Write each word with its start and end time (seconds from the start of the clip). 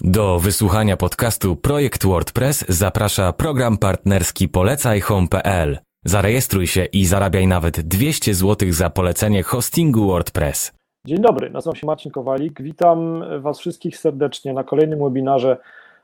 Do 0.00 0.38
wysłuchania 0.38 0.96
podcastu 0.96 1.56
Projekt 1.56 2.06
WordPress 2.06 2.64
zaprasza 2.68 3.32
program 3.32 3.78
partnerski 3.78 4.48
polecajhome.pl. 4.48 5.78
Zarejestruj 6.04 6.66
się 6.66 6.84
i 6.84 7.06
zarabiaj 7.06 7.46
nawet 7.46 7.80
200 7.80 8.34
zł 8.34 8.72
za 8.72 8.90
polecenie 8.90 9.42
hostingu 9.42 10.06
WordPress. 10.06 10.72
Dzień 11.06 11.18
dobry, 11.20 11.50
nazywam 11.50 11.76
się 11.76 11.86
Marcin 11.86 12.12
Kowalik. 12.12 12.62
Witam 12.62 13.24
Was 13.40 13.58
wszystkich 13.58 13.96
serdecznie 13.96 14.52
na 14.52 14.64
kolejnym 14.64 14.98
webinarze 14.98 15.56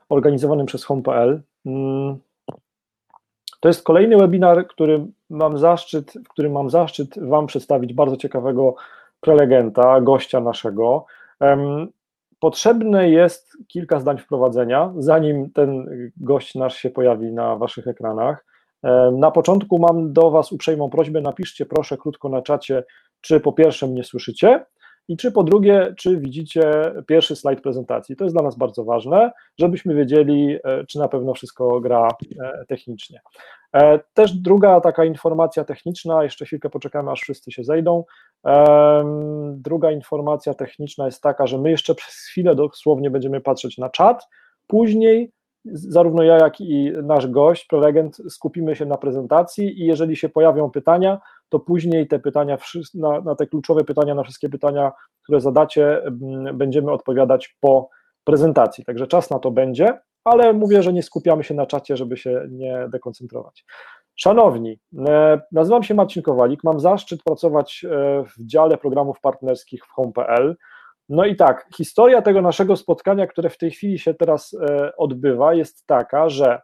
organizowanym 0.09 0.65
przez 0.65 0.83
home.pl. 0.83 1.41
Mm. 1.65 2.17
To 3.59 3.69
jest 3.69 3.83
kolejny 3.83 4.17
webinar, 4.17 4.67
który 4.67 5.05
mam 5.29 5.57
zaszczyt, 5.57 6.13
w 6.25 6.27
którym 6.27 6.51
mam 6.51 6.69
zaszczyt 6.69 7.19
Wam 7.19 7.47
przedstawić 7.47 7.93
bardzo 7.93 8.17
ciekawego 8.17 8.75
prelegenta, 9.21 10.01
gościa 10.01 10.39
naszego. 10.39 11.05
Potrzebne 12.43 13.09
jest 13.09 13.57
kilka 13.67 13.99
zdań 13.99 14.17
wprowadzenia, 14.17 14.93
zanim 14.97 15.51
ten 15.51 15.85
gość 16.17 16.55
nasz 16.55 16.75
się 16.75 16.89
pojawi 16.89 17.31
na 17.31 17.55
Waszych 17.55 17.87
ekranach. 17.87 18.45
Na 19.11 19.31
początku 19.31 19.79
mam 19.79 20.13
do 20.13 20.31
Was 20.31 20.51
uprzejmą 20.51 20.89
prośbę, 20.89 21.21
napiszcie 21.21 21.65
proszę 21.65 21.97
krótko 21.97 22.29
na 22.29 22.41
czacie, 22.41 22.83
czy 23.21 23.39
po 23.39 23.53
pierwsze 23.53 23.87
mnie 23.87 24.03
słyszycie, 24.03 24.65
i 25.07 25.17
czy 25.17 25.31
po 25.31 25.43
drugie, 25.43 25.93
czy 25.97 26.17
widzicie 26.17 26.71
pierwszy 27.07 27.35
slajd 27.35 27.61
prezentacji. 27.61 28.15
To 28.15 28.23
jest 28.23 28.35
dla 28.35 28.43
nas 28.43 28.57
bardzo 28.57 28.83
ważne, 28.83 29.31
żebyśmy 29.59 29.95
wiedzieli, 29.95 30.57
e, 30.63 30.85
czy 30.85 30.99
na 30.99 31.07
pewno 31.07 31.33
wszystko 31.33 31.79
gra 31.79 32.07
e, 32.43 32.65
technicznie. 32.67 33.19
E, 33.73 33.99
też 34.13 34.33
druga 34.33 34.81
taka 34.81 35.05
informacja 35.05 35.63
techniczna, 35.63 36.23
jeszcze 36.23 36.45
chwilkę 36.45 36.69
poczekamy, 36.69 37.11
aż 37.11 37.21
wszyscy 37.21 37.51
się 37.51 37.63
zejdą. 37.63 38.03
Druga 39.53 39.91
informacja 39.91 40.53
techniczna 40.53 41.05
jest 41.05 41.21
taka, 41.21 41.47
że 41.47 41.57
my 41.57 41.69
jeszcze 41.69 41.95
przez 41.95 42.13
chwilę 42.13 42.55
dosłownie 42.55 43.09
będziemy 43.09 43.41
patrzeć 43.41 43.77
na 43.77 43.89
czat, 43.89 44.27
później 44.67 45.31
zarówno 45.65 46.23
ja, 46.23 46.37
jak 46.37 46.61
i 46.61 46.91
nasz 47.03 47.27
gość, 47.27 47.65
prelegent, 47.65 48.17
skupimy 48.29 48.75
się 48.75 48.85
na 48.85 48.97
prezentacji 48.97 49.81
i 49.81 49.85
jeżeli 49.85 50.15
się 50.15 50.29
pojawią 50.29 50.71
pytania, 50.71 51.21
to 51.49 51.59
później 51.59 52.07
te 52.07 52.19
pytania, 52.19 52.57
na, 52.93 53.21
na 53.21 53.35
te 53.35 53.47
kluczowe 53.47 53.83
pytania, 53.83 54.15
na 54.15 54.23
wszystkie 54.23 54.49
pytania, 54.49 54.91
które 55.23 55.41
zadacie, 55.41 56.01
będziemy 56.53 56.91
odpowiadać 56.91 57.57
po 57.59 57.89
prezentacji. 58.23 58.85
Także 58.85 59.07
czas 59.07 59.29
na 59.29 59.39
to 59.39 59.51
będzie, 59.51 59.99
ale 60.23 60.53
mówię, 60.53 60.83
że 60.83 60.93
nie 60.93 61.03
skupiamy 61.03 61.43
się 61.43 61.53
na 61.53 61.65
czacie, 61.65 61.97
żeby 61.97 62.17
się 62.17 62.47
nie 62.49 62.87
dekoncentrować. 62.89 63.65
Szanowni, 64.15 64.79
e, 65.07 65.41
nazywam 65.51 65.83
się 65.83 65.93
Marcin 65.93 66.23
Kowalik, 66.23 66.63
mam 66.63 66.79
zaszczyt 66.79 67.23
pracować 67.23 67.85
e, 67.85 68.23
w 68.23 68.45
dziale 68.45 68.77
programów 68.77 69.19
partnerskich 69.21 69.85
w 69.85 69.89
home.pl. 69.89 70.55
No 71.09 71.25
i 71.25 71.35
tak, 71.35 71.67
historia 71.77 72.21
tego 72.21 72.41
naszego 72.41 72.75
spotkania, 72.75 73.27
które 73.27 73.49
w 73.49 73.57
tej 73.57 73.71
chwili 73.71 73.99
się 73.99 74.13
teraz 74.13 74.53
e, 74.53 74.95
odbywa, 74.97 75.53
jest 75.53 75.85
taka, 75.85 76.29
że 76.29 76.61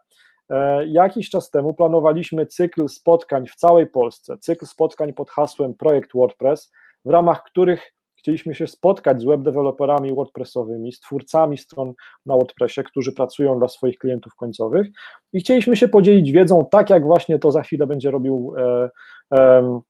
jakiś 0.86 1.30
czas 1.30 1.50
temu 1.50 1.74
planowaliśmy 1.74 2.46
cykl 2.46 2.88
spotkań 2.88 3.46
w 3.46 3.54
całej 3.54 3.86
Polsce, 3.86 4.38
cykl 4.38 4.66
spotkań 4.66 5.12
pod 5.12 5.30
hasłem 5.30 5.74
Projekt 5.74 6.10
WordPress, 6.14 6.72
w 7.04 7.10
ramach 7.10 7.42
których 7.42 7.92
chcieliśmy 8.20 8.54
się 8.54 8.66
spotkać 8.66 9.20
z 9.20 9.24
webdeveloperami 9.24 10.14
WordPressowymi, 10.14 10.92
z 10.92 11.00
twórcami 11.00 11.58
stron 11.58 11.92
na 12.26 12.34
WordPressie, 12.34 12.82
którzy 12.82 13.12
pracują 13.12 13.58
dla 13.58 13.68
swoich 13.68 13.98
klientów 13.98 14.34
końcowych 14.34 14.86
i 15.32 15.40
chcieliśmy 15.40 15.76
się 15.76 15.88
podzielić 15.88 16.32
wiedzą, 16.32 16.66
tak 16.70 16.90
jak 16.90 17.04
właśnie 17.04 17.38
to 17.38 17.52
za 17.52 17.62
chwilę 17.62 17.86
będzie 17.86 18.10
robił 18.10 18.54
e, 18.58 18.90
e, 19.34 19.80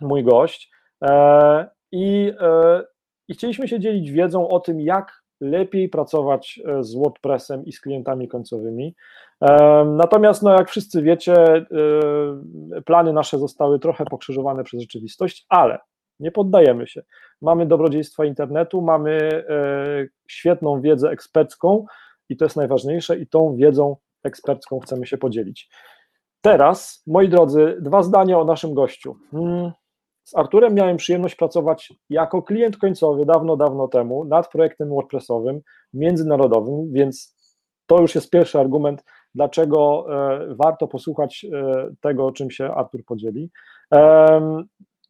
mój 0.00 0.24
gość. 0.24 0.70
E, 1.04 1.70
I 1.92 2.32
i 3.30 3.34
chcieliśmy 3.34 3.68
się 3.68 3.80
dzielić 3.80 4.10
wiedzą 4.10 4.48
o 4.48 4.60
tym, 4.60 4.80
jak 4.80 5.22
lepiej 5.40 5.88
pracować 5.88 6.60
e, 6.64 6.84
z 6.84 6.94
WordPressem 6.94 7.64
i 7.64 7.72
z 7.72 7.80
klientami 7.80 8.28
końcowymi. 8.28 8.94
Natomiast, 9.86 10.42
no, 10.42 10.52
jak 10.52 10.70
wszyscy 10.70 11.02
wiecie, 11.02 11.34
e, 11.34 11.66
plany 12.86 13.12
nasze 13.12 13.38
zostały 13.38 13.78
trochę 13.78 14.04
pokrzyżowane 14.04 14.64
przez 14.64 14.80
rzeczywistość, 14.80 15.46
ale 15.48 15.78
nie 16.20 16.32
poddajemy 16.32 16.86
się. 16.86 17.02
Mamy 17.42 17.66
dobrodziejstwa 17.66 18.24
internetu, 18.24 18.82
mamy 18.82 19.44
e, 19.48 20.06
świetną 20.28 20.80
wiedzę 20.80 21.10
ekspercką 21.10 21.84
i 22.28 22.36
to 22.36 22.44
jest 22.44 22.56
najważniejsze, 22.56 23.18
i 23.18 23.26
tą 23.26 23.56
wiedzą 23.56 23.96
ekspercką 24.24 24.80
chcemy 24.80 25.06
się 25.06 25.18
podzielić. 25.18 25.70
Teraz, 26.40 27.02
moi 27.06 27.28
drodzy, 27.28 27.76
dwa 27.80 28.02
zdania 28.02 28.38
o 28.38 28.44
naszym 28.44 28.74
gościu. 28.74 29.16
Hmm, 29.30 29.72
z 30.24 30.36
Arturem 30.36 30.74
miałem 30.74 30.96
przyjemność 30.96 31.34
pracować 31.34 31.92
jako 32.10 32.42
klient 32.42 32.76
końcowy 32.76 33.24
dawno, 33.26 33.56
dawno 33.56 33.88
temu 33.88 34.24
nad 34.24 34.48
projektem 34.48 34.88
WordPressowym 34.88 35.60
międzynarodowym, 35.92 36.92
więc 36.92 37.36
to 37.86 38.00
już 38.00 38.14
jest 38.14 38.30
pierwszy 38.30 38.58
argument, 38.58 39.04
dlaczego 39.34 40.06
e, 40.08 40.54
warto 40.54 40.88
posłuchać 40.88 41.46
e, 41.52 41.90
tego, 42.00 42.32
czym 42.32 42.50
się 42.50 42.70
Artur 42.74 43.04
podzieli. 43.04 43.50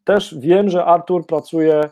Też 0.04 0.38
wiem, 0.38 0.68
że 0.68 0.84
Artur 0.84 1.26
pracuje 1.26 1.74
e, 1.80 1.90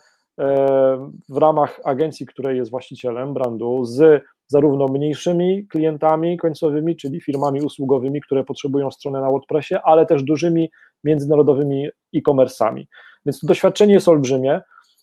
w 1.29 1.37
ramach 1.37 1.81
agencji, 1.85 2.27
której 2.27 2.57
jest 2.57 2.71
właścicielem 2.71 3.35
brandu, 3.35 3.85
z 3.85 4.25
zarówno 4.47 4.89
mniejszymi 4.89 5.67
klientami 5.67 6.37
końcowymi, 6.37 6.97
czyli 6.97 7.21
firmami 7.21 7.63
usługowymi, 7.63 8.21
które 8.21 8.45
potrzebują 8.45 8.91
strony 8.91 9.21
na 9.21 9.31
WordPressie, 9.31 9.75
ale 9.85 10.07
też 10.07 10.23
dużymi 10.23 10.71
międzynarodowymi 11.05 11.89
e-commerce'ami. 12.15 12.85
Więc 13.27 13.41
to 13.41 13.47
doświadczenie 13.47 13.95
jest 13.95 14.09
olbrzymie 14.09 14.61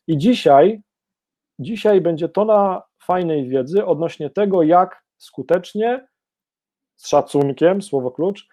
i 0.08 0.18
dzisiaj, 0.18 0.82
dzisiaj 1.60 2.02
będzie 2.02 2.30
tona 2.30 2.82
fajnej 3.04 3.48
wiedzy 3.48 3.86
odnośnie 3.86 4.30
tego, 4.30 4.64
jak 4.64 5.04
skutecznie, 5.18 6.08
z 6.96 7.08
szacunkiem, 7.08 7.82
słowo 7.82 8.12
klucz, 8.12 8.48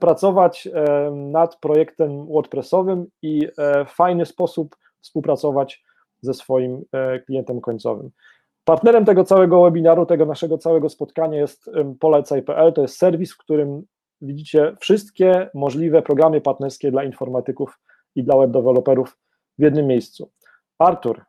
pracować 0.00 0.66
e, 0.66 1.10
nad 1.10 1.60
projektem 1.60 2.26
WordPressowym 2.26 3.06
i 3.22 3.48
e, 3.58 3.84
w 3.84 3.90
fajny 3.90 4.26
sposób 4.26 4.76
współpracować 5.00 5.84
ze 6.20 6.34
swoim 6.34 6.84
klientem 7.26 7.60
końcowym. 7.60 8.10
Partnerem 8.64 9.04
tego 9.04 9.24
całego 9.24 9.62
webinaru, 9.62 10.06
tego 10.06 10.26
naszego 10.26 10.58
całego 10.58 10.88
spotkania 10.88 11.38
jest 11.38 11.70
polecaj.pl. 12.00 12.72
To 12.72 12.82
jest 12.82 12.98
serwis, 12.98 13.34
w 13.34 13.38
którym 13.38 13.82
widzicie 14.20 14.76
wszystkie 14.80 15.50
możliwe 15.54 16.02
programy 16.02 16.40
partnerskie 16.40 16.90
dla 16.90 17.04
informatyków 17.04 17.78
i 18.14 18.24
dla 18.24 18.36
web 18.38 18.50
developerów 18.50 19.18
w 19.58 19.62
jednym 19.62 19.86
miejscu. 19.86 20.30
Artur 20.78 21.24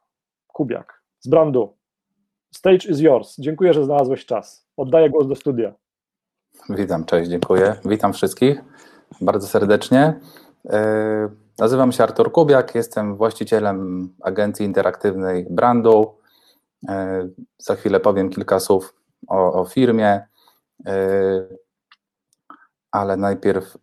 Kubiak 0.47 1.03
z 1.19 1.27
Brandu. 1.27 1.77
Stage 2.53 2.89
is 2.89 2.99
yours. 2.99 3.35
Dziękuję, 3.39 3.73
że 3.73 3.85
znalazłeś 3.85 4.25
czas. 4.25 4.69
Oddaję 4.77 5.09
głos 5.09 5.27
do 5.27 5.35
studia. 5.35 5.73
Witam, 6.69 7.05
cześć, 7.05 7.29
dziękuję. 7.29 7.75
Witam 7.85 8.13
wszystkich 8.13 8.61
bardzo 9.21 9.47
serdecznie. 9.47 10.19
E, 10.69 11.29
nazywam 11.59 11.91
się 11.91 12.03
Artur 12.03 12.31
Kubiak, 12.31 12.75
jestem 12.75 13.17
właścicielem 13.17 14.09
agencji 14.21 14.65
interaktywnej 14.65 15.47
Brandu. 15.49 16.17
E, 16.89 17.27
za 17.57 17.75
chwilę 17.75 17.99
powiem 17.99 18.29
kilka 18.29 18.59
słów 18.59 18.93
o, 19.27 19.53
o 19.53 19.65
firmie, 19.65 20.27
e, 20.87 21.47
ale 22.91 23.17
najpierw 23.17 23.77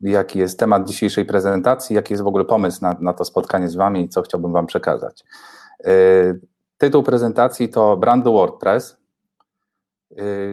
jaki 0.00 0.38
jest 0.38 0.58
temat 0.58 0.88
dzisiejszej 0.88 1.24
prezentacji, 1.24 1.96
jaki 1.96 2.12
jest 2.12 2.22
w 2.22 2.26
ogóle 2.26 2.44
pomysł 2.44 2.78
na, 2.82 2.96
na 3.00 3.12
to 3.12 3.24
spotkanie 3.24 3.68
z 3.68 3.76
Wami 3.76 4.04
i 4.04 4.08
co 4.08 4.22
chciałbym 4.22 4.52
Wam 4.52 4.66
przekazać. 4.66 5.24
Tytuł 6.78 7.02
prezentacji 7.02 7.68
to 7.68 7.96
Brand 7.96 8.24
WordPress, 8.24 8.96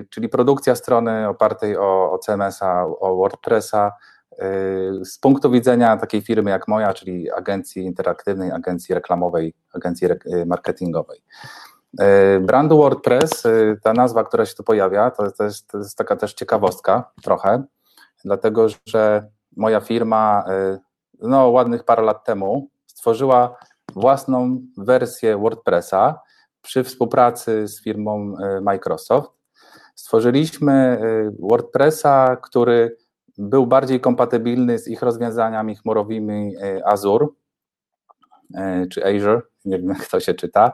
czyli 0.10 0.30
produkcja 0.30 0.76
strony 0.76 1.28
opartej 1.28 1.78
o, 1.78 2.12
o 2.12 2.18
CMS-a, 2.18 2.86
o 2.86 3.16
WordPressa, 3.16 3.92
y, 4.32 5.06
z 5.06 5.20
punktu 5.20 5.52
widzenia 5.52 5.98
takiej 5.98 6.22
firmy 6.22 6.52
jak 6.52 6.68
moja, 6.68 6.94
czyli 6.94 7.32
agencji 7.32 7.84
interaktywnej, 7.84 8.52
agencji 8.52 8.96
reklamowej, 8.96 9.54
agencji 9.74 10.08
marketingowej. 10.46 11.24
Brandu 12.42 12.78
WordPress, 12.78 13.44
ta 13.84 13.94
nazwa, 13.94 14.24
która 14.24 14.46
się 14.46 14.56
tu 14.56 14.64
pojawia, 14.64 15.12
to, 15.12 15.32
to, 15.32 15.44
jest, 15.44 15.68
to 15.68 15.78
jest 15.78 15.98
taka 15.98 16.16
też 16.16 16.34
ciekawostka 16.34 17.12
trochę, 17.24 17.64
dlatego 18.26 18.68
że 18.86 19.30
moja 19.58 19.80
firma 19.80 20.46
y, 20.74 20.80
no, 21.22 21.50
ładnych 21.50 21.84
parę 21.84 22.04
lat 22.04 22.26
temu 22.26 22.70
stworzyła 22.86 23.58
własną 23.94 24.62
wersję 24.78 25.38
WordPressa 25.38 26.20
przy 26.62 26.84
współpracy 26.84 27.68
z 27.68 27.84
firmą 27.84 28.34
y, 28.58 28.62
Microsoft. 28.62 29.32
Stworzyliśmy 30.02 31.00
y, 31.04 31.32
WordPressa, 31.40 32.36
który 32.36 32.98
był 33.38 33.68
bardziej 33.68 34.00
kompatybilny 34.00 34.80
z 34.80 34.88
ich 34.88 35.02
rozwiązaniami 35.02 35.76
chmurowymi 35.76 36.56
Azure 36.86 37.28
czy 38.92 39.06
Azure, 39.06 39.42
nie 39.66 39.80
wiem 39.80 39.90
jak 39.90 40.06
to 40.06 40.20
się 40.20 40.34
czyta, 40.34 40.72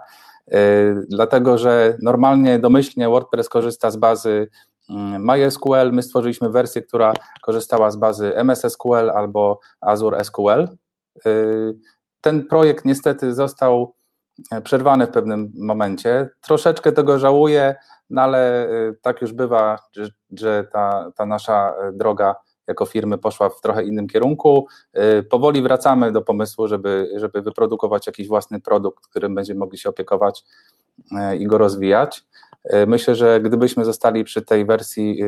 dlatego 1.09 1.57
że 1.57 1.97
normalnie 2.01 2.59
domyślnie 2.59 3.09
WordPress 3.09 3.49
korzysta 3.49 3.91
z 3.91 3.97
bazy 3.97 4.47
MySQL, 5.19 5.91
my 5.91 6.03
stworzyliśmy 6.03 6.49
wersję, 6.49 6.81
która 6.81 7.13
korzystała 7.41 7.91
z 7.91 7.95
bazy 7.95 8.35
MSSQL 8.35 9.09
albo 9.09 9.59
Azure 9.81 10.23
SQL. 10.23 10.67
Y, 11.25 11.75
ten 12.21 12.45
projekt 12.45 12.85
niestety 12.85 13.33
został 13.33 13.96
przerwany 14.63 15.07
w 15.07 15.11
pewnym 15.11 15.51
momencie. 15.57 16.29
Troszeczkę 16.41 16.91
tego 16.91 17.19
żałuję, 17.19 17.75
no 18.09 18.21
ale 18.21 18.69
tak 19.01 19.21
już 19.21 19.33
bywa, 19.33 19.79
że, 20.31 20.63
ta, 20.63 21.11
ta 21.15 21.25
nasza 21.25 21.73
droga 21.93 22.35
jako 22.67 22.85
firmy 22.85 23.17
poszła 23.17 23.49
w 23.49 23.61
trochę 23.61 23.83
innym 23.83 24.07
kierunku. 24.07 24.67
Powoli 25.29 25.61
wracamy 25.61 26.11
do 26.11 26.21
pomysłu, 26.21 26.67
żeby, 26.67 27.09
żeby 27.15 27.41
wyprodukować 27.41 28.07
jakiś 28.07 28.27
własny 28.27 28.61
produkt, 28.61 29.07
którym 29.07 29.35
będziemy 29.35 29.59
mogli 29.59 29.77
się 29.77 29.89
opiekować 29.89 30.43
i 31.39 31.47
go 31.47 31.57
rozwijać. 31.57 32.25
Myślę, 32.87 33.15
że 33.15 33.41
gdybyśmy 33.41 33.85
zostali 33.85 34.23
przy 34.23 34.41
tej 34.41 34.65
wersji 34.65 35.19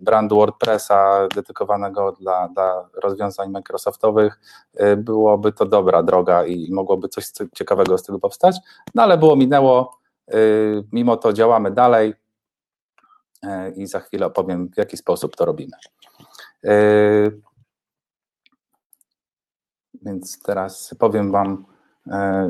brandu 0.00 0.36
WordPressa 0.36 1.28
dedykowanego 1.34 2.12
dla, 2.12 2.48
dla 2.48 2.88
rozwiązań 2.94 3.50
Microsoftowych, 3.50 4.40
y, 4.80 4.96
byłoby 4.96 5.52
to 5.52 5.66
dobra 5.66 6.02
droga 6.02 6.44
i 6.44 6.72
mogłoby 6.72 7.08
coś 7.08 7.26
ciekawego 7.54 7.98
z 7.98 8.02
tego 8.02 8.18
powstać, 8.18 8.56
no 8.94 9.02
ale 9.02 9.18
było 9.18 9.36
minęło, 9.36 9.98
y, 10.34 10.84
mimo 10.92 11.16
to 11.16 11.32
działamy 11.32 11.70
dalej 11.70 12.14
y, 13.44 13.48
i 13.76 13.86
za 13.86 14.00
chwilę 14.00 14.26
opowiem, 14.26 14.68
w 14.68 14.78
jaki 14.78 14.96
sposób 14.96 15.36
to 15.36 15.44
robimy. 15.44 15.76
Więc 20.02 20.42
teraz 20.42 20.94
powiem 20.98 21.32
Wam, 21.32 21.75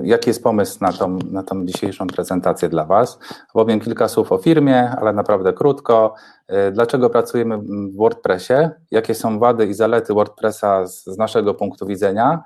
jaki 0.02 0.30
jest 0.30 0.42
pomysł 0.42 0.78
na 0.80 0.92
tą, 0.92 1.18
na 1.30 1.42
tą 1.42 1.66
dzisiejszą 1.66 2.06
prezentację 2.06 2.68
dla 2.68 2.84
Was? 2.84 3.18
Powiem 3.52 3.80
kilka 3.80 4.08
słów 4.08 4.32
o 4.32 4.38
firmie, 4.38 4.90
ale 4.90 5.12
naprawdę 5.12 5.52
krótko. 5.52 6.14
E, 6.48 6.72
dlaczego 6.72 7.10
pracujemy 7.10 7.58
w 7.58 7.96
WordPressie? 7.96 8.54
Jakie 8.90 9.14
są 9.14 9.38
wady 9.38 9.66
i 9.66 9.74
zalety 9.74 10.14
WordPressa 10.14 10.86
z, 10.86 11.04
z 11.04 11.18
naszego 11.18 11.54
punktu 11.54 11.86
widzenia? 11.86 12.42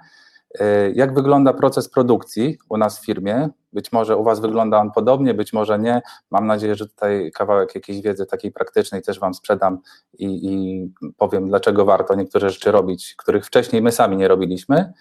E, 0.58 0.90
jak 0.90 1.14
wygląda 1.14 1.52
proces 1.52 1.88
produkcji 1.88 2.58
u 2.68 2.76
nas 2.76 3.00
w 3.00 3.04
firmie? 3.04 3.48
Być 3.72 3.92
może 3.92 4.16
u 4.16 4.24
Was 4.24 4.40
wygląda 4.40 4.80
on 4.80 4.90
podobnie, 4.92 5.34
być 5.34 5.52
może 5.52 5.78
nie. 5.78 6.02
Mam 6.30 6.46
nadzieję, 6.46 6.74
że 6.74 6.88
tutaj 6.88 7.30
kawałek 7.34 7.74
jakiejś 7.74 8.00
wiedzy 8.00 8.26
takiej 8.26 8.52
praktycznej 8.52 9.02
też 9.02 9.20
Wam 9.20 9.34
sprzedam 9.34 9.78
i, 10.18 10.26
i 10.26 10.92
powiem, 11.16 11.48
dlaczego 11.48 11.84
warto 11.84 12.14
niektóre 12.14 12.50
rzeczy 12.50 12.72
robić, 12.72 13.14
których 13.18 13.46
wcześniej 13.46 13.82
my 13.82 13.92
sami 13.92 14.16
nie 14.16 14.28
robiliśmy. 14.28 14.92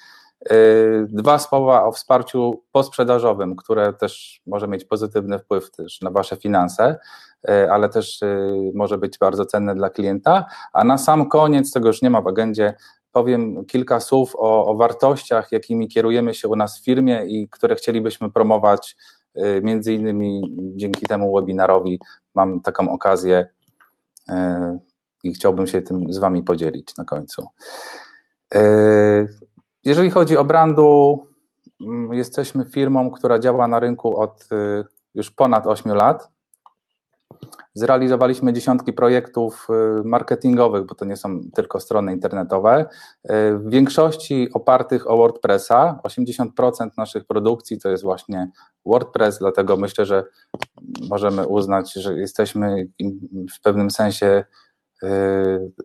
Y, 0.52 1.08
dwa 1.10 1.40
słowa 1.40 1.86
o 1.86 1.92
wsparciu 1.92 2.64
posprzedażowym, 2.72 3.56
które 3.56 3.94
też 3.94 4.42
może 4.46 4.68
mieć 4.68 4.86
pozytywny 4.86 5.40
wpływ 5.40 5.72
też 5.72 6.02
na 6.02 6.12
Wasze 6.12 6.36
finanse, 6.36 6.98
y, 7.50 7.72
ale 7.72 7.90
też 7.90 8.22
y, 8.22 8.72
może 8.74 8.98
być 8.98 9.18
bardzo 9.18 9.46
cenne 9.46 9.76
dla 9.76 9.90
klienta. 9.90 10.46
A 10.74 10.84
na 10.84 10.98
sam 10.98 11.30
koniec, 11.30 11.72
tego 11.72 11.88
już 11.88 12.02
nie 12.02 12.10
ma 12.10 12.22
w 12.22 12.28
agendzie, 12.28 12.74
powiem 13.12 13.66
kilka 13.66 14.00
słów 14.00 14.36
o, 14.36 14.66
o 14.66 14.76
wartościach, 14.76 15.52
jakimi 15.52 15.88
kierujemy 15.88 16.34
się 16.34 16.48
u 16.48 16.56
nas 16.56 16.80
w 16.80 16.86
firmie 16.86 17.26
i 17.26 17.50
które 17.50 17.76
chcielibyśmy 17.76 18.32
promować. 18.32 18.96
Między 19.62 19.94
innymi 19.94 20.42
dzięki 20.76 21.06
temu 21.06 21.36
webinarowi 21.36 22.00
mam 22.36 22.62
taką 22.62 22.92
okazję 22.92 23.48
i 25.24 25.34
chciałbym 25.34 25.68
się 25.68 25.82
tym 25.82 26.14
z 26.14 26.18
Wami 26.18 26.44
podzielić 26.44 26.98
na 26.98 27.06
końcu. 27.06 27.48
Jeżeli 29.86 30.10
chodzi 30.10 30.38
o 30.38 30.46
brandu, 30.46 31.20
mm, 31.82 32.14
jesteśmy 32.14 32.66
firmą, 32.66 33.12
która 33.12 33.40
działa 33.40 33.68
na 33.68 33.80
rynku 33.80 34.20
od 34.20 34.48
y, 34.52 34.86
już 35.16 35.32
ponad 35.32 35.68
8 35.68 35.94
lat. 35.94 36.30
Zrealizowaliśmy 37.74 38.54
dziesiątki 38.54 38.94
projektów 38.94 39.68
y, 40.00 40.04
marketingowych, 40.04 40.86
bo 40.86 40.96
to 40.96 41.06
nie 41.06 41.18
są 41.18 41.40
tylko 41.56 41.80
strony 41.80 42.14
internetowe. 42.14 42.82
Y, 42.82 42.88
w 43.58 43.70
większości 43.70 44.50
opartych 44.54 45.10
o 45.10 45.18
WordPressa. 45.18 46.00
80% 46.04 46.90
naszych 46.98 47.26
produkcji 47.26 47.80
to 47.80 47.90
jest 47.90 48.04
właśnie 48.04 48.50
WordPress, 48.86 49.40
dlatego 49.40 49.78
myślę, 49.78 50.06
że 50.06 50.24
możemy 51.10 51.48
uznać, 51.48 51.94
że 51.94 52.14
jesteśmy 52.20 52.88
w 53.58 53.62
pewnym 53.62 53.92
sensie 53.92 54.46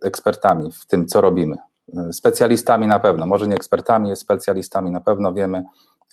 ekspertami 0.03 0.71
w 0.71 0.85
tym, 0.85 1.07
co 1.07 1.21
robimy 1.21 1.55
specjalistami 2.11 2.87
na 2.87 2.99
pewno, 2.99 3.25
może 3.25 3.47
nie 3.47 3.55
ekspertami, 3.55 4.15
specjalistami 4.15 4.91
na 4.91 5.01
pewno 5.01 5.33
wiemy, 5.33 5.63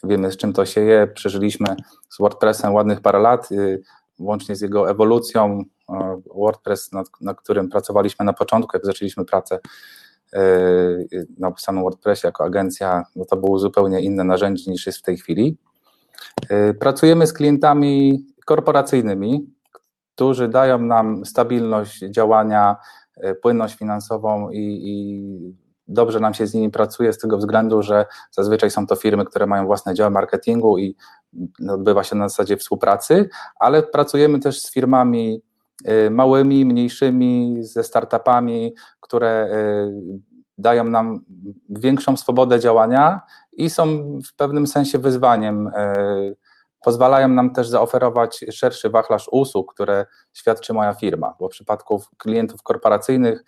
wiemy 0.05 0.33
z 0.33 0.37
czym 0.37 0.53
to 0.53 0.67
się 0.67 0.81
je. 0.81 1.07
Przeżyliśmy 1.07 1.67
z 2.09 2.19
WordPressem 2.19 2.75
ładnych 2.75 3.01
parę 3.01 3.19
lat, 3.19 3.53
y, 3.53 3.83
łącznie 4.19 4.57
z 4.57 4.61
jego 4.61 4.91
ewolucją. 4.91 5.63
WordPress, 6.35 6.93
nad, 6.93 7.07
nad 7.21 7.41
którym 7.41 7.69
pracowaliśmy 7.69 8.25
na 8.25 8.33
początku, 8.33 8.77
jak 8.77 8.87
zaczęliśmy 8.87 9.25
pracę 9.25 9.59
y, 10.35 11.27
na 11.39 11.53
samym 11.59 11.83
WordPressie 11.83 12.27
jako 12.27 12.45
agencja, 12.45 13.05
no 13.17 13.25
to 13.25 13.37
było 13.37 13.59
zupełnie 13.59 14.01
inne 14.01 14.25
narzędzie 14.25 14.71
niż 14.71 14.87
jest 14.87 14.99
w 14.99 15.03
tej 15.03 15.17
chwili. 15.17 15.59
Y, 16.51 16.75
pracujemy 16.75 17.27
z 17.27 17.33
klientami 17.33 18.21
korporacyjnymi, 18.47 19.55
którzy 20.15 20.49
dają 20.49 20.79
nam 20.79 21.25
stabilność 21.25 21.99
działania, 21.99 22.77
płynność 23.43 23.75
finansową 23.75 24.51
i, 24.51 24.59
i 24.59 25.62
dobrze 25.89 26.21
nam 26.21 26.35
się 26.35 26.47
z 26.47 26.55
nimi 26.55 26.71
pracuje 26.71 27.13
z 27.13 27.19
tego 27.19 27.39
względu, 27.39 27.83
że 27.83 28.07
zazwyczaj 28.31 28.71
są 28.71 28.87
to 28.87 28.97
firmy, 28.97 29.25
które 29.25 29.47
mają 29.47 29.67
własne 29.67 29.95
działy 29.95 30.11
marketingu 30.11 30.79
i 30.79 30.97
odbywa 31.71 32.05
się 32.05 32.17
na 32.17 32.29
zasadzie 32.29 32.57
współpracy, 32.57 33.29
ale 33.61 33.83
pracujemy 33.83 34.39
też 34.39 34.61
z 34.61 34.73
firmami 34.73 35.43
y, 35.89 36.11
małymi, 36.11 36.65
mniejszymi, 36.65 37.57
ze 37.61 37.85
startupami, 37.85 38.75
które 39.01 39.49
y, 39.53 40.21
dają 40.59 40.85
nam 40.85 41.25
większą 41.69 42.17
swobodę 42.17 42.61
działania 42.61 43.21
i 43.53 43.71
są 43.71 43.87
w 44.27 44.37
pewnym 44.37 44.67
sensie 44.67 44.99
wyzwaniem 44.99 45.67
y, 45.67 46.37
pozwalają 46.85 47.29
nam 47.29 47.53
też 47.53 47.69
zaoferować 47.69 48.45
szerszy 48.51 48.91
wachlarz 48.91 49.29
usług, 49.33 49.75
które 49.75 50.07
świadczy 50.33 50.73
moja 50.73 50.95
firma, 50.95 51.35
bo 51.41 51.49
w 51.49 51.51
przypadku 51.51 52.03
klientów 52.19 52.63
korporacyjnych 52.63 53.45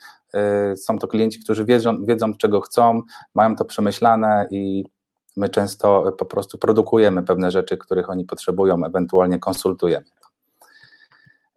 y, 0.73 0.77
są 0.77 0.99
to 0.99 1.09
klienci, 1.09 1.41
którzy 1.45 1.65
wiedzą, 1.65 2.05
wiedzą, 2.05 2.35
czego 2.35 2.61
chcą, 2.61 3.03
mają 3.35 3.57
to 3.57 3.65
przemyślane 3.65 4.49
i 4.51 4.85
my 5.37 5.49
często 5.49 6.13
po 6.19 6.25
prostu 6.25 6.59
produkujemy 6.59 7.23
pewne 7.23 7.51
rzeczy, 7.51 7.77
których 7.77 8.11
oni 8.11 8.25
potrzebują, 8.25 8.85
ewentualnie 8.85 9.39
konsultujemy. 9.39 10.07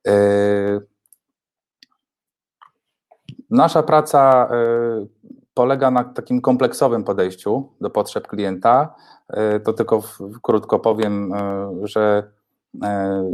Y, 0.08 0.82
nasza 3.50 3.84
praca 3.84 4.50
y, 4.52 5.08
polega 5.58 5.92
na 5.92 6.04
takim 6.04 6.42
kompleksowym 6.42 7.04
podejściu 7.04 7.74
do 7.82 7.90
potrzeb 7.90 8.28
klienta. 8.28 8.96
E, 9.30 9.60
to 9.60 9.74
tylko 9.74 10.04
krótko 10.42 10.80
powiem, 10.80 11.34
e, 11.34 11.72
że 11.84 12.32
e, 12.84 13.32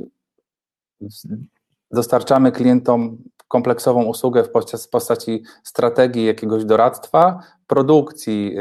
dostarczamy 1.91 2.51
klientom 2.51 3.17
kompleksową 3.47 4.03
usługę 4.03 4.43
w 4.43 4.89
postaci 4.91 5.43
strategii 5.63 6.25
jakiegoś 6.25 6.65
doradztwa, 6.65 7.39
produkcji 7.67 8.55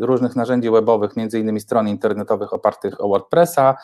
różnych 0.00 0.36
narzędzi 0.36 0.70
webowych, 0.70 1.16
między 1.16 1.40
innymi 1.40 1.60
stron 1.60 1.88
internetowych 1.88 2.52
opartych 2.52 3.04
o 3.04 3.08
WordPressa, 3.08 3.76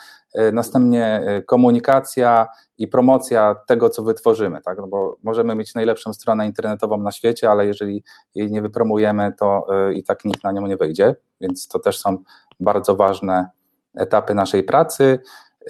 następnie 0.53 1.21
komunikacja 1.47 2.47
i 2.77 2.87
promocja 2.87 3.55
tego, 3.67 3.89
co 3.89 4.03
wytworzymy, 4.03 4.61
tak? 4.61 4.77
No 4.77 4.87
bo 4.87 5.17
możemy 5.23 5.55
mieć 5.55 5.75
najlepszą 5.75 6.13
stronę 6.13 6.45
internetową 6.45 6.97
na 6.97 7.11
świecie, 7.11 7.51
ale 7.51 7.65
jeżeli 7.65 8.03
jej 8.35 8.51
nie 8.51 8.61
wypromujemy, 8.61 9.33
to 9.39 9.67
i 9.93 10.03
tak 10.03 10.25
nikt 10.25 10.43
na 10.43 10.51
nią 10.51 10.67
nie 10.67 10.77
wejdzie, 10.77 11.15
więc 11.41 11.67
to 11.67 11.79
też 11.79 11.99
są 11.99 12.17
bardzo 12.59 12.95
ważne 12.95 13.49
etapy 13.95 14.35
naszej 14.35 14.63
pracy. 14.63 15.19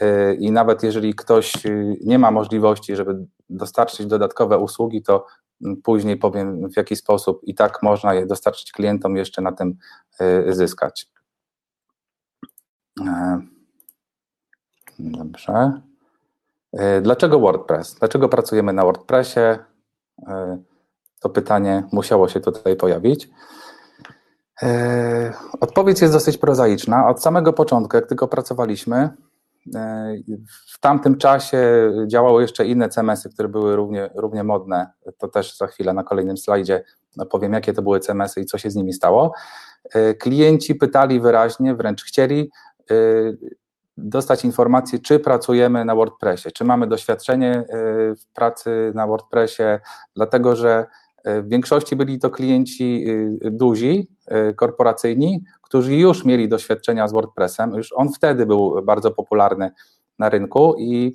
Y, 0.02 0.38
I 0.40 0.52
nawet 0.52 0.84
jeżeli 0.84 1.16
ktoś 1.16 1.66
y, 1.66 1.98
nie 2.02 2.20
ma 2.20 2.32
możliwości, 2.32 2.96
żeby 2.96 3.26
dostarczyć 3.50 4.06
dodatkowe 4.06 4.58
usługi, 4.58 5.02
to 5.02 5.26
mm, 5.66 5.82
później 5.82 6.18
powiem, 6.18 6.70
w 6.70 6.78
jaki 6.78 6.96
sposób 6.96 7.40
i 7.44 7.56
tak 7.56 7.84
można 7.84 8.14
je 8.14 8.26
dostarczyć 8.26 8.72
klientom, 8.72 9.18
jeszcze 9.18 9.42
na 9.42 9.52
tym 9.52 9.78
y, 10.22 10.54
zyskać. 10.54 11.10
E, 13.08 13.42
dobrze. 15.00 15.82
Dlaczego 17.02 17.40
WordPress? 17.40 17.96
Dlaczego 17.96 18.30
pracujemy 18.30 18.74
na 18.74 18.84
WordPressie? 18.84 19.40
To 21.20 21.30
pytanie 21.30 21.84
musiało 21.92 22.30
się 22.30 22.40
tutaj 22.40 22.76
pojawić. 22.76 23.30
E, 24.62 25.34
odpowiedź 25.60 26.02
jest 26.02 26.14
dosyć 26.14 26.38
prozaiczna. 26.38 27.08
Od 27.08 27.24
samego 27.24 27.54
początku, 27.54 27.98
jak 27.98 28.08
tylko 28.08 28.28
pracowaliśmy, 28.28 28.98
e, 28.98 29.10
w 30.74 30.80
tamtym 30.80 31.18
czasie 31.18 31.92
działały 32.08 32.42
jeszcze 32.42 32.66
inne 32.66 32.90
CMS-y, 32.90 33.30
które 33.30 33.50
były 33.50 33.76
równie, 33.76 34.10
równie 34.16 34.44
modne. 34.44 34.92
To 35.18 35.28
też 35.28 35.58
za 35.58 35.68
chwilę 35.68 35.94
na 35.94 36.04
kolejnym 36.04 36.38
slajdzie 36.38 36.84
powiem, 37.30 37.54
jakie 37.54 37.74
to 37.74 37.82
były 37.82 38.00
CMS-y 38.00 38.42
i 38.42 38.46
co 38.46 38.58
się 38.58 38.72
z 38.72 38.76
nimi 38.76 38.94
stało. 38.94 39.34
E, 39.94 40.14
klienci 40.14 40.76
pytali 40.76 41.20
wyraźnie, 41.20 41.76
wręcz 41.76 42.04
chcieli 42.04 42.52
dostać 43.98 44.46
informację, 44.46 45.00
czy 45.00 45.20
pracujemy 45.20 45.86
na 45.86 45.96
WordPressie, 45.96 46.52
czy 46.52 46.64
mamy 46.64 46.88
doświadczenie 46.88 47.64
w 48.20 48.34
pracy 48.34 48.92
na 48.96 49.08
WordPressie, 49.08 49.64
dlatego 50.16 50.56
że 50.56 50.86
W 51.26 51.50
większości 51.50 51.96
byli 51.96 52.20
to 52.20 52.30
klienci 52.30 53.06
duzi, 53.42 54.08
korporacyjni, 54.56 55.44
którzy 55.62 55.96
już 55.96 56.26
mieli 56.26 56.50
doświadczenia 56.50 57.08
z 57.08 57.14
WordPressem. 57.14 57.74
Już 57.74 57.94
on 57.96 58.10
wtedy 58.14 58.46
był 58.46 58.82
bardzo 58.84 59.12
popularny 59.12 59.72
na 60.20 60.30
rynku 60.30 60.76
i, 60.78 61.14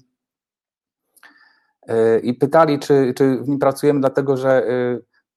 i 2.23 2.35
pytali, 2.35 2.79
czy, 2.79 3.15
czy 3.17 3.37
w 3.37 3.49
nim 3.49 3.59
pracujemy, 3.59 4.01
dlatego 4.01 4.37
że 4.37 4.67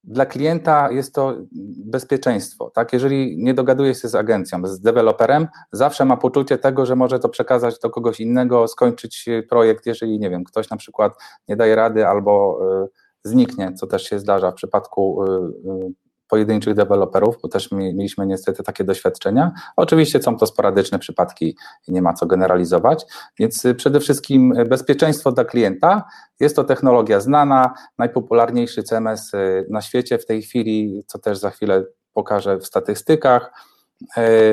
dla 0.03 0.25
klienta 0.25 0.91
jest 0.91 1.15
to 1.15 1.37
bezpieczeństwo. 1.85 2.71
Tak? 2.75 2.93
Jeżeli 2.93 3.37
nie 3.37 3.53
dogaduje 3.53 3.95
się 3.95 4.07
z 4.07 4.15
agencją, 4.15 4.67
z 4.67 4.81
deweloperem, 4.81 5.47
zawsze 5.71 6.05
ma 6.05 6.17
poczucie 6.17 6.57
tego, 6.57 6.85
że 6.85 6.95
może 6.95 7.19
to 7.19 7.29
przekazać 7.29 7.79
do 7.79 7.89
kogoś 7.89 8.19
innego, 8.19 8.67
skończyć 8.67 9.25
projekt, 9.49 9.85
jeżeli 9.85 10.19
nie 10.19 10.29
wiem, 10.29 10.43
ktoś 10.43 10.69
na 10.69 10.77
przykład 10.77 11.13
nie 11.47 11.55
daje 11.55 11.75
rady 11.75 12.07
albo 12.07 12.59
y, 12.83 12.87
zniknie, 13.23 13.73
co 13.73 13.87
też 13.87 14.03
się 14.03 14.19
zdarza 14.19 14.51
w 14.51 14.53
przypadku 14.53 15.23
y, 15.23 15.27
y, 15.27 15.93
pojedynczych 16.27 16.73
deweloperów, 16.73 17.35
bo 17.41 17.47
też 17.47 17.71
mieliśmy 17.71 18.27
niestety 18.27 18.63
takie 18.63 18.83
doświadczenia. 18.83 19.51
Oczywiście 19.75 20.21
są 20.21 20.37
to 20.37 20.45
sporadyczne 20.45 20.99
przypadki 20.99 21.55
i 21.87 21.91
nie 21.91 22.01
ma 22.01 22.13
co 22.13 22.25
generalizować, 22.25 23.05
więc 23.39 23.63
przede 23.77 23.99
wszystkim 23.99 24.53
bezpieczeństwo 24.69 25.31
dla 25.31 25.45
klienta. 25.45 26.03
Jest 26.39 26.55
to 26.55 26.63
technologia 26.63 27.19
znana, 27.19 27.73
najpopularniejszy 27.97 28.83
CMS 28.83 29.31
na 29.69 29.81
świecie 29.81 30.17
w 30.17 30.25
tej 30.25 30.41
chwili, 30.41 31.03
co 31.07 31.19
też 31.19 31.37
za 31.37 31.49
chwilę 31.49 31.83
pokażę 32.13 32.57
w 32.57 32.65
statystykach. 32.65 33.51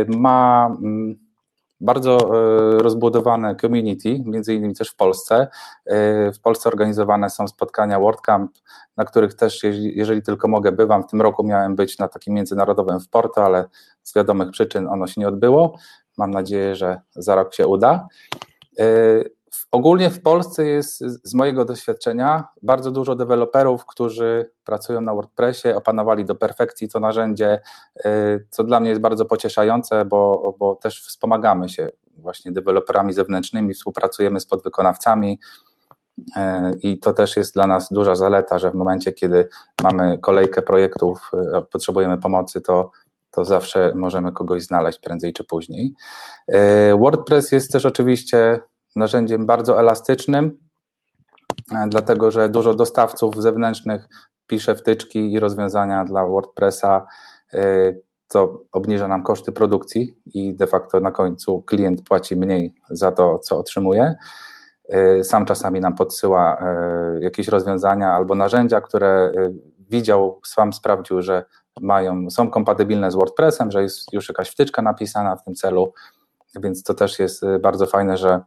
Ma 0.09 0.71
mm, 0.83 1.26
bardzo 1.81 2.19
e, 2.19 2.79
rozbudowane 2.79 3.57
community, 3.57 4.23
między 4.25 4.55
innymi 4.55 4.75
też 4.75 4.91
w 4.91 4.97
Polsce. 4.97 5.49
E, 5.87 6.33
w 6.33 6.41
Polsce 6.41 6.69
organizowane 6.69 7.31
są 7.31 7.49
spotkania 7.49 8.01
WordCamp, 8.01 8.53
na 8.97 9.05
których 9.05 9.35
też, 9.35 9.63
jeżeli 9.81 10.23
tylko 10.23 10.49
mogę, 10.49 10.73
bywam. 10.73 11.03
W 11.03 11.07
tym 11.07 11.23
roku 11.23 11.45
miałem 11.45 11.77
być 11.77 11.99
na 11.99 12.09
takim 12.09 12.35
międzynarodowym 12.35 13.01
w 13.01 13.09
Porto, 13.09 13.45
ale 13.45 13.65
z 14.03 14.15
wiadomych 14.15 14.51
przyczyn 14.51 14.89
ono 14.89 15.07
się 15.07 15.21
nie 15.21 15.29
odbyło. 15.29 15.79
Mam 16.17 16.31
nadzieję, 16.31 16.77
że 16.77 17.01
za 17.11 17.35
rok 17.35 17.55
się 17.55 17.67
uda. 17.67 18.07
Ogólnie 19.71 20.11
w 20.11 20.23
Polsce 20.23 20.67
jest 20.67 20.99
z 21.25 21.35
mojego 21.35 21.65
doświadczenia 21.65 22.49
bardzo 22.63 22.91
dużo 22.91 23.15
deweloperów, 23.15 23.87
którzy 23.87 24.51
pracują 24.65 25.01
na 25.01 25.15
WordPressie, 25.15 25.69
opanowali 25.69 26.25
do 26.25 26.35
perfekcji 26.35 26.89
to 26.89 27.01
narzędzie, 27.01 27.61
y, 28.07 28.47
co 28.51 28.65
dla 28.65 28.81
mnie 28.81 28.89
jest 28.89 29.03
bardzo 29.03 29.25
pocieszające, 29.25 30.05
bo, 30.05 30.55
bo 30.59 30.75
też 30.75 31.03
wspomagamy 31.03 31.69
się 31.69 31.89
właśnie 32.17 32.53
deweloperami 32.53 33.13
zewnętrznymi, 33.13 33.75
współpracujemy 33.75 34.41
z 34.41 34.47
podwykonawcami. 34.47 35.39
Y, 36.19 36.23
I 36.83 36.99
to 36.99 37.13
też 37.13 37.37
jest 37.37 37.55
dla 37.55 37.67
nas 37.67 37.89
duża 37.93 38.15
zaleta, 38.15 38.59
że 38.59 38.71
w 38.71 38.75
momencie, 38.75 39.13
kiedy 39.13 39.49
mamy 39.83 40.19
kolejkę 40.19 40.63
projektów, 40.63 41.31
y, 41.59 41.63
potrzebujemy 41.63 42.19
pomocy, 42.19 42.61
to, 42.61 42.91
to 43.31 43.45
zawsze 43.45 43.93
możemy 43.95 44.33
kogoś 44.33 44.63
znaleźć 44.63 44.99
prędzej 44.99 45.33
czy 45.33 45.45
później. 45.45 45.95
WordPress 46.99 47.53
jest 47.53 47.73
też 47.73 47.87
oczywiście 47.87 48.61
narzędziem 48.97 49.47
bardzo 49.47 49.81
elastycznym, 49.81 50.59
e, 51.73 51.87
dlatego 51.89 52.31
że 52.31 52.49
dużo 52.49 52.75
dostawców 52.75 53.43
zewnętrznych 53.43 54.09
pisze 54.47 54.75
wtyczki 54.75 55.33
i 55.33 55.41
rozwiązania 55.41 56.05
dla 56.05 56.27
WordPressa, 56.27 57.07
e, 57.55 57.95
co 58.29 58.63
obniża 58.73 59.09
nam 59.09 59.23
koszty 59.23 59.53
produkcji 59.53 60.19
i 60.27 60.55
de 60.55 60.67
facto 60.67 61.01
na 61.01 61.11
końcu 61.11 61.63
klient 61.63 62.03
płaci 62.03 62.37
mniej 62.37 62.75
za 62.91 63.13
to, 63.13 63.39
co 63.39 63.59
otrzymuje. 63.59 64.15
E, 64.89 65.25
sam 65.25 65.45
czasami 65.47 65.81
nam 65.81 65.95
podsyła 65.95 66.59
jakieś 67.21 67.49
rozwiązania 67.49 68.13
albo 68.13 68.35
narzędzia, 68.35 68.81
które 68.81 69.33
widział, 69.91 70.41
sam 70.47 70.73
sprawdził, 70.73 71.23
że 71.23 71.45
mają, 71.81 72.31
są 72.31 72.51
kompatybilne 72.51 73.11
z 73.11 73.15
WordPressem, 73.15 73.71
że 73.71 73.83
jest 73.83 74.13
już 74.13 74.29
jakaś 74.29 74.51
wtyczka 74.51 74.83
napisana 74.83 75.37
w 75.37 75.45
tym 75.45 75.55
celu, 75.55 75.93
więc 76.61 76.83
to 76.83 76.95
też 76.95 77.19
jest 77.19 77.43
bardzo 77.61 77.87
fajne, 77.87 78.17
że 78.17 78.41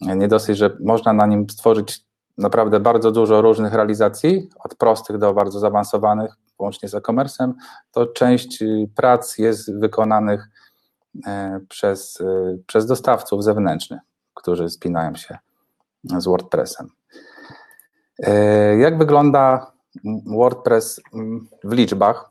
nie 0.00 0.28
dosyć, 0.28 0.58
że 0.58 0.76
można 0.80 1.12
na 1.12 1.26
nim 1.26 1.50
stworzyć 1.50 2.04
naprawdę 2.38 2.80
bardzo 2.80 3.12
dużo 3.12 3.42
różnych 3.42 3.74
realizacji, 3.74 4.50
od 4.64 4.74
prostych 4.74 5.18
do 5.18 5.34
bardzo 5.34 5.58
zaawansowanych, 5.58 6.34
łącznie 6.58 6.88
z 6.88 6.94
e-commerce'em, 6.94 7.52
to 7.92 8.06
część 8.06 8.62
y, 8.62 8.88
prac 8.96 9.38
jest 9.38 9.78
wykonanych 9.78 10.48
e, 11.26 11.60
przez, 11.68 12.20
y, 12.20 12.62
przez 12.66 12.86
dostawców 12.86 13.44
zewnętrznych, 13.44 14.00
którzy 14.34 14.68
spinają 14.68 15.16
się 15.16 15.38
z 16.04 16.24
WordPressem. 16.24 16.88
E, 18.18 18.76
jak 18.76 18.98
wygląda 18.98 19.72
WordPress 20.26 21.00
mm, 21.14 21.48
w 21.64 21.72
liczbach? 21.72 22.29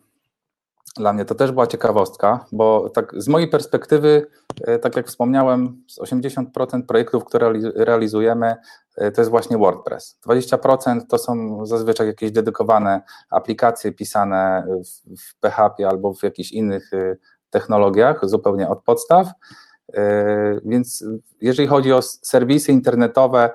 Dla 1.00 1.13
mnie 1.13 1.25
to 1.25 1.36
też 1.36 1.51
była 1.51 1.68
ciekawostka, 1.68 2.46
bo 2.51 2.89
tak 2.89 3.13
z 3.18 3.27
mojej 3.27 3.48
perspektywy, 3.48 4.27
e, 4.62 4.79
tak 4.79 4.96
jak 4.96 5.08
wspomniałem, 5.08 5.84
z 5.88 6.00
80% 6.00 6.86
projektów, 6.88 7.25
które 7.25 7.53
realizujemy, 7.75 8.56
e, 8.98 9.12
to 9.12 9.22
jest 9.22 9.32
właśnie 9.32 9.58
WordPress. 9.58 10.20
20% 10.25 11.08
to 11.08 11.18
są 11.18 11.65
zazwyczaj 11.65 12.08
jakieś 12.08 12.32
dedykowane 12.32 13.01
aplikacje 13.29 13.91
pisane 13.91 14.68
w 15.06 15.39
PHP 15.39 15.88
albo 15.88 16.13
w 16.13 16.24
jakichś 16.24 16.51
innych 16.51 16.94
e, 16.94 17.15
technologiach, 17.50 18.20
zupełnie 18.24 18.70
od 18.70 18.84
podstaw. 18.84 19.27
Więc 20.65 21.06
jeżeli 21.41 21.68
chodzi 21.68 21.94
o 21.94 22.01
serwisy 22.01 22.72
internetowe, 22.72 23.50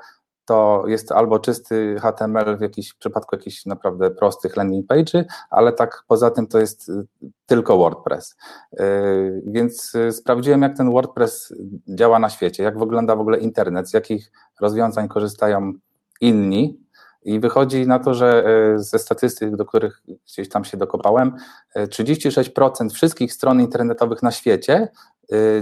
to 0.45 0.85
jest 0.87 1.13
albo 1.13 1.39
czysty 1.39 1.97
HTML 2.01 2.57
w 2.59 2.61
jakiś 2.61 2.91
w 2.91 2.99
przypadku 2.99 3.37
jakichś 3.37 3.67
naprawdę 3.67 4.11
prostych 4.11 4.57
landing 4.57 4.87
page'y, 4.87 5.25
ale 5.51 5.73
tak 5.73 6.05
poza 6.09 6.31
tym 6.31 6.47
to 6.47 6.59
jest 6.59 6.89
y, 6.89 7.07
tylko 7.47 7.79
WordPress. 7.79 8.37
Y, 8.81 9.43
więc 9.47 9.95
y, 9.95 10.13
sprawdziłem, 10.13 10.63
jak 10.63 10.77
ten 10.77 10.91
WordPress 10.91 11.55
działa 11.89 12.19
na 12.19 12.31
świecie, 12.31 12.63
jak 12.63 12.79
wygląda 12.79 13.17
w 13.17 13.21
ogóle 13.21 13.39
internet, 13.39 13.91
z 13.91 13.95
jakich 13.95 14.33
rozwiązań 14.61 15.09
korzystają 15.09 15.73
inni. 16.21 16.85
I 17.27 17.41
wychodzi 17.41 17.87
na 17.87 17.99
to, 17.99 18.15
że 18.15 18.45
ze 18.77 18.99
statystyk, 18.99 19.57
do 19.57 19.65
których 19.65 20.03
gdzieś 20.27 20.49
tam 20.49 20.65
się 20.65 20.77
dokopałem, 20.77 21.37
36% 21.77 22.91
wszystkich 22.91 23.33
stron 23.33 23.61
internetowych 23.61 24.23
na 24.23 24.31
świecie 24.31 24.89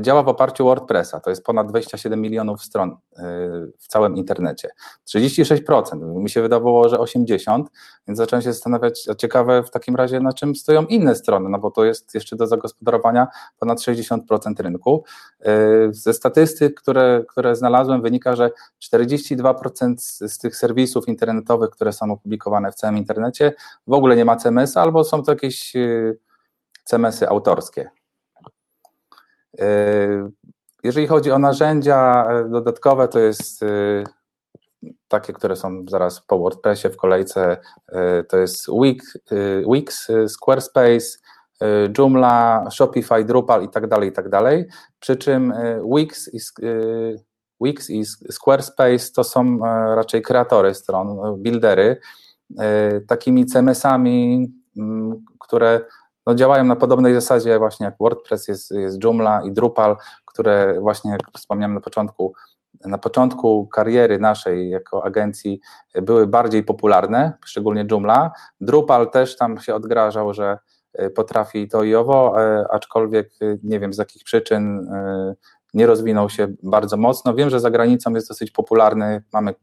działa 0.00 0.22
w 0.22 0.28
oparciu 0.28 0.64
o 0.64 0.66
WordPressa. 0.66 1.20
To 1.20 1.30
jest 1.30 1.44
ponad 1.44 1.68
27 1.68 2.20
milionów 2.20 2.62
stron 2.62 2.90
y, 2.90 2.96
w 3.78 3.88
całym 3.88 4.16
internecie. 4.16 4.68
36%. 5.08 6.14
Mi 6.14 6.30
się 6.30 6.42
wydawało, 6.42 6.88
że 6.88 6.96
80%, 6.96 7.64
więc 8.08 8.18
zacząłem 8.18 8.42
się 8.42 8.52
zastanawiać, 8.52 9.08
ciekawe 9.18 9.62
w 9.62 9.70
takim 9.70 9.96
razie, 9.96 10.20
na 10.20 10.32
czym 10.32 10.54
stoją 10.54 10.84
inne 10.84 11.14
strony, 11.14 11.48
no 11.48 11.58
bo 11.58 11.70
to 11.70 11.84
jest 11.84 12.14
jeszcze 12.14 12.36
do 12.36 12.46
zagospodarowania 12.46 13.26
ponad 13.58 13.78
60% 13.78 14.18
rynku. 14.58 15.04
Y, 15.40 15.88
ze 15.90 16.12
statystyk, 16.12 16.80
które, 16.80 17.24
które 17.28 17.56
znalazłem, 17.56 18.02
wynika, 18.02 18.36
że 18.36 18.50
42% 18.92 19.94
z, 19.98 20.38
tych 20.38 20.56
serwisów 20.56 21.08
internetowych, 21.08 21.70
które 21.70 21.92
są 21.92 22.12
opublikowane 22.12 22.72
w 22.72 22.74
całym 22.74 22.96
internecie, 22.96 23.52
w 23.86 23.92
ogóle 23.92 24.16
nie 24.16 24.24
ma 24.24 24.36
CMS, 24.36 24.76
albo 24.76 25.04
są 25.04 25.22
to 25.22 25.32
jakieś 25.32 25.72
CMS-y 26.84 27.28
autorskie. 27.28 27.90
E, 29.60 30.30
jeżeli 30.84 31.06
chodzi 31.06 31.30
o 31.30 31.38
narzędzia 31.38 32.26
e, 32.30 32.48
dodatkowe, 32.48 33.08
to 33.08 33.18
jest 33.18 33.62
e, 33.62 33.66
takie, 35.08 35.32
które 35.32 35.56
są 35.56 35.84
zaraz 35.88 36.20
po 36.20 36.38
WordPressie 36.38 36.88
w 36.88 36.96
kolejce, 36.96 37.56
to 38.28 38.36
jest 38.36 38.66
Wix, 38.82 39.18
Wix 39.72 40.08
Squarespace, 40.28 41.18
Joomla, 41.98 42.68
Shopify, 42.70 43.24
Drupal 43.24 43.64
i 43.64 43.68
tak 43.68 43.86
dalej, 43.86 44.08
i 44.08 44.12
tak 44.12 44.28
dalej. 44.28 44.66
Przy 45.00 45.16
czym 45.16 45.52
Wix 45.96 46.34
i, 46.34 46.38
Wix 47.60 47.90
i 47.90 48.04
Squarespace 48.30 49.12
to 49.14 49.24
są 49.24 49.58
raczej 49.94 50.22
kreatory 50.22 50.74
stron, 50.74 51.18
buildery, 51.42 52.00
takimi 53.08 53.46
CMS-ami, 53.46 54.48
które 55.40 55.80
no, 56.26 56.34
działają 56.34 56.64
na 56.64 56.76
podobnej 56.76 57.14
zasadzie 57.14 57.58
właśnie 57.58 57.86
jak 57.86 57.94
WordPress, 58.00 58.48
jest, 58.48 58.70
jest 58.70 59.04
Joomla 59.04 59.42
i 59.44 59.52
Drupal, 59.52 59.96
które 60.24 60.80
właśnie 60.80 61.10
jak 61.10 61.20
wspomniałem 61.36 61.74
na 61.74 61.80
początku, 61.80 62.34
na 62.84 62.98
początku 62.98 63.66
kariery 63.66 64.18
naszej 64.18 64.70
jako 64.70 65.04
agencji 65.04 65.60
były 66.02 66.26
bardziej 66.26 66.64
popularne, 66.64 67.32
szczególnie 67.44 67.86
Joomla. 67.90 68.30
Drupal 68.60 69.10
też 69.10 69.36
tam 69.36 69.58
się 69.58 69.74
odgrażał, 69.74 70.34
że 70.34 70.58
e, 70.92 71.10
potrafi 71.10 71.68
to 71.68 71.82
i 71.82 71.94
owo, 71.94 72.42
e, 72.42 72.64
aczkolwiek 72.70 73.30
e, 73.42 73.56
nie 73.62 73.80
wiem 73.80 73.92
z 73.92 73.98
jakich 73.98 74.24
przyczyn 74.24 74.88
nie 75.74 75.86
rozwinął 75.86 76.30
się 76.30 76.48
bardzo 76.62 76.96
mocno. 76.96 77.34
Wiem, 77.34 77.50
że 77.50 77.60
za 77.60 77.70
granicą 77.70 78.14
jest 78.14 78.28
dosyć 78.28 78.50
popularny, 78.50 79.22
mamy 79.32 79.54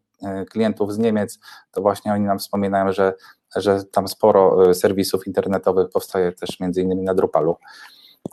klientów 0.51 0.93
z 0.93 0.97
Niemiec, 0.97 1.39
to 1.71 1.81
właśnie 1.81 2.13
oni 2.13 2.25
nam 2.25 2.39
wspominają, 2.39 2.91
że 2.91 3.13
że 3.55 3.83
tam 3.83 4.07
sporo 4.07 4.69
e, 4.69 4.73
serwisów 4.73 5.27
internetowych 5.27 5.89
powstaje 5.89 6.31
też 6.31 6.59
między 6.59 6.81
innymi 6.81 7.03
na 7.03 7.13
Drupalu. 7.13 7.55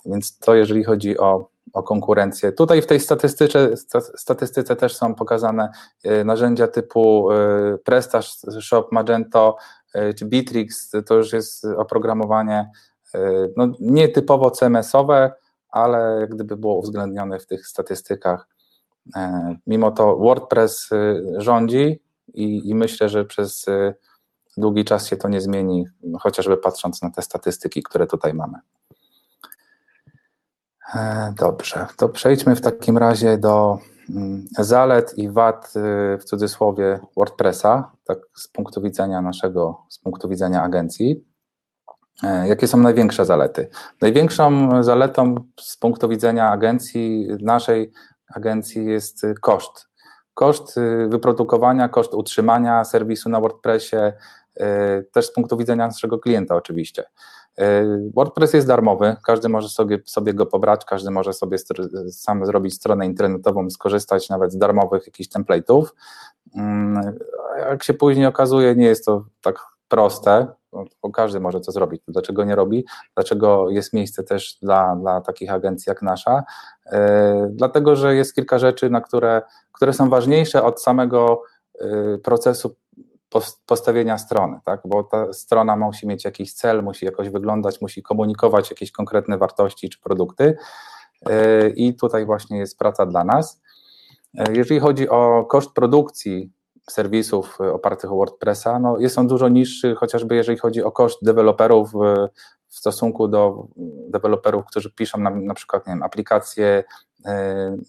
Więc 0.07 0.39
to 0.39 0.55
jeżeli 0.55 0.85
chodzi 0.85 1.19
o, 1.19 1.49
o 1.73 1.83
konkurencję. 1.83 2.53
Tutaj 2.53 2.83
w 2.83 2.87
tej 2.87 3.01
statystyce, 3.01 3.77
statystyce 4.17 4.77
też 4.77 4.97
są 4.97 5.15
pokazane 5.15 5.69
narzędzia 6.25 6.69
typu 6.69 7.29
PrestaShop, 7.85 8.93
Magento 8.93 9.57
czy 10.17 10.25
Bitrix, 10.25 10.93
to 11.07 11.15
już 11.15 11.33
jest 11.33 11.65
oprogramowanie 11.65 12.71
no, 13.57 13.69
nietypowo 13.81 14.51
CMS-owe, 14.51 15.33
ale 15.69 16.19
jak 16.21 16.35
gdyby 16.35 16.57
było 16.57 16.79
uwzględnione 16.79 17.39
w 17.39 17.47
tych 17.47 17.67
statystykach. 17.67 18.49
E, 19.17 19.57
mimo 19.67 19.91
to 19.91 20.17
WordPress 20.17 20.91
rządzi 21.37 22.03
i, 22.35 22.69
i 22.69 22.75
myślę, 22.75 23.09
że 23.09 23.25
przez 23.25 23.67
długi 24.57 24.85
czas 24.85 25.07
się 25.07 25.17
to 25.17 25.29
nie 25.29 25.41
zmieni, 25.41 25.87
chociażby 26.21 26.57
patrząc 26.57 27.03
na 27.03 27.11
te 27.11 27.23
statystyki, 27.23 27.83
które 27.83 28.07
tutaj 28.07 28.35
mamy. 28.35 28.59
E, 30.95 31.35
dobrze, 31.39 31.87
to 31.97 32.09
przejdźmy 32.09 32.57
w 32.57 32.61
takim 32.61 32.99
razie 32.99 33.39
do 33.39 33.79
mm, 34.11 34.45
zalet 34.59 35.19
i 35.19 35.31
wad 35.31 35.73
y, 35.77 36.19
w 36.19 36.25
cudzysłowie 36.25 37.01
WordPressa, 37.17 37.93
tak 38.05 38.19
z 38.35 38.49
punktu 38.49 38.83
widzenia 38.83 39.23
naszego, 39.23 39.83
z 39.89 39.99
punktu 39.99 40.29
widzenia 40.29 40.63
agencji. 40.63 41.25
E, 42.23 42.49
jakie 42.49 42.69
są 42.69 42.79
największe 42.79 43.25
zalety? 43.25 43.69
Największą 44.01 44.83
zaletą 44.83 45.35
z 45.61 45.77
punktu 45.77 46.09
widzenia 46.09 46.51
agencji, 46.51 47.29
naszej 47.41 47.93
agencji 48.35 48.87
jest 48.87 49.27
koszt. 49.41 49.89
Koszt 50.35 50.77
y, 50.77 51.09
wyprodukowania, 51.09 51.89
koszt 51.89 52.15
utrzymania 52.15 52.85
serwisu 52.85 53.29
na 53.29 53.41
WordPressie, 53.41 53.97
y, 53.97 54.13
też 55.13 55.27
z 55.27 55.33
punktu 55.33 55.57
widzenia 55.57 55.87
naszego 55.87 56.19
klienta 56.19 56.57
oczywiście. 56.57 57.05
Y, 57.61 58.11
WordPress 58.15 58.53
jest 58.53 58.67
darmowy, 58.67 59.17
każdy 59.25 59.49
może 59.49 59.69
sobie, 59.69 59.99
sobie 60.05 60.35
go 60.35 60.47
pobrać, 60.47 60.85
każdy 60.85 61.11
może 61.11 61.33
sobie 61.33 61.59
sam 62.11 62.47
zrobić 62.47 62.75
stronę 62.75 63.07
internetową, 63.07 63.71
skorzystać 63.71 64.29
nawet 64.29 64.53
z 64.53 64.59
darmowych 64.59 65.07
jakichś 65.07 65.29
template'ów. 65.29 65.85
Mm, 66.57 67.19
jak 67.59 67.85
się 67.85 67.95
później 67.95 68.27
okazuje, 68.27 68.75
nie 68.75 68.87
jest 68.87 69.05
to 69.05 69.25
tak 69.43 69.59
proste, 69.89 70.47
bo 71.03 71.11
każdy 71.11 71.41
może 71.41 71.61
to 71.61 71.73
zrobić. 71.73 72.03
Dlaczego 72.09 72.45
nie 72.45 72.55
robi? 72.55 72.85
Dlaczego 73.15 73.71
jest 73.71 73.93
miejsce 73.93 74.23
też 74.23 74.59
dla, 74.63 74.97
dla 74.97 75.21
takich 75.21 75.53
agencji 75.53 75.91
jak 75.91 76.03
nasza? 76.03 76.45
Yy, 76.93 76.99
dlatego, 77.51 77.97
że 77.97 78.15
jest 78.15 78.35
kilka 78.35 78.59
rzeczy, 78.59 78.91
na 78.91 79.01
które, 79.01 79.43
które 79.73 79.93
są 79.93 80.11
ważniejsze 80.11 80.63
od 80.63 80.83
samego 80.83 81.43
procesu 82.23 82.77
postawienia 83.67 84.19
strony, 84.19 84.61
tak? 84.65 84.81
bo 84.85 85.05
ta 85.05 85.33
strona 85.33 85.77
musi 85.77 86.07
mieć 86.07 86.25
jakiś 86.25 86.53
cel, 86.53 86.83
musi 86.83 87.05
jakoś 87.05 87.29
wyglądać, 87.29 87.81
musi 87.81 88.03
komunikować 88.03 88.71
jakieś 88.71 88.93
konkretne 88.93 89.39
wartości 89.39 89.89
czy 89.89 90.01
produkty 90.01 90.57
yy, 91.27 91.71
i 91.77 91.95
tutaj 91.95 92.27
właśnie 92.27 92.59
jest 92.59 92.79
praca 92.79 93.07
dla 93.07 93.25
nas. 93.25 93.63
Jeżeli 94.53 94.81
chodzi 94.81 95.09
o 95.09 95.45
koszt 95.45 95.73
produkcji 95.73 96.53
serwisów 96.91 97.59
e, 97.61 97.73
opartych 97.73 98.13
o 98.13 98.17
WordPressa, 98.17 98.79
no 98.79 98.99
jest 98.99 99.19
on 99.19 99.27
dużo 99.27 99.49
niższy, 99.49 99.95
chociażby 99.95 100.35
jeżeli 100.35 100.59
chodzi 100.59 100.83
o 100.83 100.93
koszt 100.93 101.19
deweloperów 101.25 101.95
e, 101.95 102.29
w 102.69 102.77
stosunku 102.77 103.29
do 103.29 103.67
deweloperów, 104.09 104.65
którzy 104.65 104.91
piszą 104.91 105.19
na, 105.19 105.31
na 105.31 105.55
przykład 105.55 105.87
nie 105.87 105.93
wiem, 105.93 106.03
aplikacje 106.03 106.67
e, 106.67 106.85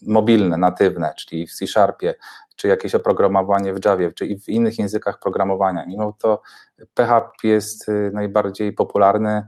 mobilne, 0.07 0.57
natywne, 0.57 1.13
czyli 1.17 1.47
w 1.47 1.53
C 1.53 1.67
Sharpie, 1.67 2.13
czy 2.55 2.67
jakieś 2.67 2.95
oprogramowanie 2.95 3.73
w 3.73 3.85
Javie, 3.85 4.11
czy 4.11 4.39
w 4.39 4.49
innych 4.49 4.79
językach 4.79 5.19
programowania. 5.19 5.85
Mimo 5.85 6.13
to 6.19 6.41
PHP 6.93 7.47
jest 7.47 7.85
najbardziej 8.13 8.73
popularny, 8.73 9.47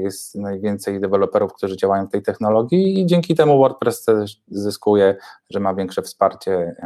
jest 0.00 0.34
najwięcej 0.34 1.00
deweloperów, 1.00 1.54
którzy 1.54 1.76
działają 1.76 2.06
w 2.06 2.10
tej 2.10 2.22
technologii 2.22 3.00
i 3.00 3.06
dzięki 3.06 3.34
temu 3.34 3.58
WordPress 3.58 4.04
też 4.04 4.42
zyskuje, 4.48 5.16
że 5.50 5.60
ma 5.60 5.74
większe 5.74 6.02
wsparcie 6.02 6.76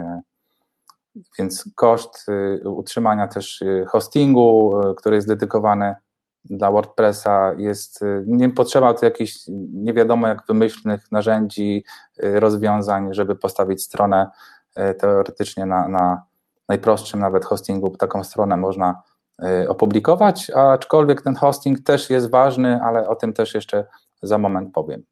więc 1.39 1.65
koszt 1.75 2.27
utrzymania 2.65 3.29
też 3.29 3.65
hostingu, 3.89 4.81
który 4.97 5.17
jest 5.17 5.29
dedykowany 5.29 5.95
dla 6.45 6.71
WordPressa 6.71 7.53
jest, 7.57 8.01
nie 8.27 8.51
potrzeba 8.51 8.95
tu 8.95 9.05
jakichś 9.05 9.39
nie 9.73 9.95
wiadomo 9.95 10.29
jak 10.29 10.47
wymyślnych 10.49 11.13
narzędzi, 11.13 11.85
rozwiązań, 12.19 13.09
żeby 13.15 13.37
postawić 13.37 13.83
stronę 13.83 14.31
teoretycznie 14.99 15.67
na, 15.67 15.89
na 15.89 16.23
najprostszym 16.69 17.21
nawet 17.21 17.45
hostingu, 17.45 17.97
taką 17.97 18.25
stronę 18.25 18.57
można 18.57 19.03
opublikować, 19.69 20.51
aczkolwiek 20.51 21.23
ten 21.23 21.35
hosting 21.35 21.81
też 21.81 22.11
jest 22.11 22.31
ważny, 22.31 22.81
ale 22.83 23.09
o 23.09 23.17
tym 23.17 23.33
też 23.33 23.55
jeszcze 23.55 23.87
za 24.23 24.39
moment 24.39 24.75
powiem. 24.75 25.03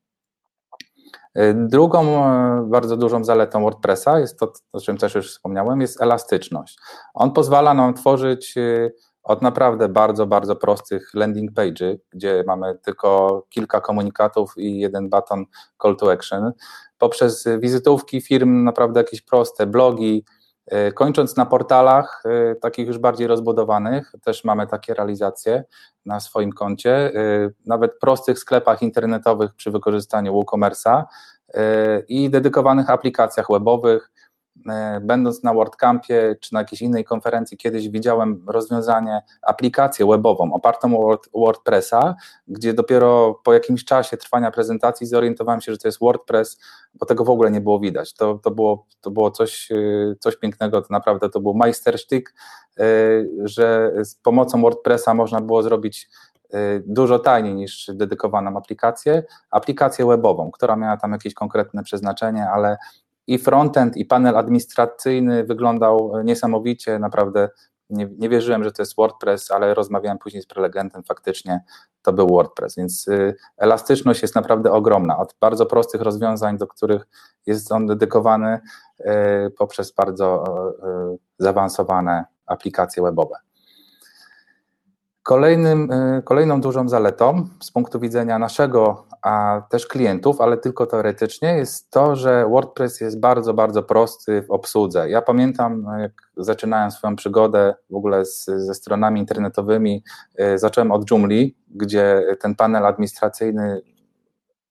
Drugą 1.54 2.22
bardzo 2.64 2.96
dużą 2.96 3.24
zaletą 3.24 3.62
WordPressa 3.62 4.18
jest 4.18 4.38
to, 4.38 4.52
o 4.72 4.80
czym 4.80 4.96
też 4.96 5.14
już 5.14 5.30
wspomniałem, 5.30 5.80
jest 5.80 6.02
elastyczność. 6.02 6.78
On 7.14 7.32
pozwala 7.32 7.74
nam 7.74 7.94
tworzyć 7.94 8.54
od 9.22 9.42
naprawdę 9.42 9.88
bardzo, 9.88 10.26
bardzo 10.26 10.56
prostych 10.56 11.10
landing 11.14 11.52
page, 11.52 11.96
gdzie 12.10 12.44
mamy 12.46 12.78
tylko 12.82 13.42
kilka 13.50 13.80
komunikatów 13.80 14.52
i 14.56 14.78
jeden 14.78 15.08
baton 15.08 15.44
call 15.82 15.96
to 15.96 16.12
action, 16.12 16.52
poprzez 16.98 17.48
wizytówki 17.58 18.20
firm, 18.20 18.64
naprawdę 18.64 19.00
jakieś 19.00 19.22
proste 19.22 19.66
blogi, 19.66 20.24
E, 20.70 20.92
kończąc 20.92 21.36
na 21.36 21.46
portalach 21.46 22.22
e, 22.24 22.54
takich 22.54 22.86
już 22.86 22.98
bardziej 22.98 23.26
rozbudowanych, 23.26 24.12
też 24.24 24.44
mamy 24.44 24.66
takie 24.66 24.94
realizacje 24.94 25.64
na 26.06 26.20
swoim 26.20 26.52
koncie, 26.52 27.14
e, 27.14 27.50
nawet 27.66 27.98
prostych 27.98 28.38
sklepach 28.38 28.82
internetowych 28.82 29.54
przy 29.54 29.70
wykorzystaniu 29.70 30.32
WooCommerce'a 30.32 31.04
i 32.08 32.30
dedykowanych 32.30 32.90
aplikacjach 32.90 33.46
webowych, 33.50 34.10
będąc 35.00 35.42
na 35.42 35.54
WordCampie 35.54 36.36
czy 36.40 36.54
na 36.54 36.60
jakiejś 36.60 36.82
innej 36.82 37.04
konferencji, 37.04 37.56
kiedyś 37.56 37.88
widziałem 37.88 38.44
rozwiązanie, 38.46 39.22
aplikację 39.42 40.06
webową 40.06 40.52
opartą 40.52 41.00
o 41.00 41.18
WordPressa, 41.34 42.14
gdzie 42.48 42.74
dopiero 42.74 43.40
po 43.44 43.52
jakimś 43.52 43.84
czasie 43.84 44.16
trwania 44.16 44.50
prezentacji 44.50 45.06
zorientowałem 45.06 45.60
się, 45.60 45.72
że 45.72 45.78
to 45.78 45.88
jest 45.88 46.00
WordPress, 46.00 46.58
bo 46.94 47.06
tego 47.06 47.24
w 47.24 47.30
ogóle 47.30 47.50
nie 47.50 47.60
było 47.60 47.80
widać. 47.80 48.14
To, 48.14 48.34
to, 48.34 48.50
było, 48.50 48.86
to 49.00 49.10
było 49.10 49.30
coś, 49.30 49.72
e, 49.72 49.76
coś 50.20 50.36
pięknego, 50.36 50.82
to 50.82 50.88
naprawdę 50.90 51.30
to 51.30 51.40
był 51.40 51.54
majstersztyk, 51.54 52.34
e, 52.78 52.84
że 53.44 53.92
z 54.04 54.14
pomocą 54.14 54.62
WordPressa 54.62 55.14
można 55.14 55.40
było 55.40 55.62
zrobić 55.62 56.08
dużo 56.86 57.18
taniej 57.18 57.54
niż 57.54 57.90
dedykowaną 57.94 58.56
aplikację, 58.56 59.22
aplikację 59.50 60.06
webową, 60.06 60.50
która 60.50 60.76
miała 60.76 60.96
tam 60.96 61.12
jakieś 61.12 61.34
konkretne 61.34 61.82
przeznaczenie, 61.82 62.48
ale 62.50 62.76
i 63.28 63.38
frontend, 63.38 63.96
i 63.96 64.04
panel 64.04 64.36
administracyjny 64.36 65.44
wyglądał 65.44 66.12
niesamowicie, 66.24 66.98
naprawdę 66.98 67.48
nie, 67.90 68.08
nie, 68.18 68.28
wierzyłem, 68.28 68.64
że 68.64 68.72
to 68.72 68.82
jest 68.82 68.96
WordPress, 68.96 69.50
ale 69.50 69.74
rozmawiałem 69.74 70.18
później 70.18 70.42
z 70.42 70.46
prelegentem, 70.46 71.02
faktycznie 71.02 71.60
to 72.02 72.12
był 72.12 72.28
WordPress, 72.28 72.76
więc 72.76 73.08
y, 73.08 73.34
elastyczność 73.56 74.22
jest 74.22 74.34
naprawdę 74.34 74.72
ogromna, 74.72 75.18
od 75.18 75.34
bardzo 75.40 75.66
prostych 75.66 76.00
rozwiązań, 76.00 76.58
do 76.58 76.66
których 76.66 77.06
jest 77.46 77.72
on 77.72 77.86
dedykowany, 77.86 78.60
y, 79.00 79.04
poprzez 79.58 79.92
bardzo 79.92 80.44
y, 81.14 81.18
zaawansowane 81.38 82.24
aplikacje 82.46 83.02
webowe. 83.02 83.47
Kolejnym, 85.28 85.92
y, 85.92 86.22
kolejną 86.22 86.60
dużą 86.60 86.88
zaletą 86.88 87.48
z 87.60 87.70
punktu 87.70 88.00
widzenia 88.00 88.38
naszego, 88.38 89.06
a 89.22 89.62
też 89.70 89.86
klientów, 89.86 90.40
ale 90.40 90.56
tylko 90.56 90.86
teoretycznie, 90.86 91.48
jest 91.56 91.90
to, 91.90 92.16
że 92.16 92.46
WordPress 92.48 93.00
jest 93.00 93.20
bardzo, 93.20 93.54
bardzo 93.54 93.82
prosty 93.82 94.42
w 94.42 94.50
obsłudze. 94.50 95.10
Ja 95.10 95.22
pamiętam, 95.22 95.86
jak 95.98 96.12
zaczynałem 96.36 96.90
swoją 96.90 97.16
przygodę 97.16 97.74
w 97.90 97.94
ogóle 97.94 98.24
z, 98.24 98.44
ze 98.44 98.74
stronami 98.74 99.20
internetowymi, 99.20 100.04
y, 100.40 100.58
zacząłem 100.58 100.92
od 100.92 101.10
Joomla, 101.10 101.44
gdzie 101.70 102.22
ten 102.40 102.54
panel 102.54 102.86
administracyjny, 102.86 103.80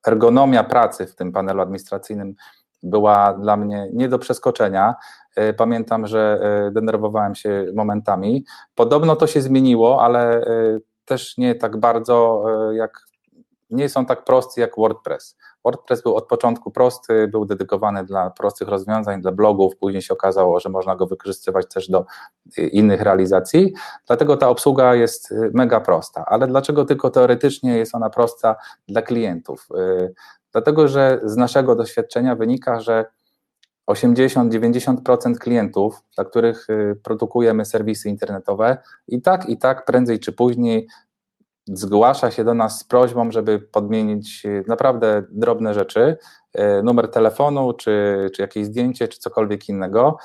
ergonomia 0.07 0.63
pracy 0.63 1.07
w 1.07 1.15
tym 1.15 1.31
panelu 1.31 1.61
administracyjnym 1.61 2.35
była 2.83 3.33
dla 3.33 3.57
mnie 3.57 3.89
nie 3.93 4.09
do 4.09 4.19
przeskoczenia. 4.19 4.95
E, 5.37 5.53
pamiętam, 5.53 6.07
że 6.07 6.39
e, 6.67 6.71
denerwowałem 6.71 7.35
się 7.35 7.65
momentami. 7.75 8.45
Podobno 8.75 9.15
to 9.15 9.27
się 9.27 9.41
zmieniło, 9.41 10.03
ale 10.03 10.41
e, 10.41 10.79
też 11.05 11.37
nie 11.37 11.55
tak 11.55 11.77
bardzo 11.77 12.43
jak 12.73 13.07
nie 13.69 13.89
są 13.89 14.05
tak 14.05 14.23
prosty 14.23 14.61
jak 14.61 14.75
WordPress. 14.77 15.37
WordPress 15.65 16.01
był 16.01 16.15
od 16.15 16.27
początku 16.27 16.71
prosty, 16.71 17.27
był 17.27 17.45
dedykowany 17.45 18.03
dla 18.03 18.29
prostych 18.29 18.67
rozwiązań, 18.67 19.21
dla 19.21 19.31
blogów, 19.31 19.77
później 19.77 20.01
się 20.01 20.13
okazało, 20.13 20.59
że 20.59 20.69
można 20.69 20.95
go 20.95 21.07
wykorzystywać 21.07 21.65
też 21.73 21.89
do 21.89 22.05
innych 22.57 23.01
realizacji, 23.01 23.73
dlatego 24.07 24.37
ta 24.37 24.49
obsługa 24.49 24.95
jest 24.95 25.33
mega 25.53 25.79
prosta. 25.79 26.25
Ale 26.27 26.47
dlaczego 26.47 26.85
tylko 26.85 27.09
teoretycznie 27.09 27.77
jest 27.77 27.95
ona 27.95 28.09
prosta 28.09 28.55
dla 28.87 29.01
klientów? 29.01 29.67
Dlatego, 30.51 30.87
że 30.87 31.19
z 31.23 31.35
naszego 31.37 31.75
doświadczenia 31.75 32.35
wynika, 32.35 32.79
że 32.79 33.05
80-90% 33.87 35.37
klientów, 35.37 36.03
dla 36.15 36.25
których 36.25 36.69
y, 36.69 36.99
produkujemy 37.03 37.65
serwisy 37.65 38.09
internetowe, 38.09 38.77
i 39.07 39.21
tak, 39.21 39.49
i 39.49 39.57
tak 39.57 39.85
prędzej 39.85 40.19
czy 40.19 40.31
później 40.31 40.87
zgłasza 41.67 42.31
się 42.31 42.43
do 42.43 42.53
nas 42.53 42.79
z 42.79 42.83
prośbą, 42.83 43.31
żeby 43.31 43.59
podmienić 43.59 44.43
naprawdę 44.67 45.23
drobne 45.29 45.73
rzeczy, 45.73 46.17
numer 46.83 47.11
telefonu, 47.11 47.73
czy, 47.73 48.29
czy 48.35 48.41
jakieś 48.41 48.65
zdjęcie, 48.65 49.07
czy 49.07 49.19
cokolwiek 49.19 49.69
innego, 49.69 50.17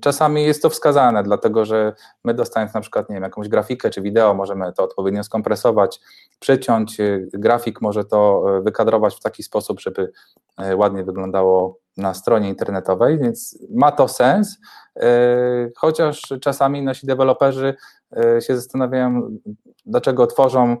czasami 0.00 0.44
jest 0.44 0.62
to 0.62 0.70
wskazane, 0.70 1.22
dlatego 1.22 1.64
że 1.64 1.92
my 2.24 2.34
dostając 2.34 2.74
na 2.74 2.80
przykład, 2.80 3.08
nie 3.08 3.14
wiem, 3.14 3.22
jakąś 3.22 3.48
grafikę 3.48 3.90
czy 3.90 4.02
wideo, 4.02 4.34
możemy 4.34 4.72
to 4.72 4.82
odpowiednio 4.84 5.24
skompresować, 5.24 6.00
przyciąć, 6.40 7.00
y, 7.00 7.28
grafik 7.32 7.80
może 7.80 8.04
to 8.04 8.44
y, 8.58 8.62
wykadrować 8.62 9.14
w 9.14 9.20
taki 9.20 9.42
sposób, 9.42 9.80
żeby 9.80 10.12
y, 10.62 10.76
ładnie 10.76 11.04
wyglądało 11.04 11.78
na 11.96 12.14
stronie 12.14 12.48
internetowej, 12.48 13.18
więc 13.18 13.58
ma 13.70 13.92
to 13.92 14.08
sens, 14.08 14.58
chociaż 15.76 16.22
czasami 16.40 16.82
nasi 16.82 17.06
deweloperzy 17.06 17.74
się 18.40 18.56
zastanawiają, 18.56 19.38
dlaczego 19.86 20.26
tworzą 20.26 20.76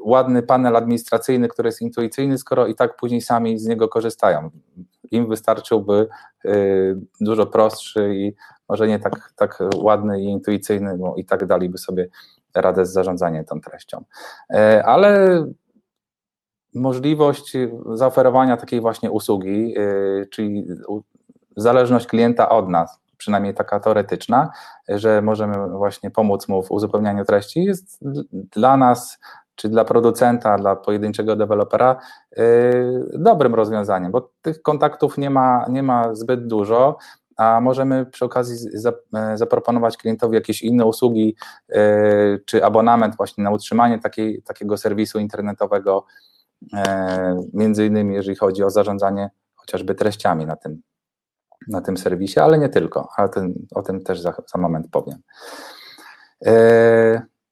ładny 0.00 0.42
panel 0.42 0.76
administracyjny, 0.76 1.48
który 1.48 1.68
jest 1.68 1.82
intuicyjny, 1.82 2.38
skoro 2.38 2.66
i 2.66 2.74
tak 2.74 2.96
później 2.96 3.20
sami 3.20 3.58
z 3.58 3.66
niego 3.66 3.88
korzystają 3.88 4.50
im 5.10 5.28
wystarczyłby 5.28 6.08
y, 6.44 6.96
dużo 7.20 7.46
prostszy 7.46 8.14
i 8.14 8.34
może 8.68 8.88
nie 8.88 8.98
tak, 8.98 9.32
tak 9.36 9.58
ładny 9.76 10.20
i 10.20 10.24
intuicyjny, 10.24 10.98
bo 10.98 11.14
i 11.16 11.24
tak 11.24 11.46
daliby 11.46 11.78
sobie 11.78 12.08
radę 12.54 12.86
z 12.86 12.92
zarządzaniem 12.92 13.44
tą 13.44 13.60
treścią. 13.60 14.04
E, 14.54 14.84
ale 14.86 15.44
możliwość 16.74 17.56
zaoferowania 17.94 18.56
takiej 18.56 18.80
właśnie 18.80 19.10
usługi, 19.10 19.78
y, 19.78 20.28
czyli 20.30 20.66
zależność 21.56 22.06
klienta 22.06 22.48
od 22.48 22.68
nas, 22.68 23.00
przynajmniej 23.16 23.54
taka 23.54 23.80
teoretyczna, 23.80 24.50
że 24.88 25.22
możemy 25.22 25.68
właśnie 25.68 26.10
pomóc 26.10 26.48
mu 26.48 26.62
w 26.62 26.70
uzupełnianiu 26.70 27.24
treści, 27.24 27.64
jest 27.64 27.98
dla 28.32 28.76
nas 28.76 29.18
czy 29.58 29.68
dla 29.68 29.84
producenta, 29.84 30.58
dla 30.58 30.76
pojedynczego 30.76 31.36
dewelopera 31.36 31.96
yy, 32.36 33.10
dobrym 33.14 33.54
rozwiązaniem, 33.54 34.12
bo 34.12 34.30
tych 34.42 34.62
kontaktów 34.62 35.18
nie 35.18 35.30
ma, 35.30 35.66
nie 35.68 35.82
ma 35.82 36.14
zbyt 36.14 36.46
dużo, 36.46 36.96
a 37.36 37.60
możemy 37.60 38.06
przy 38.06 38.24
okazji 38.24 38.56
e, 39.14 39.36
zaproponować 39.36 39.96
klientowi 39.96 40.34
jakieś 40.34 40.62
inne 40.62 40.84
usługi, 40.84 41.36
yy, 41.68 42.42
czy 42.46 42.64
abonament 42.64 43.16
właśnie 43.16 43.44
na 43.44 43.50
utrzymanie 43.50 43.98
takiej, 43.98 44.42
takiego 44.42 44.76
serwisu 44.76 45.18
internetowego, 45.18 46.04
yy, 46.62 46.78
między 47.52 47.86
innymi 47.86 48.14
jeżeli 48.14 48.36
chodzi 48.36 48.64
o 48.64 48.70
zarządzanie 48.70 49.30
chociażby 49.54 49.94
treściami 49.94 50.46
na 50.46 50.56
tym, 50.56 50.82
na 51.68 51.80
tym 51.80 51.96
serwisie, 51.96 52.40
ale 52.40 52.58
nie 52.58 52.68
tylko, 52.68 53.08
ale 53.16 53.28
ten, 53.28 53.54
o 53.74 53.82
tym 53.82 54.04
też 54.04 54.20
za, 54.20 54.34
za 54.54 54.58
moment 54.58 54.86
powiem. 54.90 55.18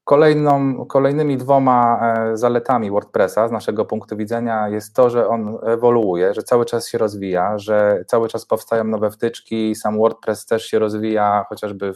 Kolejną, 0.06 0.86
kolejnymi 0.86 1.36
dwoma 1.36 2.00
e, 2.02 2.36
zaletami 2.36 2.90
WordPressa 2.90 3.48
z 3.48 3.52
naszego 3.52 3.84
punktu 3.84 4.16
widzenia 4.16 4.68
jest 4.68 4.94
to, 4.94 5.10
że 5.10 5.28
on 5.28 5.58
ewoluuje, 5.62 6.34
że 6.34 6.42
cały 6.42 6.64
czas 6.64 6.88
się 6.88 6.98
rozwija, 6.98 7.58
że 7.58 8.04
cały 8.06 8.28
czas 8.28 8.46
powstają 8.46 8.84
nowe 8.84 9.10
wtyczki, 9.10 9.74
sam 9.74 9.98
WordPress 9.98 10.46
też 10.46 10.64
się 10.66 10.78
rozwija, 10.78 11.46
chociażby 11.48 11.92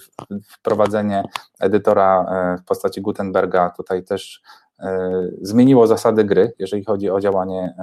wprowadzenie 0.49 1.23
edytora 1.61 2.25
e, 2.25 2.59
w 2.59 2.65
postaci 2.65 3.01
Gutenberga 3.01 3.71
tutaj 3.77 4.05
też 4.05 4.43
e, 4.81 5.11
zmieniło 5.43 5.87
zasady 5.87 6.25
gry, 6.25 6.53
jeżeli 6.59 6.85
chodzi 6.85 7.11
o 7.11 7.21
działanie 7.21 7.75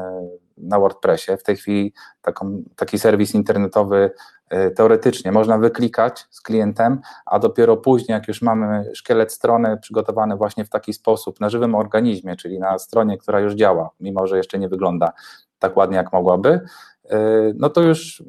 na 0.57 0.79
WordPressie. 0.79 1.37
W 1.37 1.43
tej 1.43 1.55
chwili 1.55 1.93
taką, 2.21 2.63
taki 2.75 2.99
serwis 2.99 3.35
internetowy 3.35 4.11
E, 4.49 4.71
teoretycznie 4.71 5.31
można 5.31 5.57
wyklikać 5.57 6.25
z 6.29 6.41
klientem, 6.41 7.01
a 7.25 7.39
dopiero 7.39 7.77
później, 7.77 8.13
jak 8.13 8.27
już 8.27 8.41
mamy 8.41 8.91
szkielet 8.93 9.33
strony 9.33 9.77
przygotowany 9.77 10.35
właśnie 10.35 10.65
w 10.65 10.69
taki 10.69 10.93
sposób, 10.93 11.39
na 11.39 11.49
żywym 11.49 11.75
organizmie, 11.75 12.35
czyli 12.35 12.59
na 12.59 12.79
stronie, 12.79 13.17
która 13.17 13.39
już 13.39 13.53
działa, 13.53 13.89
mimo 13.99 14.27
że 14.27 14.37
jeszcze 14.37 14.59
nie 14.59 14.69
wygląda 14.69 15.11
tak 15.59 15.77
ładnie, 15.77 15.97
jak 15.97 16.13
mogłaby, 16.13 16.61
e, 17.09 17.19
no 17.55 17.69
to 17.69 17.81
już 17.81 18.23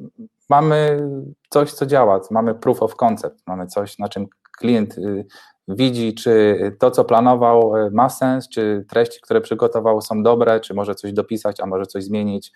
mamy 0.49 1.07
coś, 1.49 1.73
co 1.73 1.85
działa, 1.85 2.21
mamy 2.31 2.55
proof 2.55 2.83
of 2.83 2.95
concept, 2.95 3.47
mamy 3.47 3.67
coś, 3.67 3.99
na 3.99 4.09
czym 4.09 4.27
klient 4.57 4.97
y, 4.97 5.25
widzi, 5.69 6.13
czy 6.13 6.57
to, 6.79 6.91
co 6.91 7.05
planował, 7.05 7.77
y, 7.77 7.91
ma 7.91 8.09
sens, 8.09 8.49
czy 8.49 8.85
treści, 8.89 9.21
które 9.21 9.41
przygotował, 9.41 10.01
są 10.01 10.23
dobre, 10.23 10.59
czy 10.59 10.73
może 10.73 10.95
coś 10.95 11.13
dopisać, 11.13 11.59
a 11.59 11.65
może 11.65 11.85
coś 11.85 12.03
zmienić, 12.03 12.51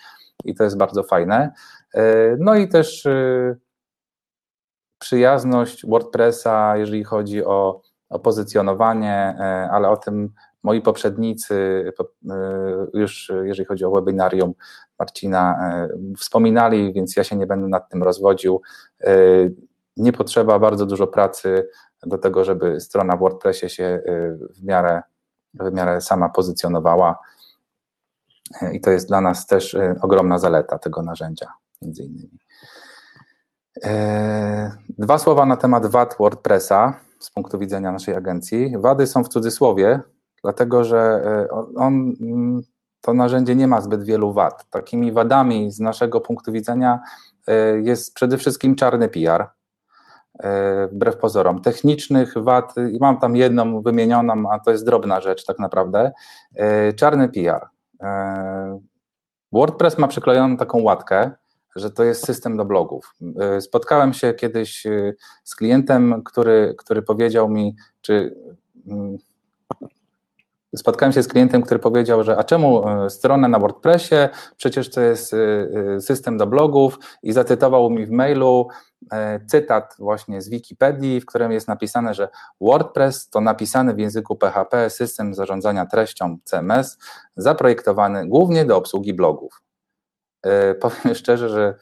i 0.45 0.55
to 0.55 0.63
jest 0.63 0.77
bardzo 0.77 1.03
fajne. 1.03 1.51
E, 1.93 2.35
no 2.39 2.55
i 2.55 2.67
też 2.67 3.05
e, 3.05 3.55
przyjazność 4.99 5.85
WordPressa, 5.85 6.77
jeżeli 6.77 7.03
chodzi 7.03 7.45
o, 7.45 7.81
o 8.09 8.19
pozycjonowanie, 8.19 9.35
e, 9.39 9.69
ale 9.71 9.89
o 9.89 9.97
tym 9.97 10.29
moi 10.63 10.81
poprzednicy, 10.81 11.85
już 12.93 13.31
jeżeli 13.43 13.65
chodzi 13.65 13.85
o 13.85 13.91
webinarium 13.91 14.53
Marcina, 14.99 15.59
wspominali, 16.17 16.93
więc 16.93 17.15
ja 17.15 17.23
się 17.23 17.35
nie 17.35 17.47
będę 17.47 17.67
nad 17.67 17.89
tym 17.89 18.03
rozwodził. 18.03 18.61
Nie 19.97 20.13
potrzeba 20.13 20.59
bardzo 20.59 20.85
dużo 20.85 21.07
pracy 21.07 21.69
do 22.05 22.17
tego, 22.17 22.43
żeby 22.43 22.79
strona 22.81 23.15
w 23.15 23.19
WordPressie 23.19 23.69
się 23.69 24.01
w 24.49 24.63
miarę, 24.63 25.01
w 25.53 25.73
miarę 25.73 26.01
sama 26.01 26.29
pozycjonowała. 26.29 27.19
I 28.71 28.81
to 28.81 28.91
jest 28.91 29.07
dla 29.07 29.21
nas 29.21 29.47
też 29.47 29.77
ogromna 30.01 30.39
zaleta 30.39 30.79
tego 30.79 31.01
narzędzia 31.01 31.53
między 31.81 32.03
innymi. 32.03 32.39
E, 33.83 34.71
dwa 34.89 35.17
słowa 35.17 35.45
na 35.45 35.57
temat 35.57 35.85
wad 35.85 36.15
WordPressa 36.19 36.99
z 37.19 37.31
punktu 37.31 37.59
widzenia 37.59 37.91
naszej 37.91 38.15
agencji. 38.15 38.73
Wady 38.77 39.07
są 39.07 39.23
w 39.23 39.29
cudzysłowie, 39.29 39.99
dlatego 40.43 40.83
że 40.83 41.23
on, 41.75 42.13
to 43.01 43.13
narzędzie 43.13 43.55
nie 43.55 43.67
ma 43.67 43.81
zbyt 43.81 44.03
wielu 44.03 44.33
wad. 44.33 44.69
Takimi 44.69 45.11
wadami 45.11 45.71
z 45.71 45.79
naszego 45.79 46.21
punktu 46.21 46.51
widzenia 46.51 46.99
jest 47.81 48.13
przede 48.13 48.37
wszystkim 48.37 48.75
czarny 48.75 49.09
PR, 49.09 49.47
wbrew 50.91 51.17
pozorom. 51.17 51.61
Technicznych 51.61 52.33
wad, 52.37 52.75
i 52.91 52.97
mam 52.99 53.19
tam 53.19 53.35
jedną 53.35 53.81
wymienioną, 53.81 54.51
a 54.51 54.59
to 54.59 54.71
jest 54.71 54.85
drobna 54.85 55.21
rzecz 55.21 55.45
tak 55.45 55.59
naprawdę. 55.59 56.11
Czarny 56.95 57.29
PR. 57.29 57.67
WordPress 59.51 59.97
ma 59.97 60.07
przyklejoną 60.07 60.57
taką 60.57 60.81
łatkę, 60.81 61.31
że 61.75 61.91
to 61.91 62.03
jest 62.03 62.25
system 62.25 62.57
do 62.57 62.65
blogów. 62.65 63.15
E, 63.39 63.61
spotkałem 63.61 64.13
się 64.13 64.33
kiedyś 64.33 64.85
e, 64.85 65.13
z 65.43 65.55
klientem, 65.55 66.23
który, 66.23 66.75
który 66.77 67.01
powiedział 67.01 67.49
mi, 67.49 67.75
czy 68.01 68.35
mm, 68.87 69.17
spotkałem 70.77 71.13
się 71.13 71.23
z 71.23 71.27
klientem, 71.27 71.61
który 71.61 71.79
powiedział, 71.79 72.23
że 72.23 72.37
a 72.37 72.43
czemu 72.43 72.87
e, 72.87 73.09
stronę 73.09 73.47
na 73.47 73.59
WordPressie, 73.59 74.15
przecież 74.57 74.89
to 74.89 75.01
jest 75.01 75.35
system 75.99 76.37
do 76.37 76.47
blogów 76.47 76.99
i 77.23 77.33
zacytował 77.33 77.89
mi 77.89 78.05
w 78.05 78.11
mailu 78.11 78.67
cytat 79.47 79.95
właśnie 79.99 80.41
z 80.41 80.49
Wikipedii, 80.49 81.21
w 81.21 81.25
którym 81.25 81.51
jest 81.51 81.67
napisane, 81.67 82.13
że 82.13 82.29
WordPress 82.61 83.29
to 83.29 83.41
napisany 83.41 83.93
w 83.93 83.99
języku 83.99 84.35
PHP 84.35 84.89
system 84.89 85.33
zarządzania 85.33 85.85
treścią 85.85 86.37
CMS, 86.43 86.97
zaprojektowany 87.35 88.27
głównie 88.27 88.65
do 88.65 88.77
obsługi 88.77 89.13
blogów. 89.13 89.61
E, 90.43 90.75
powiem 90.75 91.15
szczerze, 91.15 91.49
że 91.49 91.75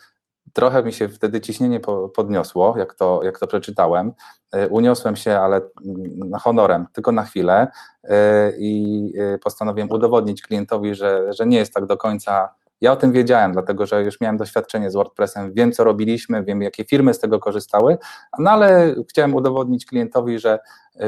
trochę 0.54 0.84
mi 0.84 0.94
się 0.94 1.10
wtedy 1.10 1.42
ciśnienie 1.42 1.80
podniosło, 2.16 2.76
jak 2.78 2.94
to, 2.94 3.20
jak 3.24 3.40
to 3.40 3.48
przeczytałem. 3.48 4.14
E, 4.52 4.68
uniosłem 4.68 5.16
się, 5.16 5.38
ale 5.38 5.62
mm, 5.86 6.32
honorem, 6.40 6.88
tylko 6.94 7.12
na 7.12 7.24
chwilę 7.24 7.68
e, 8.04 8.52
i 8.58 9.14
postanowiłem 9.44 9.92
udowodnić 9.92 10.42
klientowi, 10.42 10.96
że, 10.96 11.34
że 11.34 11.46
nie 11.46 11.58
jest 11.58 11.74
tak 11.74 11.86
do 11.86 11.98
końca. 11.98 12.50
Ja 12.82 12.92
o 12.92 12.96
tym 12.96 13.12
wiedziałem, 13.12 13.52
dlatego 13.52 13.86
że 13.86 14.04
już 14.04 14.22
miałem 14.22 14.38
doświadczenie 14.38 14.92
z 14.92 14.94
WordPressem, 14.94 15.54
wiem 15.54 15.72
co 15.72 15.84
robiliśmy, 15.84 16.44
wiem 16.44 16.62
jakie 16.62 16.86
firmy 16.86 17.14
z 17.14 17.20
tego 17.20 17.40
korzystały, 17.40 17.98
no 18.40 18.52
ale 18.52 18.96
chciałem 19.10 19.36
udowodnić 19.36 19.86
klientowi, 19.86 20.40
że, 20.40 20.60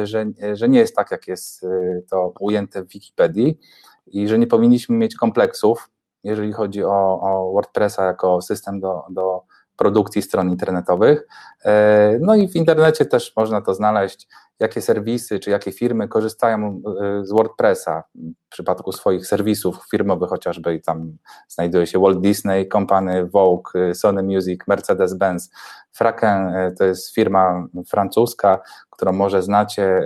że, 0.03 0.25
że 0.53 0.69
nie 0.69 0.79
jest 0.79 0.95
tak, 0.95 1.11
jak 1.11 1.27
jest 1.27 1.65
to 2.11 2.33
ujęte 2.39 2.83
w 2.83 2.87
Wikipedii 2.87 3.59
i 4.07 4.27
że 4.27 4.39
nie 4.39 4.47
powinniśmy 4.47 4.97
mieć 4.97 5.15
kompleksów, 5.15 5.89
jeżeli 6.23 6.53
chodzi 6.53 6.83
o, 6.83 7.19
o 7.21 7.51
WordPressa 7.53 8.05
jako 8.05 8.41
system 8.41 8.79
do, 8.79 9.03
do 9.09 9.43
produkcji 9.77 10.21
stron 10.21 10.49
internetowych. 10.49 11.27
E, 11.65 12.17
no 12.21 12.35
i 12.35 12.47
w 12.47 12.55
internecie 12.55 13.05
też 13.05 13.33
można 13.37 13.61
to 13.61 13.73
znaleźć, 13.73 14.27
jakie 14.59 14.81
serwisy 14.81 15.39
czy 15.39 15.49
jakie 15.49 15.71
firmy 15.71 16.07
korzystają 16.07 16.81
e, 17.01 17.25
z 17.25 17.31
WordPressa 17.31 18.03
w 18.15 18.49
przypadku 18.49 18.91
swoich 18.91 19.27
serwisów 19.27 19.77
firmowych 19.91 20.29
chociażby 20.29 20.79
tam 20.79 21.17
znajduje 21.47 21.87
się 21.87 21.99
Walt 21.99 22.21
Disney 22.21 22.69
Company, 22.69 23.25
Vogue, 23.25 23.69
e, 23.75 23.95
Sony 23.95 24.23
Music, 24.23 24.61
Mercedes-Benz. 24.67 25.51
Fraken 25.91 26.53
to 26.77 26.83
jest 26.83 27.15
firma 27.15 27.67
francuska, 27.87 28.59
którą 28.89 29.11
może 29.11 29.41
znacie, 29.41 30.03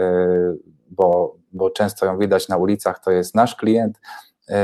bo, 0.89 1.35
bo 1.51 1.69
często 1.69 2.05
ją 2.05 2.17
widać 2.17 2.49
na 2.49 2.57
ulicach, 2.57 2.99
to 2.99 3.11
jest 3.11 3.35
nasz 3.35 3.55
klient, 3.55 3.99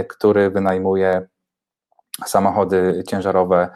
który 0.08 0.50
wynajmuje 0.50 1.28
samochody 2.26 3.04
ciężarowe 3.08 3.70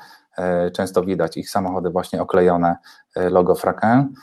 często 0.73 1.03
widać 1.03 1.37
ich 1.37 1.49
samochody 1.49 1.89
właśnie 1.89 2.21
oklejone 2.21 2.75
logo 3.15 3.55
Fraken. 3.55 4.13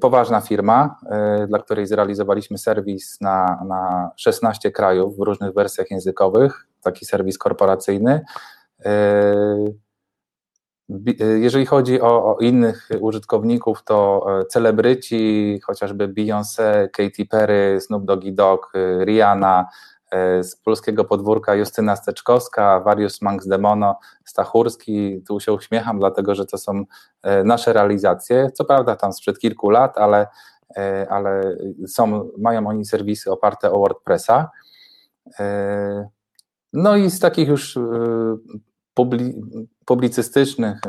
Poważna 0.00 0.40
firma, 0.40 0.96
dla 1.48 1.58
której 1.58 1.86
zrealizowaliśmy 1.86 2.58
serwis 2.58 3.20
na, 3.20 3.64
na 3.68 4.10
16 4.16 4.70
krajów 4.70 5.16
w 5.16 5.20
różnych 5.20 5.54
wersjach 5.54 5.90
językowych, 5.90 6.66
taki 6.82 7.06
serwis 7.06 7.38
korporacyjny. 7.38 8.20
Jeżeli 11.18 11.66
chodzi 11.66 12.00
o, 12.00 12.36
o, 12.36 12.38
innych 12.38 12.88
użytkowników, 13.00 13.84
to 13.84 14.26
celebryci, 14.48 15.60
chociażby 15.64 16.08
Beyoncé, 16.08 16.90
Katy 16.90 17.26
Perry, 17.30 17.80
Snoop 17.80 18.04
Doggy 18.04 18.32
Dogg, 18.32 18.72
Rihanna, 19.04 19.66
E, 19.66 19.91
z 20.42 20.56
polskiego 20.56 21.04
podwórka 21.04 21.54
Justyna 21.54 21.96
Steczkowska, 21.96 22.80
Warius 22.80 23.22
Manx 23.22 23.46
Demono, 23.46 23.98
Stachurski. 24.24 25.22
Tu 25.28 25.40
się 25.40 25.52
uśmiecham, 25.52 25.98
dlatego 25.98 26.34
że 26.34 26.46
to 26.46 26.58
są 26.58 26.84
e, 27.22 27.44
nasze 27.44 27.72
realizacje. 27.72 28.50
Co 28.54 28.64
prawda 28.64 28.96
tam 28.96 29.12
sprzed 29.12 29.38
kilku 29.38 29.70
lat, 29.70 29.98
ale, 29.98 30.26
e, 30.76 31.06
ale 31.10 31.56
są, 31.86 32.28
mają 32.38 32.66
oni 32.66 32.84
serwisy 32.84 33.30
oparte 33.30 33.70
o 33.72 33.78
WordPressa. 33.78 34.50
No 36.72 36.96
i 36.96 37.10
z 37.10 37.20
takich 37.20 37.48
już 37.48 37.78
publicystycznych 39.84 40.80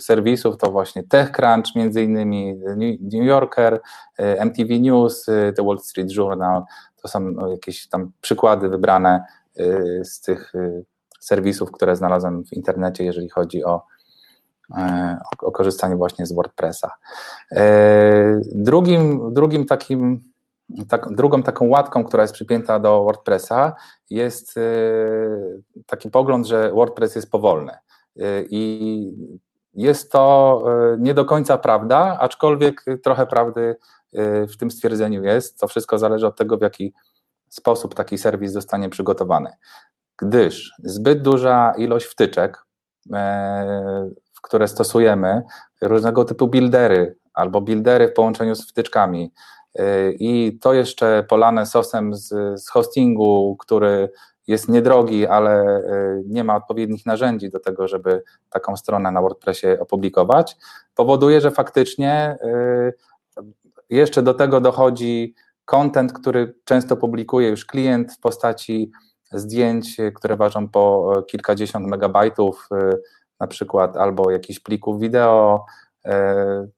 serwisów 0.00 0.56
to 0.56 0.70
właśnie 0.70 1.02
TechCrunch, 1.02 1.74
między 1.76 2.02
innymi 2.02 2.54
New 3.00 3.24
Yorker, 3.24 3.80
MTV 4.18 4.78
News, 4.78 5.26
The 5.26 5.64
Wall 5.64 5.78
Street 5.78 6.16
Journal, 6.16 6.62
to 7.02 7.08
są 7.08 7.20
no, 7.20 7.48
jakieś 7.48 7.88
tam 7.88 8.12
przykłady 8.20 8.68
wybrane 8.68 9.24
y, 9.60 10.00
z 10.04 10.20
tych 10.20 10.54
y, 10.54 10.84
serwisów, 11.20 11.72
które 11.72 11.96
znalazłem 11.96 12.44
w 12.44 12.52
internecie, 12.52 13.04
jeżeli 13.04 13.28
chodzi 13.28 13.64
o, 13.64 13.82
o, 15.42 15.52
korzystanie 15.52 15.96
właśnie 15.96 16.26
z 16.26 16.32
WordPressa. 16.32 16.90
Drugim, 18.52 19.34
drugim 19.34 19.66
takim, 19.66 20.31
tak, 20.88 21.14
drugą 21.14 21.42
taką 21.42 21.68
łatką, 21.68 22.04
która 22.04 22.22
jest 22.22 22.34
przypięta 22.34 22.78
do 22.78 23.04
WordPressa, 23.04 23.74
jest 24.10 24.56
y, 24.56 25.62
taki 25.86 26.10
pogląd, 26.10 26.46
że 26.46 26.72
WordPress 26.72 27.14
jest 27.14 27.30
powolny. 27.30 27.72
I 28.50 29.12
jest 29.74 30.12
to 30.12 30.62
nie 30.98 31.14
do 31.14 31.24
końca 31.24 31.58
prawda, 31.58 32.18
aczkolwiek 32.20 32.84
trochę 33.02 33.26
prawdy 33.26 33.76
Y, 34.18 34.46
w 34.46 34.56
tym 34.56 34.70
stwierdzeniu 34.70 35.24
jest. 35.24 35.60
To 35.60 35.68
wszystko 35.68 35.98
zależy 35.98 36.26
od 36.26 36.36
tego, 36.36 36.58
w 36.58 36.62
jaki 36.62 36.94
sposób 37.48 37.94
taki 37.94 38.18
serwis 38.18 38.52
zostanie 38.52 38.88
przygotowany. 38.88 39.50
Gdyż 40.18 40.72
zbyt 40.78 41.22
duża 41.22 41.72
ilość 41.76 42.06
wtyczek, 42.06 42.64
e, 43.12 44.10
które 44.42 44.68
stosujemy, 44.68 45.42
różnego 45.82 46.24
typu 46.24 46.48
buildery 46.48 47.16
albo 47.34 47.60
buildery 47.60 48.08
w 48.08 48.12
połączeniu 48.12 48.54
z 48.54 48.70
wtyczkami, 48.70 49.32
y, 49.32 49.61
i 50.18 50.58
to 50.60 50.74
jeszcze 50.74 51.24
polane 51.28 51.66
sosem 51.66 52.14
z, 52.14 52.28
z 52.62 52.68
hostingu, 52.68 53.56
który 53.60 54.10
jest 54.46 54.68
niedrogi, 54.68 55.26
ale 55.26 55.78
y, 55.78 56.22
nie 56.26 56.44
ma 56.44 56.56
odpowiednich 56.56 57.06
narzędzi 57.06 57.50
do 57.50 57.60
tego, 57.60 57.88
żeby 57.88 58.22
taką 58.50 58.76
stronę 58.76 59.10
na 59.10 59.20
WordPressie 59.20 59.66
opublikować, 59.80 60.56
powoduje, 60.94 61.40
że 61.40 61.50
faktycznie 61.50 62.38
jeszcze 63.90 64.22
do 64.22 64.34
tego 64.34 64.60
dochodzi 64.60 65.34
content, 65.64 66.12
który 66.12 66.54
często 66.64 66.96
publikuje 66.96 67.48
już 67.48 67.64
klient 67.64 68.12
w 68.12 68.20
postaci 68.20 68.90
zdjęć, 69.32 69.96
które 70.14 70.36
ważą 70.36 70.68
po 70.68 71.12
kilkadziesiąt 71.26 71.86
megabajtów, 71.86 72.68
na 73.40 73.46
przykład, 73.46 73.96
albo 73.96 74.30
jakichś 74.30 74.60
plików 74.60 75.00
wideo. 75.00 75.64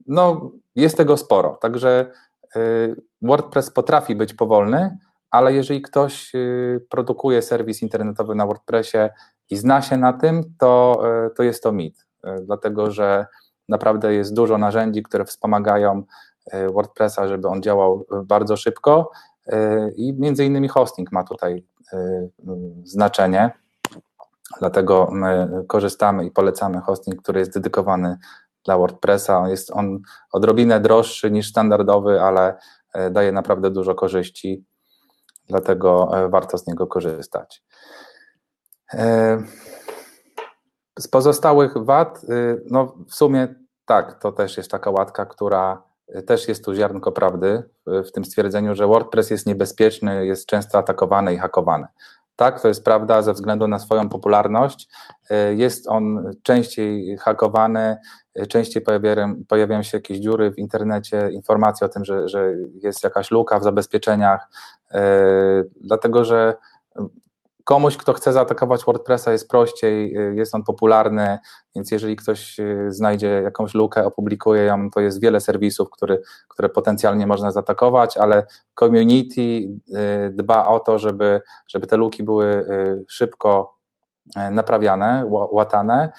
No, 0.07 0.51
jest 0.77 0.97
tego 0.97 1.17
sporo. 1.17 1.59
Także 1.61 2.11
WordPress 3.23 3.71
potrafi 3.71 4.17
być 4.17 4.35
powolny, 4.35 4.99
ale 5.31 5.53
jeżeli 5.53 5.83
ktoś 5.83 6.33
produkuje 6.89 7.43
serwis 7.43 7.83
internetowy 7.83 8.35
na 8.35 8.47
WordPressie 8.47 8.99
i 9.51 9.57
zna 9.57 9.83
się 9.83 9.97
na 9.97 10.13
tym, 10.13 10.55
to, 10.59 11.03
to 11.37 11.43
jest 11.43 11.63
to 11.63 11.73
mit, 11.73 12.07
dlatego 12.43 12.91
że 12.91 13.27
naprawdę 13.69 14.15
jest 14.15 14.35
dużo 14.35 14.59
narzędzi, 14.59 15.03
które 15.03 15.25
wspomagają 15.25 16.03
WordPressa, 16.53 17.29
żeby 17.29 17.49
on 17.49 17.63
działał 17.63 18.07
bardzo 18.25 18.57
szybko 18.57 19.11
i 19.97 20.15
między 20.19 20.45
innymi 20.45 20.69
hosting 20.69 21.13
ma 21.13 21.25
tutaj 21.25 21.67
znaczenie, 22.85 23.51
dlatego 24.59 25.09
my 25.13 25.49
korzystamy 25.69 26.25
i 26.25 26.31
polecamy 26.31 26.81
hosting, 26.81 27.23
który 27.23 27.41
jest 27.41 27.55
dedykowany 27.55 28.19
dla 28.65 28.79
WordPressa. 28.79 29.49
Jest 29.49 29.71
on 29.71 29.99
odrobinę 30.33 30.81
droższy 30.81 31.31
niż 31.31 31.49
standardowy, 31.49 32.21
ale 32.21 32.57
daje 33.11 33.33
naprawdę 33.33 33.71
dużo 33.71 33.95
korzyści, 33.95 34.65
dlatego 35.49 36.11
warto 36.29 36.59
z 36.59 36.67
niego 36.67 36.87
korzystać. 36.87 37.65
Z 40.99 41.09
pozostałych 41.09 41.85
wad, 41.85 42.21
no 42.71 42.95
w 43.09 43.15
sumie 43.15 43.55
tak, 43.85 44.21
to 44.21 44.33
też 44.33 44.57
jest 44.57 44.71
taka 44.71 44.91
łatka, 44.91 45.27
która 45.27 45.83
też 46.27 46.49
jest 46.49 46.65
tu 46.65 46.75
ziarnko 46.75 47.13
prawdy 47.13 47.63
w 47.87 48.13
tym 48.13 48.25
stwierdzeniu, 48.25 48.75
że 48.75 48.87
WordPress 48.87 49.31
jest 49.31 49.47
niebezpieczny, 49.47 50.27
jest 50.27 50.47
często 50.47 50.79
atakowany 50.79 51.35
i 51.35 51.39
hakowany. 51.39 51.87
Tak, 52.37 52.61
to 52.61 52.69
jest 52.69 52.85
prawda 52.85 53.23
ze 53.23 53.33
względu 53.33 53.69
na 53.69 53.79
swoją 53.79 54.09
popularność. 54.09 54.89
Jest 55.51 55.89
on 55.89 56.31
częściej 56.43 57.17
hakowany, 57.17 57.97
częściej 58.49 58.83
pojawiają, 58.83 59.35
pojawiają 59.49 59.83
się 59.83 59.97
jakieś 59.99 60.19
dziury 60.19 60.51
w 60.51 60.59
internecie, 60.59 61.31
informacje 61.33 61.85
o 61.85 61.91
tym, 61.91 62.05
że, 62.05 62.29
że 62.29 62.53
jest 62.83 63.05
jakaś 63.05 63.31
luka 63.31 63.59
w 63.59 63.65
zabezpieczeniach, 63.65 64.49
dlatego 65.81 66.25
że 66.25 66.55
komuś, 67.65 67.97
kto 67.97 68.13
chce 68.13 68.33
zaatakować 68.33 68.85
WordPressa 68.85 69.33
jest 69.33 69.49
prościej, 69.49 70.19
y, 70.19 70.35
jest 70.35 70.55
on 70.55 70.63
popularny, 70.63 71.39
więc 71.75 71.91
jeżeli 71.91 72.17
ktoś 72.17 72.61
y, 72.61 72.87
znajdzie 72.89 73.29
jakąś 73.29 73.75
lukę, 73.75 74.07
opublikuje 74.07 74.65
ją, 74.65 74.91
to 74.91 75.01
jest 75.01 75.21
wiele 75.21 75.41
serwisów, 75.41 75.91
który, 75.91 76.23
które 76.49 76.69
potencjalnie 76.69 77.27
można 77.27 77.51
zaatakować, 77.51 78.17
ale 78.17 78.47
community 78.79 79.41
y, 79.41 79.71
dba 80.31 80.67
o 80.67 80.81
to, 80.81 80.99
żeby, 80.99 81.41
żeby 81.69 81.87
te 81.87 81.97
luki 81.97 82.23
były 82.23 82.67
szybko 83.09 83.75
naprawiane, 84.51 85.27
łatane, 85.31 86.13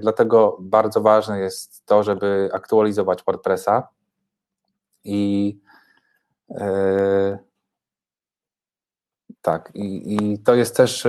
dlatego 0.00 0.58
bardzo 0.60 1.00
ważne 1.00 1.40
jest 1.40 1.86
to, 1.86 2.02
żeby 2.02 2.50
aktualizować 2.52 3.22
WordPressa 3.24 3.88
i 5.04 5.58
tak, 9.42 9.70
i, 9.74 10.14
i 10.14 10.38
to 10.38 10.54
jest 10.54 10.76
też 10.76 11.06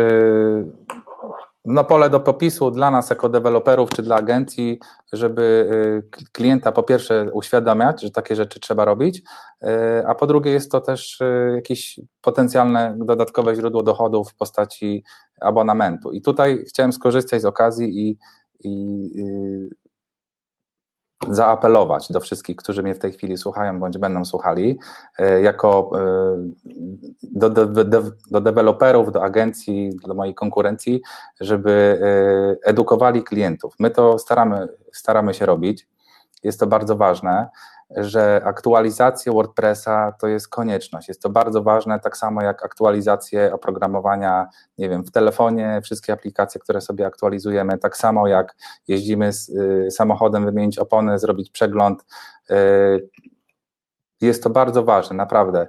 no, 1.66 1.84
pole 1.84 2.10
do 2.10 2.20
popisu 2.20 2.72
dla 2.72 2.92
nas 2.92 3.10
jako 3.10 3.30
deweloperów 3.30 3.90
czy 3.90 4.04
dla 4.04 4.16
agencji, 4.16 4.80
żeby 5.14 5.70
y, 6.22 6.28
klienta 6.32 6.72
po 6.72 6.84
pierwsze 6.84 7.32
uświadamiać, 7.34 8.02
że 8.02 8.12
takie 8.12 8.36
rzeczy 8.36 8.60
trzeba 8.60 8.86
robić, 8.86 9.18
y, 9.18 9.68
a 10.08 10.16
po 10.16 10.28
drugie 10.28 10.52
jest 10.52 10.72
to 10.72 10.82
też 10.82 11.20
jakieś 11.56 12.00
potencjalne 12.22 12.96
dodatkowe 12.98 13.56
źródło 13.56 13.84
dochodów 13.84 14.32
w 14.32 14.36
postaci 14.36 15.04
abonamentu. 15.42 16.12
I 16.12 16.22
tutaj 16.22 16.64
chciałem 16.68 16.94
skorzystać 16.94 17.42
z 17.42 17.46
okazji 17.46 18.10
i, 18.10 18.18
i 18.64 19.10
zaapelować 21.30 22.12
do 22.12 22.20
wszystkich, 22.20 22.56
którzy 22.56 22.84
mnie 22.84 22.96
w 22.96 23.00
tej 23.00 23.12
chwili 23.12 23.38
słuchają 23.38 23.80
bądź 23.80 23.98
będą 23.98 24.26
słuchali, 24.26 24.80
e, 25.20 25.42
jako 25.42 25.92
e, 25.96 26.38
do, 27.24 27.50
do, 27.50 27.66
do, 27.66 28.02
do 28.32 28.42
deweloperów, 28.42 29.12
do 29.12 29.24
agencji, 29.24 29.92
do 30.08 30.14
mojej 30.14 30.36
konkurencji, 30.36 31.02
żeby 31.42 32.00
e, 32.64 32.70
edukowali 32.70 33.24
klientów. 33.24 33.76
My 33.80 33.92
to 33.92 34.20
staramy, 34.20 34.68
staramy 34.92 35.34
się 35.34 35.46
robić, 35.46 35.88
jest 36.44 36.60
to 36.60 36.68
bardzo 36.68 36.96
ważne 36.96 37.50
że 37.98 38.42
aktualizacja 38.46 39.32
WordPressa 39.32 40.12
to 40.20 40.28
jest 40.28 40.48
konieczność. 40.48 41.08
Jest 41.08 41.22
to 41.22 41.30
bardzo 41.30 41.64
ważne, 41.64 42.00
tak 42.00 42.18
samo 42.18 42.42
jak 42.42 42.66
aktualizacje 42.66 43.54
oprogramowania, 43.54 44.48
nie 44.78 44.90
wiem, 44.90 45.04
w 45.04 45.12
telefonie, 45.12 45.82
wszystkie 45.84 46.14
aplikacje, 46.14 46.62
które 46.62 46.82
sobie 46.82 47.06
aktualizujemy, 47.06 47.78
tak 47.78 47.98
samo 47.98 48.28
jak 48.28 48.56
jeździmy 48.88 49.34
z 49.34 49.50
y, 49.50 49.92
samochodem, 49.92 50.46
wymienić 50.46 50.80
opony, 50.80 51.20
zrobić 51.20 51.50
przegląd. 51.50 52.06
Y, 52.52 53.10
jest 54.22 54.44
to 54.44 54.50
bardzo 54.50 54.84
ważne, 54.84 55.16
naprawdę. 55.16 55.68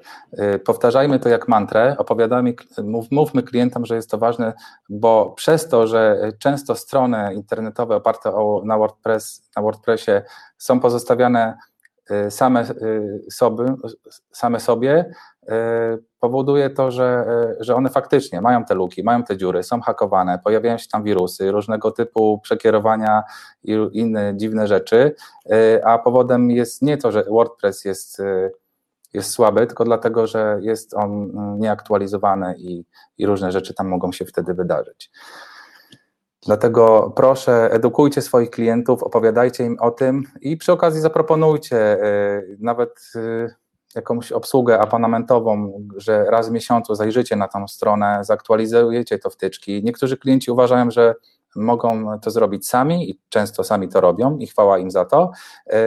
Y, 0.55 0.59
powtarzajmy 0.59 1.19
to 1.19 1.29
jak 1.29 1.49
mantrę, 1.49 1.95
opowiadajmy, 1.99 2.55
mów, 2.85 3.11
mówmy 3.11 3.43
klientom, 3.43 3.87
że 3.87 3.97
jest 3.97 4.11
to 4.11 4.19
ważne, 4.19 4.53
bo 4.89 5.31
przez 5.37 5.69
to, 5.69 5.87
że 5.87 6.33
często 6.39 6.75
strony 6.75 7.35
internetowe 7.35 7.97
oparte 7.97 8.35
o, 8.35 8.63
na, 8.65 8.79
WordPress, 8.79 9.51
na 9.57 9.63
WordPressie 9.63 10.13
są 10.59 10.81
pozostawiane 10.81 11.59
same 12.31 12.65
sobie, 13.31 13.65
same 14.33 14.61
sobie 14.61 15.15
powoduje 16.21 16.71
to, 16.71 16.91
że, 16.91 17.27
że 17.61 17.75
one 17.75 17.91
faktycznie 17.91 18.41
mają 18.41 18.65
te 18.65 18.75
luki, 18.75 19.03
mają 19.03 19.23
te 19.23 19.37
dziury, 19.37 19.63
są 19.63 19.81
hakowane, 19.81 20.39
pojawiają 20.45 20.79
się 20.79 20.89
tam 20.89 21.03
wirusy, 21.03 21.51
różnego 21.51 21.91
typu 21.91 22.39
przekierowania 22.39 23.23
i 23.65 23.79
inne 23.93 24.33
dziwne 24.37 24.67
rzeczy, 24.67 25.15
a 25.85 25.99
powodem 25.99 26.51
jest 26.51 26.83
nie 26.83 26.97
to, 26.99 27.13
że 27.13 27.25
WordPress 27.25 27.85
jest 27.85 28.23
jest 29.15 29.31
słaby, 29.31 29.67
tylko 29.67 29.85
dlatego, 29.85 30.27
że 30.27 30.59
jest 30.61 30.95
on 30.95 31.11
mm, 31.13 31.61
nieaktualizowany 31.61 32.55
i, 32.59 32.85
i 33.19 33.27
różne 33.27 33.53
rzeczy 33.53 33.75
tam 33.75 33.89
mogą 33.89 34.13
się 34.13 34.25
wtedy 34.25 34.55
wydarzyć. 34.55 35.11
Dlatego 36.47 37.13
proszę, 37.17 37.71
edukujcie 37.73 38.23
swoich 38.23 38.51
klientów, 38.51 39.03
opowiadajcie 39.03 39.65
im 39.65 39.77
o 39.81 39.91
tym 39.91 40.23
i 40.41 40.57
przy 40.57 40.73
okazji 40.73 41.01
zaproponujcie 41.01 42.05
y, 42.05 42.57
nawet 42.61 43.13
y, 43.17 43.55
jakąś 43.95 44.33
obsługę 44.33 44.79
abonamentową, 44.81 45.73
że 45.97 46.25
raz 46.25 46.49
w 46.49 46.53
miesiącu 46.53 46.95
zajrzycie 46.95 47.37
na 47.37 47.49
tą 47.49 47.69
stronę, 47.69 48.19
zaktualizujecie 48.23 49.19
to 49.19 49.31
wtyczki. 49.31 49.85
Niektórzy 49.85 50.17
klienci 50.17 50.51
uważają, 50.51 50.91
że 50.91 51.15
mogą 51.57 52.21
to 52.21 52.31
zrobić 52.31 52.69
sami 52.69 53.11
i 53.11 53.21
często 53.29 53.65
sami 53.65 53.89
to 53.89 54.01
robią 54.01 54.39
i 54.39 54.47
chwała 54.47 54.79
im 54.79 54.91
za 54.91 55.05
to. 55.05 55.31
E, 55.67 55.79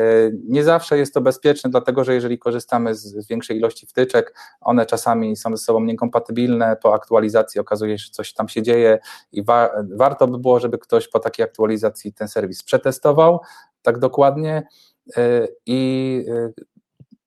nie 0.48 0.64
zawsze 0.64 0.98
jest 0.98 1.14
to 1.14 1.22
bezpieczne, 1.22 1.70
dlatego 1.70 2.04
że 2.04 2.14
jeżeli 2.14 2.40
korzystamy 2.40 2.96
z 2.96 3.28
większej 3.28 3.58
ilości 3.58 3.88
wtyczek, 3.88 4.36
one 4.62 4.86
czasami 4.86 5.36
są 5.36 5.58
ze 5.58 5.64
sobą 5.64 5.84
niekompatybilne, 5.84 6.78
po 6.84 6.94
aktualizacji 6.94 7.62
okazuje 7.62 8.00
się, 8.00 8.06
że 8.06 8.12
coś 8.12 8.34
tam 8.34 8.48
się 8.48 8.62
dzieje 8.62 9.00
i 9.32 9.44
wa 9.44 9.70
warto 9.96 10.28
by 10.28 10.38
było, 10.38 10.60
żeby 10.60 10.78
ktoś 10.78 11.08
po 11.08 11.20
takiej 11.20 11.46
aktualizacji 11.46 12.14
ten 12.14 12.28
serwis 12.28 12.64
przetestował 12.64 13.40
tak 13.82 14.00
dokładnie 14.00 14.68
e, 15.18 15.48
i 15.66 16.26
e, 16.30 16.77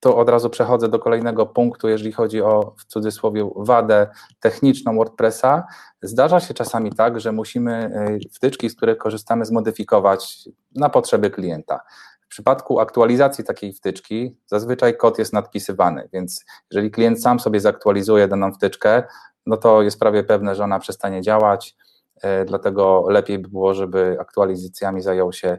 to 0.00 0.16
od 0.16 0.28
razu 0.28 0.50
przechodzę 0.50 0.88
do 0.88 0.98
kolejnego 0.98 1.46
punktu, 1.46 1.88
jeżeli 1.88 2.12
chodzi 2.12 2.42
o 2.42 2.74
w 2.78 2.84
cudzysłowie 2.84 3.50
wadę 3.56 4.06
techniczną 4.40 4.96
WordPressa. 4.96 5.66
Zdarza 6.02 6.40
się 6.40 6.54
czasami 6.54 6.92
tak, 6.92 7.20
że 7.20 7.32
musimy 7.32 7.72
e, 7.72 8.18
wtyczki, 8.34 8.70
z 8.70 8.76
których 8.76 8.98
korzystamy, 8.98 9.44
zmodyfikować 9.44 10.48
na 10.74 10.88
potrzeby 10.88 11.30
klienta. 11.30 11.80
W 12.22 12.28
przypadku 12.28 12.80
aktualizacji 12.80 13.44
takiej 13.44 13.72
wtyczki 13.72 14.36
zazwyczaj 14.46 14.96
kod 14.96 15.18
jest 15.18 15.32
nadpisywany, 15.32 16.08
więc 16.12 16.44
jeżeli 16.70 16.90
klient 16.90 17.22
sam 17.22 17.40
sobie 17.40 17.60
zaktualizuje 17.60 18.28
daną 18.28 18.52
wtyczkę, 18.52 19.02
no 19.46 19.56
to 19.56 19.82
jest 19.82 19.98
prawie 19.98 20.24
pewne, 20.24 20.54
że 20.54 20.64
ona 20.64 20.78
przestanie 20.78 21.22
działać, 21.22 21.76
e, 22.22 22.44
dlatego 22.44 23.04
lepiej 23.08 23.38
by 23.38 23.48
było, 23.48 23.74
żeby 23.74 24.16
aktualizacjami 24.20 25.02
zajął 25.02 25.32
się 25.32 25.58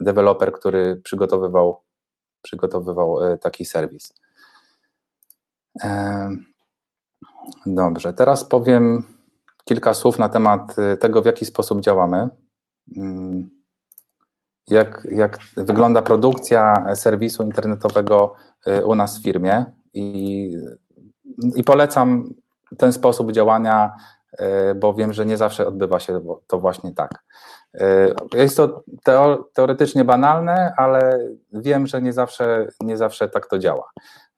deweloper, 0.00 0.52
który 0.52 0.96
przygotowywał 0.96 1.82
przygotowywał 2.42 3.24
e, 3.24 3.38
taki 3.38 3.64
serwis. 3.64 4.14
E, 5.82 6.30
dobrze, 7.66 8.12
teraz 8.12 8.44
powiem 8.44 9.04
kilka 9.64 9.94
słów 9.94 10.18
na 10.18 10.28
temat 10.28 10.78
e, 10.78 10.96
tego, 10.96 11.22
w 11.22 11.26
jaki 11.26 11.44
sposób 11.44 11.80
działamy. 11.80 12.28
Mm, 12.96 13.50
jak, 14.68 15.08
jak 15.10 15.38
wygląda 15.56 16.02
produkcja 16.02 16.86
serwisu 16.94 17.42
internetowego 17.42 18.34
u 18.84 18.94
nas 18.94 19.18
w 19.18 19.22
firmie 19.22 19.64
i, 19.94 20.50
i 21.56 21.64
polecam 21.64 22.34
ten 22.78 22.92
sposób 22.92 23.32
działania, 23.32 23.92
bo 24.76 24.94
wiem, 24.94 25.12
że 25.12 25.26
nie 25.26 25.36
zawsze 25.36 25.66
odbywa 25.66 26.00
się 26.00 26.20
to 26.46 26.58
właśnie 26.58 26.94
tak. 26.94 27.24
E, 27.80 28.14
jest 28.34 28.56
to 28.56 28.84
teoretycznie 29.54 30.04
banalne, 30.04 30.74
ale 30.76 31.28
wiem, 31.52 31.86
że 31.86 32.02
nie 32.02 32.12
zawsze, 32.12 32.66
nie 32.80 32.96
zawsze 32.96 33.28
tak 33.28 33.46
to 33.46 33.58
działa. 33.58 33.90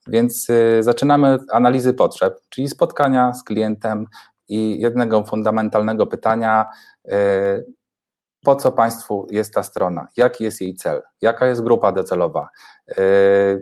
Więc 0.07 0.51
e, 0.51 0.83
zaczynamy 0.83 1.39
analizy 1.53 1.95
potrzeb, 1.95 2.41
czyli 2.49 2.69
spotkania 2.69 3.35
z 3.35 3.45
klientem 3.45 4.07
i 4.49 4.81
jednego 4.81 5.25
fundamentalnego 5.25 6.07
pytania, 6.07 6.67
e, 7.09 7.63
po 8.45 8.57
co 8.57 8.73
Państwu 8.73 9.27
jest 9.31 9.55
ta 9.55 9.63
strona, 9.63 10.09
jaki 10.17 10.45
jest 10.45 10.61
jej 10.61 10.75
cel, 10.75 11.03
jaka 11.21 11.47
jest 11.47 11.63
grupa 11.63 11.93
docelowa, 11.93 12.49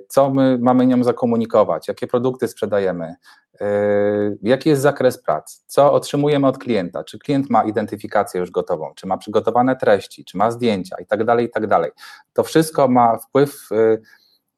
co 0.09 0.31
my 0.31 0.59
mamy 0.61 0.87
nią 0.87 1.05
zakomunikować, 1.05 1.89
jakie 1.89 2.07
produkty 2.07 2.49
sprzedajemy, 2.49 3.15
jaki 4.43 4.69
jest 4.69 4.83
zakres 4.83 5.23
prac, 5.23 5.65
co 5.67 5.93
otrzymujemy 5.93 6.47
od 6.47 6.59
klienta, 6.59 7.05
czy 7.05 7.19
klient 7.19 7.51
ma 7.51 7.65
identyfikację 7.65 8.41
już 8.41 8.51
gotową, 8.51 8.93
czy 8.95 9.07
ma 9.07 9.17
przygotowane 9.17 9.77
treści, 9.77 10.25
czy 10.25 10.37
ma 10.37 10.51
zdjęcia? 10.51 10.97
I 11.01 11.07
tak 11.07 11.25
dalej, 11.25 11.47
i 11.47 11.51
tak. 11.51 11.65
To 12.33 12.43
wszystko 12.43 12.89
ma 12.89 13.19
wpływ 13.19 13.69
yy, 13.71 14.03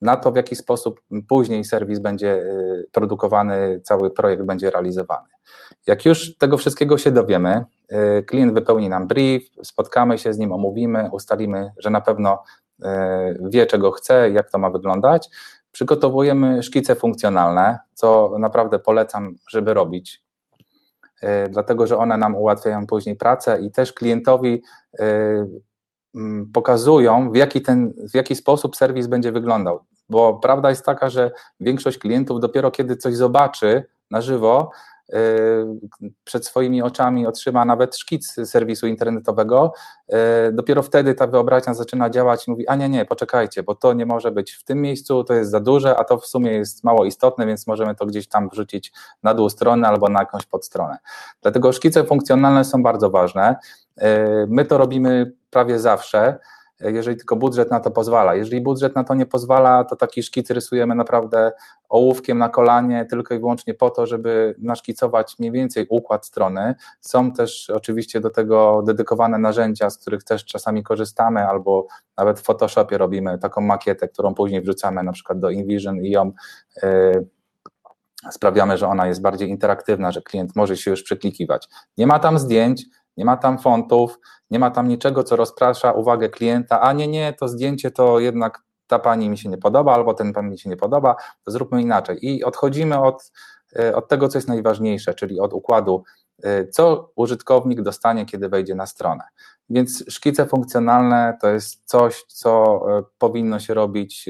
na 0.03 0.17
to, 0.17 0.33
w 0.33 0.37
jaki 0.37 0.57
sposób 0.57 1.01
później 1.29 1.65
serwis 1.65 1.99
będzie 1.99 2.27
yy, 2.27 2.87
produkowany, 2.93 3.81
cały 3.85 4.11
projekt 4.11 4.43
będzie 4.43 4.71
realizowany. 4.71 5.29
Jak 5.87 6.05
już 6.05 6.37
tego 6.37 6.59
wszystkiego 6.59 6.99
się 6.99 7.11
dowiemy, 7.11 7.65
klient 8.27 8.55
wypełni 8.55 8.89
nam 8.89 9.07
brief, 9.07 9.43
spotkamy 9.63 10.19
się 10.19 10.33
z 10.33 10.39
nim, 10.39 10.53
omówimy, 10.53 11.09
ustalimy, 11.13 11.73
że 11.79 11.91
na 11.91 12.01
pewno 12.01 12.43
wie, 13.41 13.67
czego 13.67 13.91
chce, 13.91 14.31
jak 14.31 14.51
to 14.51 14.59
ma 14.59 14.71
wyglądać, 14.71 15.29
Przygotowujemy 15.75 16.63
szkice 16.63 16.95
funkcjonalne, 16.95 17.79
co 17.95 18.37
naprawdę 18.39 18.79
polecam, 18.79 19.35
żeby 19.51 19.75
robić, 19.75 20.23
e, 21.23 21.49
dlatego 21.49 21.87
że 21.87 21.99
one 21.99 22.17
nam 22.17 22.37
ułatwiają 22.37 22.87
później 22.87 23.17
pracę 23.17 23.61
i 23.61 23.71
też 23.71 23.93
klientowi 23.93 24.63
e, 24.99 25.07
pokazują, 26.53 27.31
w 27.31 27.37
jaki, 27.37 27.63
ten, 27.63 27.93
w 28.13 28.15
jaki 28.15 28.37
sposób 28.37 28.77
serwis 28.77 29.07
będzie 29.07 29.33
wyglądał. 29.33 29.85
Bo 30.09 30.35
prawda 30.35 30.71
jest 30.71 30.85
taka, 30.85 31.11
że 31.11 31.31
większość 31.61 31.99
klientów 31.99 32.41
dopiero 32.41 32.71
kiedy 32.71 32.97
coś 32.97 33.17
zobaczy 33.17 33.85
na 34.11 34.21
żywo, 34.21 34.71
Y, 34.71 34.94
przed 36.25 36.47
swoimi 36.47 36.83
oczami 36.83 37.27
otrzyma 37.27 37.65
nawet 37.65 37.97
szkic 37.97 38.37
serwisu 38.45 38.87
internetowego, 38.87 39.73
y, 40.49 40.53
dopiero 40.53 40.83
wtedy 40.83 41.15
ta 41.15 41.27
wyobraźnia 41.27 41.75
zaczyna 41.75 42.11
działać 42.11 42.49
i 42.49 42.51
mówi, 42.51 42.69
a 42.69 42.75
nie, 42.75 42.89
nie, 42.89 43.05
poczekajcie, 43.05 43.63
bo 43.63 43.75
to 43.75 43.93
nie 43.93 44.07
może 44.07 44.31
być 44.31 44.53
w 44.53 44.65
tym 44.65 44.81
miejscu, 44.81 45.25
to 45.25 45.35
jest 45.35 45.51
za 45.51 45.61
duże, 45.61 45.97
a 45.97 46.05
to 46.05 46.19
w 46.19 46.27
sumie 46.27 46.53
jest 46.53 46.85
mało 46.85 47.05
istotne, 47.05 47.47
więc 47.47 47.67
możemy 47.67 47.95
to 47.95 48.07
gdzieś 48.07 48.29
tam 48.29 48.49
wrzucić 48.49 48.93
na 49.23 49.35
dół 49.35 49.49
strony 49.49 49.89
albo 49.89 50.09
na 50.09 50.21
jakąś 50.21 50.47
podstronę. 50.47 50.99
Dlatego 51.43 51.73
szkice 51.73 52.05
funkcjonalne 52.05 52.65
są 52.65 52.83
bardzo 52.83 53.11
ważne. 53.11 53.57
Y, 54.03 54.05
my 54.49 54.65
to 54.65 54.79
robimy 54.79 55.33
prawie 55.51 55.79
zawsze 55.79 56.39
jeżeli 56.81 57.17
tylko 57.17 57.37
budżet 57.37 57.71
na 57.71 57.81
to 57.81 57.91
pozwala. 57.91 58.35
Jeżeli 58.35 58.61
budżet 58.61 58.95
na 58.95 59.05
to 59.05 59.15
nie 59.15 59.27
pozwala, 59.27 59.85
to 59.85 59.97
taki 59.97 60.23
szkic 60.23 60.51
rysujemy 60.51 60.95
naprawdę 60.95 61.53
ołówkiem 61.89 62.39
na 62.39 62.49
kolanie, 62.49 63.07
tylko 63.11 63.35
i 63.35 63.39
wyłącznie 63.39 63.75
po 63.75 63.91
to, 63.91 64.07
żeby 64.07 64.55
naszkicować 64.59 65.39
mniej 65.39 65.53
więcej 65.53 65.87
układ 65.89 66.27
strony. 66.27 66.75
Są 67.01 67.33
też 67.33 67.71
oczywiście 67.71 68.21
do 68.21 68.31
tego 68.31 68.83
dedykowane 68.87 69.39
narzędzia, 69.39 69.91
z 69.91 69.99
których 69.99 70.25
też 70.25 70.45
czasami 70.45 70.83
korzystamy, 70.83 71.49
albo 71.49 71.87
nawet 72.17 72.41
w 72.41 72.43
Photoshopie 72.43 72.99
robimy 72.99 73.39
taką 73.39 73.61
makietę, 73.61 74.09
którą 74.09 74.35
później 74.35 74.63
wrzucamy 74.63 75.03
na 75.03 75.13
przykład 75.13 75.39
do 75.39 75.51
InVision 75.51 76.05
i 76.05 76.11
ją 76.11 76.33
yy, 76.83 77.27
sprawiamy, 78.31 78.79
że 78.79 78.89
ona 78.89 79.07
jest 79.07 79.23
bardziej 79.23 79.49
interaktywna, 79.49 80.13
że 80.13 80.23
klient 80.23 80.57
może 80.57 80.77
się 80.77 80.91
już 80.91 81.03
przeklikiwać. 81.03 81.69
Nie 81.99 82.07
ma 82.07 82.19
tam 82.19 82.39
zdjęć, 82.39 82.85
nie 83.17 83.25
ma 83.25 83.37
tam 83.37 83.59
fontów, 83.59 84.19
nie 84.51 84.59
ma 84.59 84.71
tam 84.71 84.89
niczego, 84.89 85.25
co 85.25 85.37
rozprasza 85.37 85.93
uwagę 85.93 86.29
klienta, 86.29 86.81
a 86.81 86.93
nie, 86.93 87.09
nie, 87.09 87.33
to 87.33 87.49
zdjęcie 87.49 87.91
to 87.91 88.21
jednak 88.21 88.63
ta 88.87 88.99
pani 88.99 89.31
mi 89.31 89.39
się 89.39 89.49
nie 89.49 89.59
podoba, 89.59 89.95
albo 89.95 90.15
ten 90.15 90.33
pan 90.33 90.51
mi 90.51 90.59
się 90.59 90.71
nie 90.71 90.77
podoba, 90.77 91.17
to 91.45 91.51
zróbmy 91.51 91.83
inaczej. 91.83 92.19
I 92.27 92.45
odchodzimy 92.45 93.01
od, 93.01 93.33
e, 93.79 93.97
od 93.97 94.09
tego, 94.09 94.29
co 94.29 94.39
jest 94.39 94.49
najważniejsze, 94.49 95.15
czyli 95.15 95.41
od 95.41 95.53
układu, 95.53 96.05
e, 96.43 96.69
co 96.69 97.11
użytkownik 97.17 97.83
dostanie, 97.83 98.27
kiedy 98.27 98.49
wejdzie 98.49 98.75
na 98.75 98.87
stronę. 98.87 99.25
Więc 99.71 100.05
szkice 100.09 100.47
funkcjonalne 100.47 101.39
to 101.41 101.49
jest 101.49 101.83
coś, 101.85 102.25
co 102.29 102.81
e, 102.99 103.03
powinno 103.19 103.61
się 103.61 103.75
robić, 103.75 104.29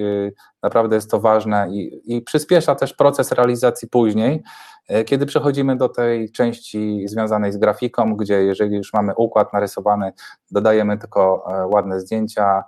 naprawdę 0.62 0.96
jest 0.96 1.10
to 1.10 1.20
ważne 1.20 1.68
i, 1.70 2.00
i 2.16 2.22
przyspiesza 2.22 2.74
też 2.74 2.94
proces 2.94 3.32
realizacji 3.32 3.88
później, 3.88 4.42
E, 4.88 5.04
kiedy 5.04 5.26
przechodzimy 5.26 5.76
do 5.76 5.88
tej 5.88 6.32
części 6.32 7.08
związanej 7.08 7.52
z 7.52 7.56
grafiką, 7.56 8.16
gdzie 8.16 8.44
jeżeli 8.44 8.76
już 8.76 8.92
mamy 8.92 9.14
układ 9.16 9.52
narysowany, 9.52 10.12
dodajemy 10.50 10.98
tylko 10.98 11.44
e, 11.48 11.66
ładne 11.66 12.00
zdjęcia, 12.00 12.64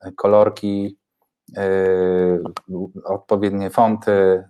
e, 0.00 0.12
kolorki, 0.12 0.98
odpowiednie 3.04 3.70
fonty, 3.70 4.44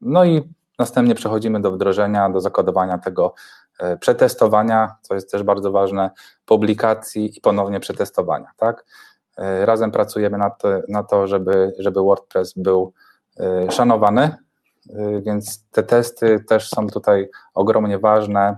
no 0.00 0.24
i 0.24 0.42
następnie 0.78 1.14
przechodzimy 1.14 1.60
do 1.60 1.72
wdrożenia, 1.72 2.30
do 2.30 2.40
zakodowania 2.40 2.98
tego, 2.98 3.34
przetestowania, 4.00 4.96
co 5.02 5.14
jest 5.14 5.30
też 5.30 5.42
bardzo 5.42 5.72
ważne, 5.72 6.10
publikacji 6.44 7.38
i 7.38 7.40
ponownie 7.40 7.80
przetestowania, 7.80 8.50
tak? 8.56 8.84
Razem 9.38 9.90
pracujemy 9.90 10.38
na 10.38 10.50
to, 10.50 10.68
na 10.88 11.02
to 11.02 11.26
żeby, 11.26 11.72
żeby 11.78 12.00
WordPress 12.00 12.52
był 12.56 12.92
szanowany, 13.70 14.36
Y, 14.90 15.22
więc 15.26 15.64
te 15.70 15.82
testy 15.82 16.44
też 16.48 16.68
są 16.68 16.86
tutaj 16.86 17.28
ogromnie 17.54 17.98
ważne, 17.98 18.56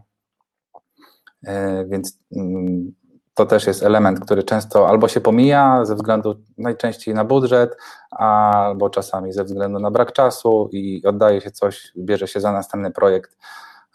więc 1.86 2.18
mm, 2.36 2.92
to 3.34 3.46
też 3.46 3.66
jest 3.66 3.82
element, 3.82 4.20
który 4.20 4.42
często 4.42 4.88
albo 4.88 5.08
się 5.08 5.20
pomija 5.20 5.84
ze 5.84 5.94
względu 5.94 6.34
najczęściej 6.58 7.14
na 7.14 7.24
budżet, 7.24 7.76
albo 8.10 8.90
czasami 8.90 9.32
ze 9.32 9.44
względu 9.44 9.78
na 9.78 9.90
brak 9.90 10.12
czasu 10.12 10.68
i 10.72 11.02
oddaje 11.06 11.40
się 11.40 11.50
coś, 11.50 11.92
bierze 11.96 12.28
się 12.28 12.40
za 12.40 12.52
następny 12.52 12.90
projekt. 12.90 13.36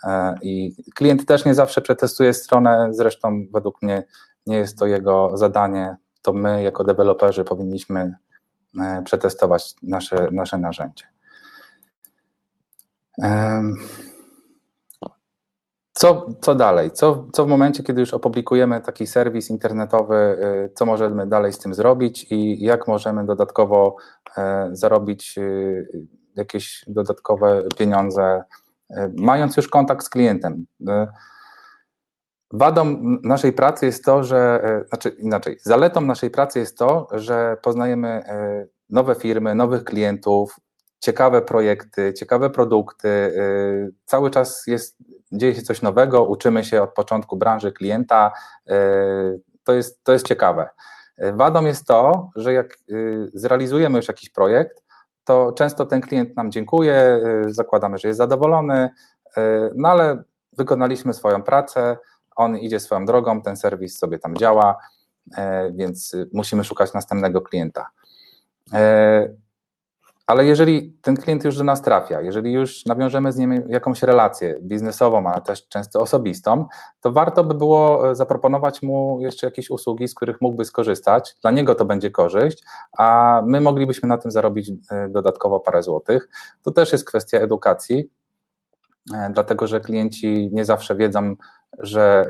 E, 0.04 0.36
I 0.42 0.76
klient 0.96 1.26
też 1.26 1.46
nie 1.46 1.54
zawsze 1.54 1.82
przetestuje 1.82 2.34
stronę, 2.34 2.88
zresztą 2.92 3.46
według 3.54 3.82
mnie 3.82 4.04
nie 4.46 4.58
jest 4.58 4.80
to 4.80 4.86
jego 4.86 5.38
zadanie, 5.38 5.98
to 6.22 6.34
my 6.34 6.64
jako 6.64 6.84
deweloperzy 6.84 7.44
powinniśmy 7.44 8.16
e, 8.82 9.02
przetestować 9.06 9.76
nasze, 9.84 10.28
nasze 10.32 10.58
narzędzie. 10.58 11.06
Co, 16.00 16.28
co 16.42 16.56
dalej? 16.56 16.92
Co, 16.92 17.28
co 17.34 17.46
w 17.46 17.48
momencie, 17.48 17.84
kiedy 17.84 18.02
już 18.02 18.14
opublikujemy 18.14 18.82
taki 18.82 19.08
serwis 19.08 19.50
internetowy, 19.50 20.16
y, 20.16 20.72
co 20.76 20.86
możemy 20.86 21.28
dalej 21.28 21.54
z 21.54 21.58
tym 21.58 21.74
zrobić 21.74 22.32
i 22.32 22.64
jak 22.64 22.88
możemy 22.88 23.26
dodatkowo 23.26 23.96
e, 24.38 24.70
zarobić 24.72 25.36
jakieś 26.36 26.86
dodatkowe 26.88 27.64
pieniądze, 27.78 28.24
e, 28.24 28.44
mając 29.18 29.58
już 29.58 29.68
kontakt 29.68 30.06
z 30.06 30.10
klientem? 30.10 30.66
E, 30.88 31.08
wadą 32.52 32.98
naszej 33.24 33.54
pracy 33.54 33.86
jest 33.86 34.06
to, 34.06 34.24
że, 34.24 34.62
znaczy 34.88 35.10
inaczej, 35.10 35.58
zaletą 35.62 36.02
naszej 36.02 36.30
pracy 36.30 36.60
jest 36.60 36.78
to, 36.78 37.08
że 37.12 37.58
poznajemy 37.62 38.24
nowe 38.90 39.16
firmy, 39.16 39.56
nowych 39.56 39.84
klientów, 39.84 40.56
ciekawe 41.00 41.42
projekty, 41.42 42.14
ciekawe 42.14 42.50
produkty. 42.50 43.34
Cały 44.06 44.32
czas 44.32 44.68
jest 44.68 44.98
dzieje 45.32 45.56
się 45.56 45.62
coś 45.62 45.82
nowego, 45.82 46.26
uczymy 46.26 46.64
się 46.64 46.82
od 46.82 46.94
początku 46.94 47.38
branży 47.38 47.72
klienta. 47.72 48.32
E, 48.68 48.76
to 49.64 49.74
jest, 49.74 50.04
to 50.04 50.14
jest 50.14 50.28
ciekawe. 50.28 50.70
E, 51.18 51.34
wadą 51.34 51.66
jest 51.66 51.88
to, 51.88 52.30
że 52.36 52.54
jak 52.54 52.74
e, 52.74 52.96
zrealizujemy 53.34 53.98
już 53.98 54.08
jakiś 54.08 54.30
projekt, 54.30 54.84
to 55.30 55.52
często 55.52 55.86
ten 55.86 56.02
klient 56.02 56.36
nam 56.36 56.52
dziękuje, 56.52 57.22
zakładamy, 57.48 57.98
że 57.98 58.08
jest 58.08 58.18
zadowolony, 58.18 58.90
no 59.76 59.90
ale 59.90 60.24
wykonaliśmy 60.58 61.14
swoją 61.14 61.44
pracę, 61.44 61.98
on 62.36 62.58
idzie 62.58 62.80
swoją 62.80 63.06
drogą, 63.06 63.42
ten 63.42 63.58
serwis 63.58 63.98
sobie 63.98 64.20
tam 64.20 64.38
działa, 64.38 64.78
więc 65.72 66.16
musimy 66.34 66.64
szukać 66.64 66.94
następnego 66.94 67.42
klienta. 67.42 67.90
Ale 70.30 70.46
jeżeli 70.46 70.94
ten 71.02 71.18
klient 71.18 71.44
już 71.44 71.58
do 71.58 71.64
nas 71.64 71.82
trafia, 71.82 72.22
jeżeli 72.22 72.54
już 72.54 72.86
nawiążemy 72.86 73.32
z 73.32 73.38
nim 73.38 73.64
jakąś 73.68 74.04
relację 74.04 74.56
biznesową, 74.62 75.28
ale 75.28 75.42
też 75.42 75.68
często 75.68 76.02
osobistą, 76.02 76.66
to 77.02 77.12
warto 77.12 77.44
by 77.44 77.54
było 77.54 78.12
e, 78.12 78.16
zaproponować 78.16 78.82
mu 78.82 79.18
jeszcze 79.22 79.48
jakieś 79.48 79.70
usługi, 79.70 80.08
z 80.08 80.16
których 80.16 80.42
mógłby 80.42 80.66
skorzystać. 80.66 81.36
Dla 81.42 81.52
niego 81.52 81.76
to 81.76 81.86
będzie 81.86 82.12
korzyść, 82.12 82.64
a 82.98 83.42
my 83.46 83.62
moglibyśmy 83.62 84.10
na 84.10 84.18
tym 84.18 84.32
zarobić 84.32 84.72
e, 84.92 85.10
dodatkowo 85.10 85.60
parę 85.60 85.84
złotych. 85.84 86.30
To 86.64 86.72
też 86.72 86.92
jest 86.92 87.06
kwestia 87.06 87.38
edukacji, 87.38 88.10
e, 89.14 89.30
dlatego 89.34 89.68
że 89.68 89.80
klienci 89.80 90.50
nie 90.54 90.66
zawsze 90.66 90.96
wiedzą, 90.96 91.36
że 91.80 92.26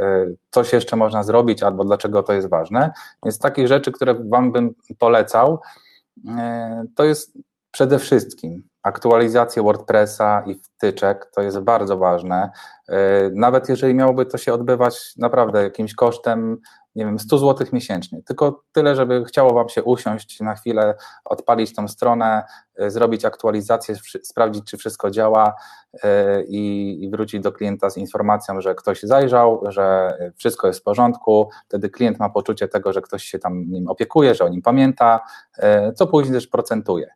coś 0.52 0.74
jeszcze 0.74 0.96
można 0.96 1.24
zrobić 1.24 1.64
albo 1.64 1.86
dlaczego 1.86 2.24
to 2.24 2.34
jest 2.34 2.50
ważne. 2.50 2.92
Więc 3.26 3.40
takich 3.40 3.68
rzeczy, 3.68 3.92
które 3.92 4.16
Wam 4.30 4.52
bym 4.52 4.76
polecał, 5.00 5.60
to 6.96 7.06
jest 7.06 7.38
Przede 7.72 8.00
wszystkim 8.00 8.64
aktualizacja 8.84 9.64
WordPressa 9.64 10.44
i 10.46 10.56
wtyczek 10.56 11.32
to 11.36 11.42
jest 11.42 11.60
bardzo 11.60 11.98
ważne. 11.98 12.50
E, 12.90 13.30
nawet 13.34 13.70
jeżeli 13.70 13.94
miałoby 13.94 14.26
to 14.26 14.38
się 14.38 14.54
odbywać 14.54 15.14
naprawdę 15.18 15.64
jakimś 15.64 15.96
kosztem, 15.96 16.58
nie 16.96 17.06
wiem, 17.06 17.20
100 17.20 17.38
zł 17.38 17.68
miesięcznie, 17.74 18.24
tylko 18.24 18.64
tyle, 18.72 18.96
żeby 18.96 19.26
chciało 19.26 19.54
Wam 19.54 19.70
się 19.70 19.84
usiąść 19.84 20.40
na 20.40 20.56
chwilę, 20.56 20.96
odpalić 21.26 21.76
tą 21.76 21.88
stronę, 21.88 22.44
e, 22.76 22.92
zrobić 22.92 23.26
aktualizację, 23.26 23.96
sprawdzić, 24.24 24.66
czy 24.66 24.78
wszystko 24.78 25.12
działa 25.12 25.56
e, 26.04 26.44
i 26.44 27.10
wrócić 27.12 27.42
do 27.42 27.52
klienta 27.52 27.90
z 27.90 27.98
informacją, 27.98 28.62
że 28.62 28.76
ktoś 28.76 29.04
zajrzał, 29.04 29.64
że 29.68 30.18
wszystko 30.38 30.68
jest 30.68 30.80
w 30.80 30.84
porządku. 30.84 31.50
Wtedy 31.68 31.90
klient 31.90 32.20
ma 32.20 32.30
poczucie 32.30 32.68
tego, 32.68 32.94
że 32.94 33.02
ktoś 33.02 33.24
się 33.24 33.40
tam 33.40 33.70
nim 33.70 33.88
opiekuje, 33.88 34.36
że 34.36 34.46
o 34.46 34.50
nim 34.50 34.62
pamięta, 34.62 35.20
co 35.96 36.08
później 36.08 36.34
też 36.34 36.48
procentuje. 36.48 37.10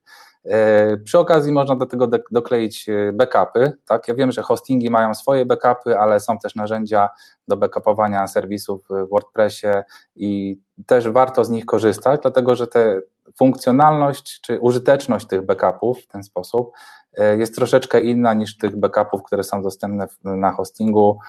E, 0.46 0.98
przy 0.98 1.20
okazji 1.20 1.52
można 1.52 1.76
do 1.76 1.86
tego 1.86 2.08
dokleić 2.32 2.90
e, 2.90 3.14
backupy. 3.14 3.72
Tak? 3.86 4.08
Ja 4.08 4.16
wiem, 4.16 4.32
że 4.32 4.42
hostingi 4.42 4.90
mają 4.90 5.14
swoje 5.14 5.46
backupy, 5.46 6.00
ale 6.00 6.20
są 6.20 6.38
też 6.38 6.56
narzędzia 6.56 7.10
do 7.48 7.58
backupowania 7.58 8.28
serwisów 8.28 8.86
w 8.90 9.10
WordPressie 9.10 9.68
i 10.16 10.60
też 10.86 11.10
warto 11.10 11.46
z 11.46 11.50
nich 11.50 11.66
korzystać, 11.66 12.22
dlatego 12.22 12.56
że 12.56 12.68
te 12.68 13.02
funkcjonalność 13.38 14.42
czy 14.42 14.60
użyteczność 14.60 15.28
tych 15.28 15.46
backupów 15.46 16.04
w 16.04 16.08
ten 16.08 16.24
sposób 16.24 16.72
e, 17.18 17.38
jest 17.38 17.56
troszeczkę 17.56 18.02
inna 18.02 18.34
niż 18.34 18.58
tych 18.58 18.76
backupów, 18.76 19.24
które 19.24 19.44
są 19.44 19.62
dostępne 19.62 20.08
na 20.24 20.52
hostingu. 20.52 21.20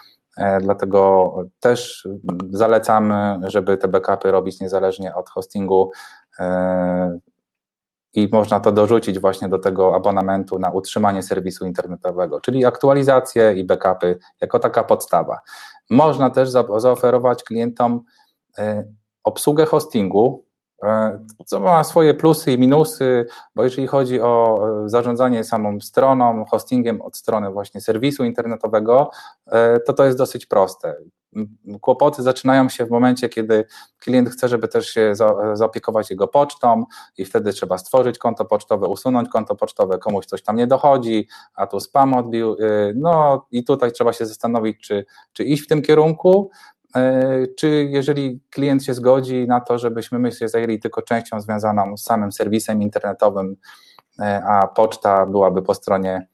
Dlatego 0.61 1.35
też 1.61 2.09
zalecamy, 2.51 3.39
żeby 3.43 3.77
te 3.77 3.89
backupy 3.89 4.31
robić 4.31 4.61
niezależnie 4.61 5.15
od 5.15 5.29
hostingu 5.29 5.91
i 8.15 8.29
można 8.33 8.61
to 8.61 8.73
dorzucić 8.73 9.19
właśnie 9.19 9.49
do 9.49 9.59
tego 9.59 9.95
abonamentu 9.95 10.59
na 10.59 10.71
utrzymanie 10.71 11.23
serwisu 11.23 11.67
internetowego, 11.67 12.41
czyli 12.41 12.65
aktualizacje 12.65 13.55
i 13.55 13.65
backupy 13.65 14.19
jako 14.41 14.59
taka 14.59 14.85
podstawa. 14.85 15.41
Można 15.91 16.31
też 16.31 16.51
za 16.51 16.65
zaoferować 16.77 17.45
klientom 17.45 18.05
e, 18.59 18.85
obsługę 19.25 19.67
hostingu, 19.67 20.45
e, 20.83 21.19
co 21.47 21.61
ma 21.61 21.85
swoje 21.85 22.15
plusy 22.15 22.53
i 22.53 22.59
minusy, 22.59 23.27
bo 23.55 23.65
jeżeli 23.65 23.87
chodzi 23.87 24.21
o 24.21 24.61
e, 24.85 24.89
zarządzanie 24.89 25.45
samą 25.45 25.81
stroną, 25.81 26.45
hostingiem 26.45 27.03
od 27.03 27.17
strony 27.17 27.51
właśnie 27.51 27.81
serwisu 27.81 28.25
internetowego, 28.25 29.11
to 29.87 29.93
to 29.93 30.05
jest 30.05 30.19
dosyć 30.19 30.47
proste 30.47 30.97
kłopoty 31.81 32.23
zaczynają 32.23 32.69
się 32.69 32.87
w 32.87 32.91
momencie, 32.91 33.29
kiedy 33.29 33.65
klient 33.99 34.31
chce, 34.31 34.49
żeby 34.49 34.69
też 34.69 34.89
się 34.89 35.13
zaopiekować 35.55 36.11
jego 36.11 36.29
pocztą 36.29 36.85
i 37.19 37.25
wtedy 37.25 37.53
trzeba 37.53 37.79
stworzyć 37.79 38.19
konto 38.19 38.45
pocztowe, 38.45 38.87
usunąć 38.87 39.29
konto 39.29 39.55
pocztowe, 39.55 39.99
komuś 39.99 40.27
coś 40.27 40.43
tam 40.43 40.57
nie 40.57 40.67
dochodzi, 40.67 41.29
a 41.55 41.67
tu 41.67 41.81
spam 41.81 42.15
odbił. 42.15 42.53
Y, 42.53 42.95
no 42.97 43.47
i 43.51 43.65
tutaj 43.65 43.93
trzeba 43.93 44.13
się 44.13 44.27
zastanowić, 44.27 44.81
czy, 44.81 45.05
czy 45.33 45.45
iść 45.45 45.63
w 45.63 45.67
tym 45.67 45.83
kierunku, 45.83 46.51
y, 46.97 47.55
czy 47.57 47.89
jeżeli 47.91 48.41
klient 48.51 48.85
się 48.85 48.95
zgodzi 48.95 49.47
na 49.49 49.61
to, 49.61 49.79
żebyśmy 49.79 50.19
my 50.19 50.33
się 50.33 50.49
zajęli 50.49 50.81
tylko 50.81 51.03
częścią 51.03 51.41
związaną 51.41 51.97
z 51.97 52.03
samym 52.03 52.33
serwisem 52.33 52.83
internetowym, 52.83 53.57
y, 54.21 54.25
a 54.25 54.67
poczta 54.67 55.27
byłaby 55.27 55.63
po 55.63 55.75
stronie 55.75 56.34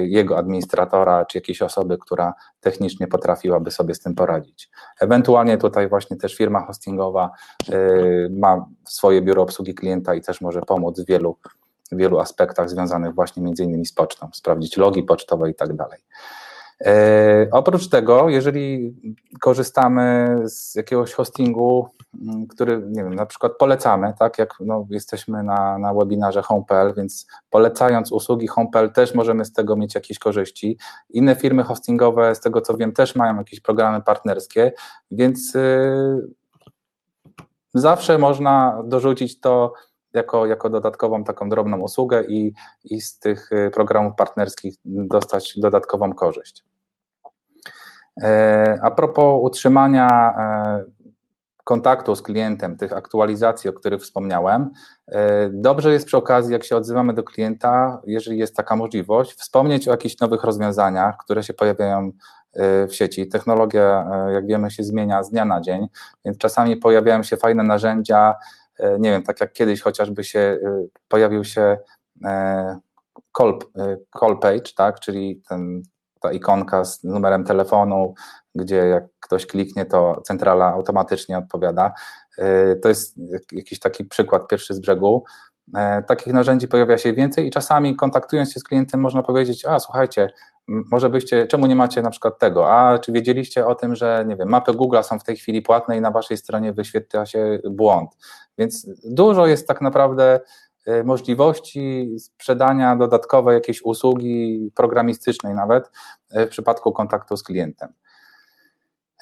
jego 0.00 0.38
administratora, 0.38 1.24
czy 1.24 1.38
jakiejś 1.38 1.62
osoby, 1.62 1.98
która 1.98 2.34
technicznie 2.60 3.06
potrafiłaby 3.06 3.70
sobie 3.70 3.94
z 3.94 4.00
tym 4.00 4.14
poradzić. 4.14 4.70
Ewentualnie 5.00 5.58
tutaj 5.58 5.88
właśnie 5.88 6.16
też 6.16 6.36
firma 6.36 6.66
hostingowa 6.66 7.30
e, 7.72 7.78
ma 8.30 8.66
swoje 8.84 9.22
biuro 9.22 9.42
obsługi 9.42 9.74
klienta 9.74 10.14
i 10.14 10.20
też 10.20 10.40
może 10.40 10.60
pomóc 10.60 11.00
w 11.00 11.06
wielu, 11.06 11.36
wielu 11.92 12.18
aspektach 12.18 12.70
związanych 12.70 13.14
właśnie 13.14 13.42
między 13.42 13.64
innymi 13.64 13.86
z 13.86 13.92
pocztą, 13.92 14.28
sprawdzić 14.32 14.76
logi 14.76 15.02
pocztowe 15.02 15.50
i 15.50 15.54
tak 15.54 15.76
dalej. 15.76 16.00
E, 16.80 17.48
oprócz 17.52 17.88
tego, 17.88 18.28
jeżeli 18.28 18.94
korzystamy 19.40 20.36
z 20.44 20.74
jakiegoś 20.74 21.12
hostingu, 21.12 21.88
mm, 22.22 22.46
który, 22.46 22.82
nie 22.86 23.04
wiem, 23.04 23.14
na 23.14 23.26
przykład 23.26 23.52
polecamy, 23.58 24.14
tak 24.18 24.38
jak 24.38 24.54
no, 24.60 24.86
jesteśmy 24.90 25.42
na, 25.42 25.78
na 25.78 25.94
webinarze 25.94 26.42
Home.pl, 26.42 26.94
więc 26.96 27.26
polecając 27.50 28.12
usługi 28.12 28.46
Home.pl 28.46 28.92
też 28.92 29.14
możemy 29.14 29.44
z 29.44 29.52
tego 29.52 29.76
mieć 29.76 29.94
jakieś 29.94 30.18
korzyści. 30.18 30.78
Inne 31.10 31.36
firmy 31.36 31.62
hostingowe, 31.62 32.34
z 32.34 32.40
tego 32.40 32.60
co 32.60 32.76
wiem, 32.76 32.92
też 32.92 33.16
mają 33.16 33.36
jakieś 33.36 33.60
programy 33.60 34.02
partnerskie, 34.02 34.72
więc 35.10 35.54
yy, 35.54 36.28
zawsze 37.74 38.18
można 38.18 38.82
dorzucić 38.84 39.40
to 39.40 39.72
jako, 40.14 40.46
jako 40.46 40.70
dodatkową 40.70 41.24
taką 41.24 41.48
drobną 41.48 41.80
usługę 41.80 42.24
i, 42.24 42.52
i 42.84 43.00
z 43.00 43.18
tych 43.18 43.52
y, 43.52 43.70
programów 43.70 44.14
partnerskich 44.16 44.74
dostać 44.84 45.54
dodatkową 45.60 46.12
korzyść. 46.12 46.64
E, 48.22 48.78
a 48.82 48.90
propos 48.90 49.40
utrzymania 49.42 50.34
e, 50.38 50.84
kontaktu 51.64 52.14
z 52.14 52.22
klientem, 52.22 52.76
tych 52.76 52.92
aktualizacji, 52.92 53.70
o 53.70 53.72
których 53.72 54.02
wspomniałem, 54.02 54.70
e, 55.08 55.50
dobrze 55.52 55.92
jest 55.92 56.06
przy 56.06 56.16
okazji, 56.16 56.52
jak 56.52 56.64
się 56.64 56.76
odzywamy 56.76 57.12
do 57.14 57.22
klienta, 57.22 58.00
jeżeli 58.06 58.38
jest 58.38 58.56
taka 58.56 58.76
możliwość, 58.76 59.34
wspomnieć 59.34 59.88
o 59.88 59.90
jakichś 59.90 60.20
nowych 60.20 60.44
rozwiązaniach, 60.44 61.16
które 61.16 61.42
się 61.42 61.54
pojawiają 61.54 62.12
w 62.88 62.94
sieci. 62.94 63.28
Technologia, 63.28 64.06
jak 64.32 64.46
wiemy, 64.46 64.70
się 64.70 64.82
zmienia 64.82 65.22
z 65.22 65.30
dnia 65.30 65.44
na 65.44 65.60
dzień, 65.60 65.86
więc 66.24 66.38
czasami 66.38 66.76
pojawiają 66.76 67.22
się 67.22 67.36
fajne 67.36 67.62
narzędzia, 67.62 68.34
nie 68.98 69.10
wiem, 69.10 69.22
tak 69.22 69.40
jak 69.40 69.52
kiedyś 69.52 69.80
chociażby 69.80 70.24
się 70.24 70.38
e, 70.38 70.58
pojawił 71.08 71.44
się 71.44 71.78
e, 72.24 72.78
call, 73.38 73.58
call 74.20 74.38
page, 74.38 74.72
tak, 74.76 75.00
czyli 75.00 75.42
ten 75.48 75.82
ta 76.20 76.32
ikonka 76.32 76.84
z 76.84 77.04
numerem 77.04 77.44
telefonu, 77.44 78.14
gdzie 78.54 78.76
jak 78.76 79.04
ktoś 79.20 79.46
kliknie, 79.46 79.86
to 79.86 80.22
centrala 80.24 80.72
automatycznie 80.72 81.38
odpowiada. 81.38 81.92
To 82.82 82.88
jest 82.88 83.14
jakiś 83.52 83.78
taki 83.78 84.04
przykład 84.04 84.48
pierwszy 84.48 84.74
z 84.74 84.80
brzegu. 84.80 85.24
Takich 86.06 86.32
narzędzi 86.32 86.68
pojawia 86.68 86.98
się 86.98 87.12
więcej 87.12 87.46
i 87.46 87.50
czasami 87.50 87.96
kontaktując 87.96 88.52
się 88.52 88.60
z 88.60 88.64
klientem 88.64 89.00
można 89.00 89.22
powiedzieć, 89.22 89.64
a 89.64 89.78
słuchajcie, 89.78 90.30
może 90.66 91.10
byście, 91.10 91.46
czemu 91.46 91.66
nie 91.66 91.76
macie 91.76 92.02
na 92.02 92.10
przykład 92.10 92.38
tego, 92.38 92.72
a 92.72 92.98
czy 92.98 93.12
wiedzieliście 93.12 93.66
o 93.66 93.74
tym, 93.74 93.94
że 93.94 94.24
nie 94.28 94.36
wiem, 94.36 94.48
mapy 94.48 94.72
Google 94.72 95.02
są 95.02 95.18
w 95.18 95.24
tej 95.24 95.36
chwili 95.36 95.62
płatne 95.62 95.96
i 95.96 96.00
na 96.00 96.10
waszej 96.10 96.36
stronie 96.36 96.72
wyświetla 96.72 97.26
się 97.26 97.58
błąd, 97.70 98.10
więc 98.58 98.86
dużo 99.04 99.46
jest 99.46 99.68
tak 99.68 99.80
naprawdę 99.80 100.40
y, 100.88 101.04
możliwości 101.04 102.16
sprzedania 102.18 102.96
dodatkowej 102.96 103.54
jakiejś 103.54 103.82
usługi 103.82 104.70
programistycznej 104.74 105.54
nawet 105.54 105.90
y, 106.36 106.46
w 106.46 106.48
przypadku 106.48 106.92
kontaktu 106.92 107.36
z 107.36 107.42
klientem. 107.42 107.92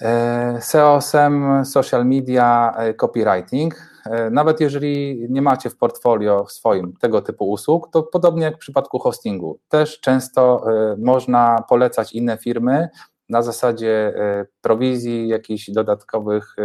E, 0.00 0.60
SEO, 0.60 1.00
SEM, 1.00 1.64
social 1.64 2.04
media, 2.06 2.74
e, 2.76 2.94
copywriting. 2.94 3.91
E, 4.06 4.30
nawet 4.30 4.60
jeżeli 4.60 5.26
nie 5.30 5.42
macie 5.42 5.70
w 5.70 5.76
portfolio 5.76 6.46
swoim 6.48 6.96
tego 6.96 7.22
typu 7.22 7.50
usług, 7.50 7.90
to 7.92 8.02
podobnie 8.02 8.44
jak 8.44 8.54
w 8.54 8.58
przypadku 8.58 8.98
hostingu, 8.98 9.60
też 9.68 10.00
często 10.00 10.64
można 10.98 11.64
polecać 11.68 12.12
inne 12.12 12.38
firmy 12.38 12.88
na 13.28 13.42
zasadzie 13.42 14.14
prowizji, 14.60 15.28
jakichś 15.28 15.70
dodatkowych 15.70 16.56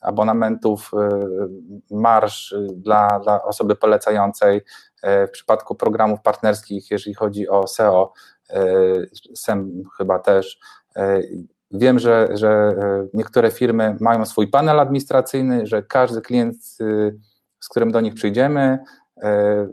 abonamentów, 0.00 0.90
marsz 1.90 2.54
dla, 2.72 3.20
dla 3.20 3.42
osoby 3.42 3.76
polecającej. 3.76 4.62
W 5.02 5.30
przypadku 5.32 5.74
programów 5.74 6.20
partnerskich, 6.22 6.90
jeżeli 6.90 7.14
chodzi 7.14 7.48
o 7.48 7.66
SEO, 7.66 8.12
SEM 9.34 9.82
chyba 9.96 10.18
też 10.18 10.60
Wiem, 11.70 11.98
że, 11.98 12.28
że 12.32 12.48
e, 12.48 13.06
niektóre 13.14 13.50
firmy 13.50 13.96
mają 14.00 14.26
swój 14.26 14.48
panel 14.48 14.80
administracyjny, 14.80 15.66
że 15.66 15.82
każdy 15.82 16.20
klient, 16.20 16.56
y, 16.80 17.18
z 17.60 17.68
którym 17.68 17.92
do 17.92 18.00
nich 18.00 18.14
przyjdziemy, 18.14 18.78
e, 19.22 19.66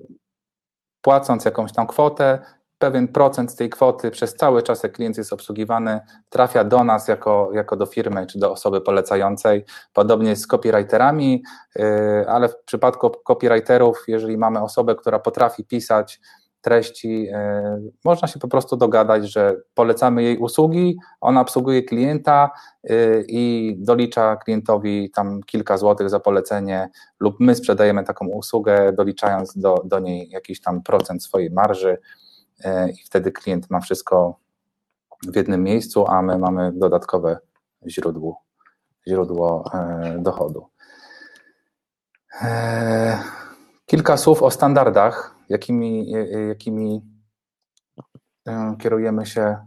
płacąc 1.02 1.46
jakąś 1.46 1.74
tam 1.74 1.88
kwotę, 1.88 2.40
pewien 2.78 3.08
procent 3.08 3.52
z 3.52 3.56
tej 3.56 3.70
kwoty 3.70 4.12
przez 4.12 4.36
cały 4.36 4.64
czas, 4.64 4.84
jak 4.84 4.92
klient 4.92 5.18
jest 5.18 5.34
obsługiwany, 5.34 6.00
trafia 6.30 6.64
do 6.64 6.84
nas 6.84 7.08
jako, 7.08 7.50
jako 7.54 7.76
do 7.76 7.86
firmy 7.86 8.28
czy 8.28 8.40
do 8.40 8.52
osoby 8.52 8.82
polecającej. 8.82 9.66
Podobnie 9.94 10.30
jest 10.30 10.42
z 10.42 10.48
copywriterami, 10.48 11.44
e, 11.80 12.26
ale 12.30 12.50
w 12.50 12.64
przypadku 12.66 13.12
copywriterów, 13.28 14.04
jeżeli 14.08 14.38
mamy 14.38 14.62
osobę, 14.62 14.96
która 14.96 15.20
potrafi 15.20 15.66
pisać 15.66 16.20
treści. 16.68 17.28
E, 17.32 17.82
można 18.06 18.28
się 18.28 18.40
po 18.40 18.48
prostu 18.48 18.78
dogadać, 18.78 19.32
że 19.32 19.56
polecamy 19.74 20.24
jej 20.24 20.38
usługi, 20.38 20.98
ona 21.22 21.42
obsługuje 21.42 21.84
klienta 21.84 22.52
e, 22.84 23.22
i 23.22 23.76
dolicza 23.80 24.36
klientowi 24.36 25.12
tam 25.12 25.44
kilka 25.44 25.78
złotych 25.78 26.10
za 26.10 26.20
polecenie, 26.20 26.90
lub 27.20 27.40
my 27.40 27.56
sprzedajemy 27.56 28.04
taką 28.04 28.28
usługę, 28.28 28.94
doliczając 28.94 29.58
do, 29.58 29.76
do 29.86 30.00
niej 30.00 30.30
jakiś 30.30 30.62
tam 30.62 30.84
procent 30.84 31.24
swojej 31.24 31.52
marży 31.52 31.98
e, 32.64 32.90
i 32.90 32.98
wtedy 33.06 33.32
klient 33.32 33.70
ma 33.70 33.80
wszystko 33.80 34.40
w 35.28 35.36
jednym 35.36 35.64
miejscu, 35.64 36.08
a 36.08 36.22
my 36.22 36.38
mamy 36.38 36.72
dodatkowe 36.76 37.38
źródło, 37.88 38.44
źródło 39.08 39.72
dochodu. 40.20 40.68
Kilka 44.08 44.18
słów 44.18 44.44
o 44.44 44.52
standardach 44.52 45.36
jakimi, 45.50 46.12
jakimi 46.48 47.02
e, 48.48 48.76
kierujemy 48.80 49.26
się 49.26 49.58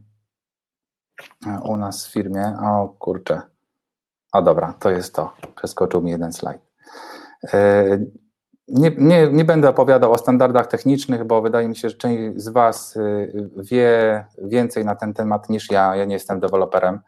e, 1.47 1.61
u 1.65 1.77
nas 1.77 2.07
w 2.07 2.13
firmie. 2.13 2.57
O 2.63 2.89
kurczę. 2.99 3.43
A 4.33 4.43
dobra, 4.43 4.75
to 4.79 4.91
jest 4.91 5.15
to. 5.15 5.33
Przeskoczył 5.57 6.03
mi 6.03 6.11
jeden 6.11 6.33
slajd. 6.33 6.63
E, 7.53 7.85
nie, 8.69 8.91
nie, 8.99 9.33
nie 9.33 9.45
będę 9.45 9.69
opowiadał 9.69 10.13
o 10.13 10.19
standardach 10.19 10.67
technicznych, 10.67 11.25
bo 11.25 11.43
wydaje 11.43 11.69
mi 11.69 11.77
się, 11.77 11.89
że 11.89 11.97
część 11.97 12.43
z 12.43 12.49
Was 12.49 12.99
wie 13.57 14.25
więcej 14.39 14.85
na 14.85 14.95
ten 14.95 15.15
temat 15.15 15.51
niż 15.51 15.71
ja. 15.71 15.97
Ja 15.97 16.05
nie 16.05 16.15
jestem 16.15 16.41
deweloperem. 16.41 17.01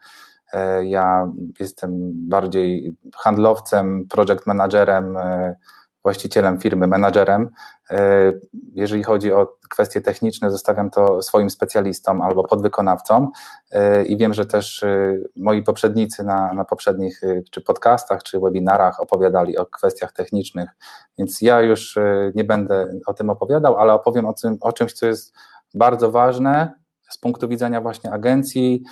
Ja 0.83 1.33
jestem 1.61 2.13
bardziej 2.29 2.97
handlowcem, 3.15 4.07
project 4.09 4.47
managerem, 4.47 5.19
właścicielem 6.05 6.61
firmy, 6.61 6.87
menadżerem. 6.87 7.51
E, 7.91 8.33
jeżeli 8.75 9.03
chodzi 9.03 9.33
o 9.33 9.57
kwestie 9.71 10.01
techniczne, 10.01 10.51
zostawiam 10.51 10.91
to 10.91 11.23
swoim 11.23 11.51
specjalistom 11.51 12.23
albo 12.23 12.45
podwykonawcom 12.45 13.31
e, 13.71 14.05
i 14.05 14.17
wiem, 14.17 14.35
że 14.35 14.47
też 14.47 14.83
e, 14.83 15.17
moi 15.37 15.63
poprzednicy 15.63 16.25
na, 16.25 16.55
na 16.55 16.65
poprzednich 16.65 17.21
czy 17.51 17.61
podcastach, 17.61 18.23
czy 18.23 18.41
webinarach 18.41 19.01
opowiadali 19.01 19.59
o 19.59 19.67
kwestiach 19.67 20.13
technicznych, 20.13 20.71
więc 21.19 21.43
ja 21.43 21.61
już 21.61 21.99
nie 22.35 22.45
będę 22.45 22.95
o 23.07 23.15
tym 23.15 23.31
opowiadał, 23.31 23.77
ale 23.77 23.93
opowiem 23.93 24.27
o, 24.27 24.33
tym, 24.33 24.59
o 24.61 24.73
czymś, 24.73 24.93
co 24.93 25.07
jest 25.07 25.35
bardzo 25.75 26.11
ważne 26.11 26.75
z 27.11 27.19
punktu 27.19 27.49
widzenia 27.49 27.81
właśnie 27.81 28.13
agencji, 28.13 28.83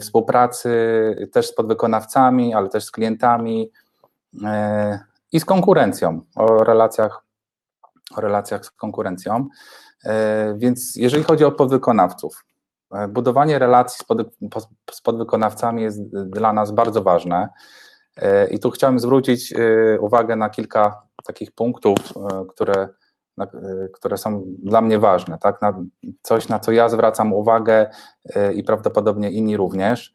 współpracy 0.00 0.70
też 1.32 1.46
z 1.46 1.54
podwykonawcami, 1.54 2.54
ale 2.54 2.68
też 2.68 2.84
z 2.84 2.90
klientami, 2.90 3.70
i 5.32 5.40
z 5.40 5.44
konkurencją, 5.44 6.20
o 6.36 6.64
relacjach, 6.64 7.24
o 8.16 8.20
relacjach 8.20 8.66
z 8.66 8.70
konkurencją. 8.70 9.48
E, 10.04 10.54
więc 10.58 10.96
jeżeli 10.96 11.24
chodzi 11.24 11.44
o 11.44 11.52
podwykonawców, 11.52 12.44
e, 12.92 13.08
budowanie 13.08 13.58
relacji 13.58 13.98
z, 13.98 14.04
pod, 14.04 14.18
z 14.90 15.00
podwykonawcami 15.00 15.82
jest 15.82 16.02
dla 16.12 16.52
nas 16.52 16.70
bardzo 16.70 17.02
ważne. 17.02 17.48
E, 18.16 18.46
I 18.46 18.58
tu 18.58 18.70
chciałem 18.70 18.98
zwrócić 18.98 19.54
uwagę 20.00 20.36
na 20.36 20.50
kilka 20.50 21.02
takich 21.24 21.52
punktów, 21.52 21.98
które, 22.48 22.88
które 23.92 24.18
są 24.18 24.44
dla 24.58 24.80
mnie 24.80 24.98
ważne. 24.98 25.38
Tak? 25.38 25.62
Na 25.62 25.72
coś, 26.22 26.48
na 26.48 26.58
co 26.58 26.72
ja 26.72 26.88
zwracam 26.88 27.32
uwagę 27.32 27.90
i 28.54 28.64
prawdopodobnie 28.64 29.30
inni 29.30 29.56
również. 29.56 30.14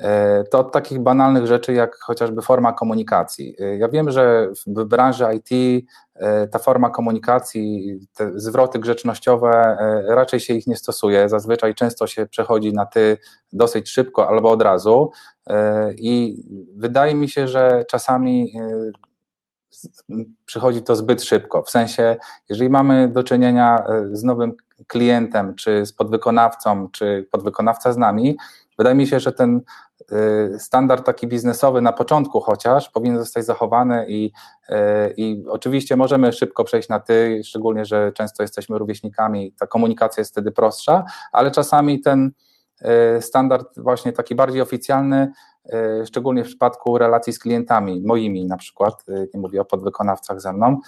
E, 0.00 0.44
to 0.44 0.58
od 0.58 0.72
takich 0.72 0.98
banalnych 0.98 1.46
rzeczy, 1.46 1.72
jak 1.72 1.96
chociażby 1.96 2.42
forma 2.42 2.72
komunikacji. 2.72 3.56
E, 3.58 3.76
ja 3.76 3.88
wiem, 3.88 4.10
że 4.10 4.48
w 4.66 4.84
branży 4.84 5.24
IT 5.34 5.84
e, 6.14 6.48
ta 6.48 6.58
forma 6.58 6.90
komunikacji, 6.90 7.98
te 8.14 8.40
zwroty 8.40 8.78
grzecznościowe, 8.78 9.76
raczej 10.08 10.40
się 10.40 10.54
ich 10.54 10.66
nie 10.66 10.76
stosuje. 10.76 11.28
Zazwyczaj 11.28 11.74
często 11.74 12.06
się 12.06 12.26
przechodzi 12.26 12.72
na 12.72 12.86
ty 12.86 13.18
dosyć 13.52 13.90
szybko 13.90 14.28
albo 14.28 14.50
od 14.50 14.62
razu. 14.62 15.10
I 15.96 16.42
wydaje 16.76 17.14
mi 17.14 17.28
się, 17.28 17.48
że 17.48 17.84
czasami 17.88 18.52
przychodzi 20.44 20.82
to 20.82 20.96
zbyt 20.96 21.22
szybko. 21.22 21.62
W 21.62 21.70
sensie, 21.70 22.16
jeżeli 22.48 22.70
mamy 22.70 23.08
do 23.08 23.22
czynienia 23.22 23.84
z 24.12 24.22
nowym 24.22 24.52
klientem, 24.86 25.54
czy 25.54 25.86
z 25.86 25.92
podwykonawcą, 25.92 26.88
czy 26.90 27.28
podwykonawca 27.30 27.92
z 27.92 27.96
nami, 27.96 28.36
wydaje 28.80 28.96
mi 28.96 29.06
się, 29.06 29.20
że 29.20 29.32
ten 29.32 29.60
Y, 30.12 30.58
standard 30.58 31.06
taki 31.06 31.26
biznesowy 31.26 31.80
na 31.80 31.92
początku 31.92 32.40
chociaż 32.40 32.90
powinien 32.90 33.18
zostać 33.18 33.44
zachowany 33.44 34.06
i, 34.08 34.32
y, 34.70 34.74
i 35.16 35.44
oczywiście 35.48 35.96
możemy 35.96 36.32
szybko 36.32 36.64
przejść 36.64 36.88
na 36.88 37.00
ty, 37.00 37.40
szczególnie, 37.44 37.84
że 37.84 38.12
często 38.12 38.42
jesteśmy 38.42 38.78
rówieśnikami, 38.78 39.52
ta 39.52 39.66
komunikacja 39.66 40.20
jest 40.20 40.30
wtedy 40.30 40.52
prostsza, 40.52 41.04
ale 41.32 41.50
czasami 41.50 42.00
ten 42.00 42.30
standard 43.20 43.68
właśnie 43.76 44.12
taki 44.12 44.34
bardziej 44.34 44.62
oficjalny, 44.62 45.32
szczególnie 46.06 46.44
w 46.44 46.46
przypadku 46.46 46.98
relacji 46.98 47.32
z 47.32 47.38
klientami, 47.38 48.02
moimi 48.06 48.46
na 48.46 48.56
przykład, 48.56 49.04
nie 49.34 49.40
mówię 49.40 49.60
o 49.60 49.64
podwykonawcach 49.64 50.40
ze 50.40 50.52
mną, 50.52 50.80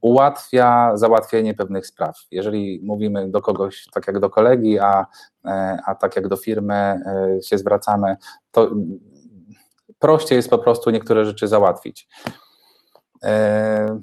ułatwia 0.00 0.96
załatwienie 0.96 1.54
pewnych 1.54 1.86
spraw. 1.86 2.18
Jeżeli 2.30 2.80
mówimy 2.84 3.30
do 3.30 3.42
kogoś 3.42 3.86
tak 3.92 4.06
jak 4.06 4.18
do 4.18 4.30
kolegi, 4.30 4.78
a 4.78 5.06
E, 5.44 5.78
a 5.86 5.94
tak 5.94 6.16
jak 6.16 6.28
do 6.28 6.36
firmy 6.36 6.74
e, 6.74 7.38
się 7.42 7.58
zwracamy, 7.58 8.16
to 8.50 8.70
prościej 9.98 10.36
jest 10.36 10.50
po 10.50 10.58
prostu 10.58 10.90
niektóre 10.90 11.24
rzeczy 11.24 11.48
załatwić. 11.48 12.08
E, 13.22 14.00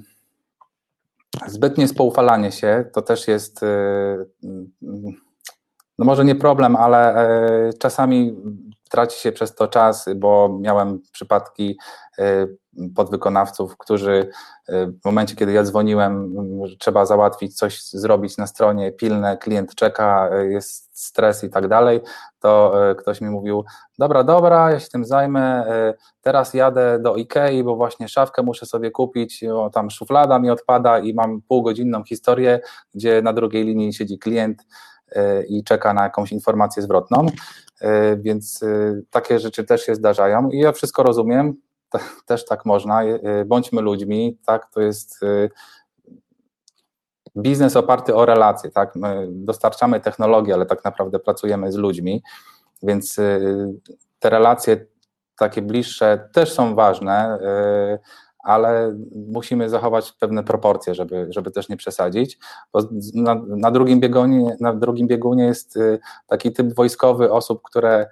zbytnie 1.46 1.88
spoufalanie 1.88 2.52
się 2.52 2.84
to 2.92 3.02
też 3.02 3.28
jest, 3.28 3.60
no 6.00 6.06
może 6.06 6.24
nie 6.24 6.34
problem, 6.34 6.76
ale 6.76 7.14
czasami 7.78 8.36
traci 8.90 9.20
się 9.20 9.32
przez 9.32 9.54
to 9.54 9.68
czas, 9.68 10.08
bo 10.16 10.58
miałem 10.60 11.00
przypadki 11.12 11.78
podwykonawców, 12.94 13.76
którzy 13.78 14.30
w 14.68 15.04
momencie, 15.04 15.36
kiedy 15.36 15.52
ja 15.52 15.62
dzwoniłem, 15.62 16.34
trzeba 16.78 17.06
załatwić 17.06 17.56
coś, 17.56 17.82
zrobić 17.82 18.36
na 18.36 18.46
stronie, 18.46 18.92
pilne, 18.92 19.36
klient 19.36 19.74
czeka, 19.74 20.30
jest 20.48 20.98
stres 20.98 21.44
i 21.44 21.50
tak 21.50 21.68
dalej, 21.68 22.00
to 22.40 22.74
ktoś 22.98 23.20
mi 23.20 23.30
mówił, 23.30 23.64
dobra, 23.98 24.24
dobra, 24.24 24.70
ja 24.70 24.80
się 24.80 24.88
tym 24.88 25.04
zajmę, 25.04 25.64
teraz 26.20 26.54
jadę 26.54 26.98
do 26.98 27.16
Ikei, 27.16 27.64
bo 27.64 27.76
właśnie 27.76 28.08
szafkę 28.08 28.42
muszę 28.42 28.66
sobie 28.66 28.90
kupić, 28.90 29.44
o, 29.44 29.70
tam 29.70 29.90
szuflada 29.90 30.38
mi 30.38 30.50
odpada 30.50 30.98
i 30.98 31.14
mam 31.14 31.42
półgodzinną 31.48 32.04
historię, 32.04 32.60
gdzie 32.94 33.22
na 33.22 33.32
drugiej 33.32 33.64
linii 33.64 33.92
siedzi 33.92 34.18
klient 34.18 34.66
i 35.48 35.64
czeka 35.64 35.94
na 35.94 36.02
jakąś 36.02 36.32
informację 36.32 36.82
zwrotną, 36.82 37.26
więc 38.16 38.64
takie 39.10 39.38
rzeczy 39.38 39.64
też 39.64 39.82
się 39.82 39.94
zdarzają. 39.94 40.50
I 40.50 40.58
ja 40.58 40.72
wszystko 40.72 41.02
rozumiem, 41.02 41.54
też 42.26 42.44
tak 42.44 42.66
można, 42.66 43.02
bądźmy 43.46 43.80
ludźmi, 43.80 44.38
tak, 44.46 44.70
to 44.70 44.80
jest 44.80 45.20
biznes 47.36 47.76
oparty 47.76 48.14
o 48.14 48.26
relacje, 48.26 48.70
tak, 48.70 48.96
my 48.96 49.28
dostarczamy 49.30 50.00
technologię, 50.00 50.54
ale 50.54 50.66
tak 50.66 50.84
naprawdę 50.84 51.18
pracujemy 51.18 51.72
z 51.72 51.76
ludźmi, 51.76 52.22
więc 52.82 53.16
te 54.18 54.30
relacje 54.30 54.86
takie 55.38 55.62
bliższe 55.62 56.28
też 56.32 56.52
są 56.52 56.74
ważne, 56.74 57.38
ale 58.42 58.96
musimy 59.28 59.68
zachować 59.68 60.12
pewne 60.12 60.44
proporcje, 60.44 60.94
żeby, 60.94 61.26
żeby 61.30 61.50
też 61.50 61.68
nie 61.68 61.76
przesadzić. 61.76 62.38
Bo 62.72 62.80
na, 63.14 63.34
na, 63.34 63.70
drugim 63.70 64.00
biegunie, 64.00 64.56
na 64.60 64.74
drugim 64.74 65.06
biegunie 65.06 65.44
jest 65.44 65.78
taki 66.26 66.52
typ 66.52 66.74
wojskowy 66.74 67.32
osób, 67.32 67.62
które 67.62 68.08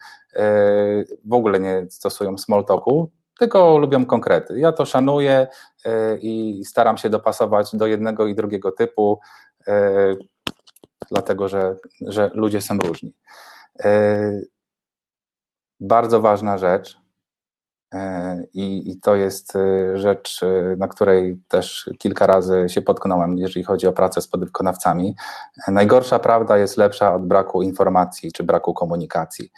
w 1.25 1.33
ogóle 1.33 1.61
nie 1.61 1.87
stosują 1.91 2.39
small 2.39 2.65
talku, 2.65 3.11
tylko 3.39 3.79
lubią 3.79 4.07
konkrety. 4.07 4.59
Ja 4.59 4.73
to 4.73 4.85
szanuję 4.85 5.47
e, 5.85 6.17
i 6.19 6.65
staram 6.65 6.99
się 6.99 7.11
dopasować 7.11 7.77
do 7.77 7.87
jednego 7.87 8.27
i 8.27 8.35
drugiego 8.35 8.73
typu, 8.73 9.21
dlatego 11.11 11.49
że, 11.49 11.77
że 12.01 12.31
ludzie 12.35 12.61
są 12.61 12.79
różni. 12.79 13.15
Bardzo 15.81 16.21
ważna 16.21 16.59
rzecz, 16.59 17.01
i, 18.55 18.91
I, 18.91 19.01
to 19.01 19.17
jest 19.17 19.53
rzecz, 19.95 20.41
na 20.77 20.89
której 20.89 21.41
też 21.49 21.91
kilka 21.99 22.27
razy 22.27 22.65
się 22.69 22.83
potknąłem, 22.83 23.39
jeżeli 23.39 23.65
chodzi 23.65 23.87
o 23.87 23.93
pracę 23.93 24.21
z 24.23 24.29
podwykonawcami. 24.29 25.17
Najgorsza 25.69 26.19
prawda 26.19 26.59
jest 26.59 26.77
lepsza 26.77 27.15
od 27.15 27.27
braku 27.27 27.63
informacji 27.63 28.33
czy 28.33 28.43
braku 28.43 28.75
komunikacji. 28.75 29.51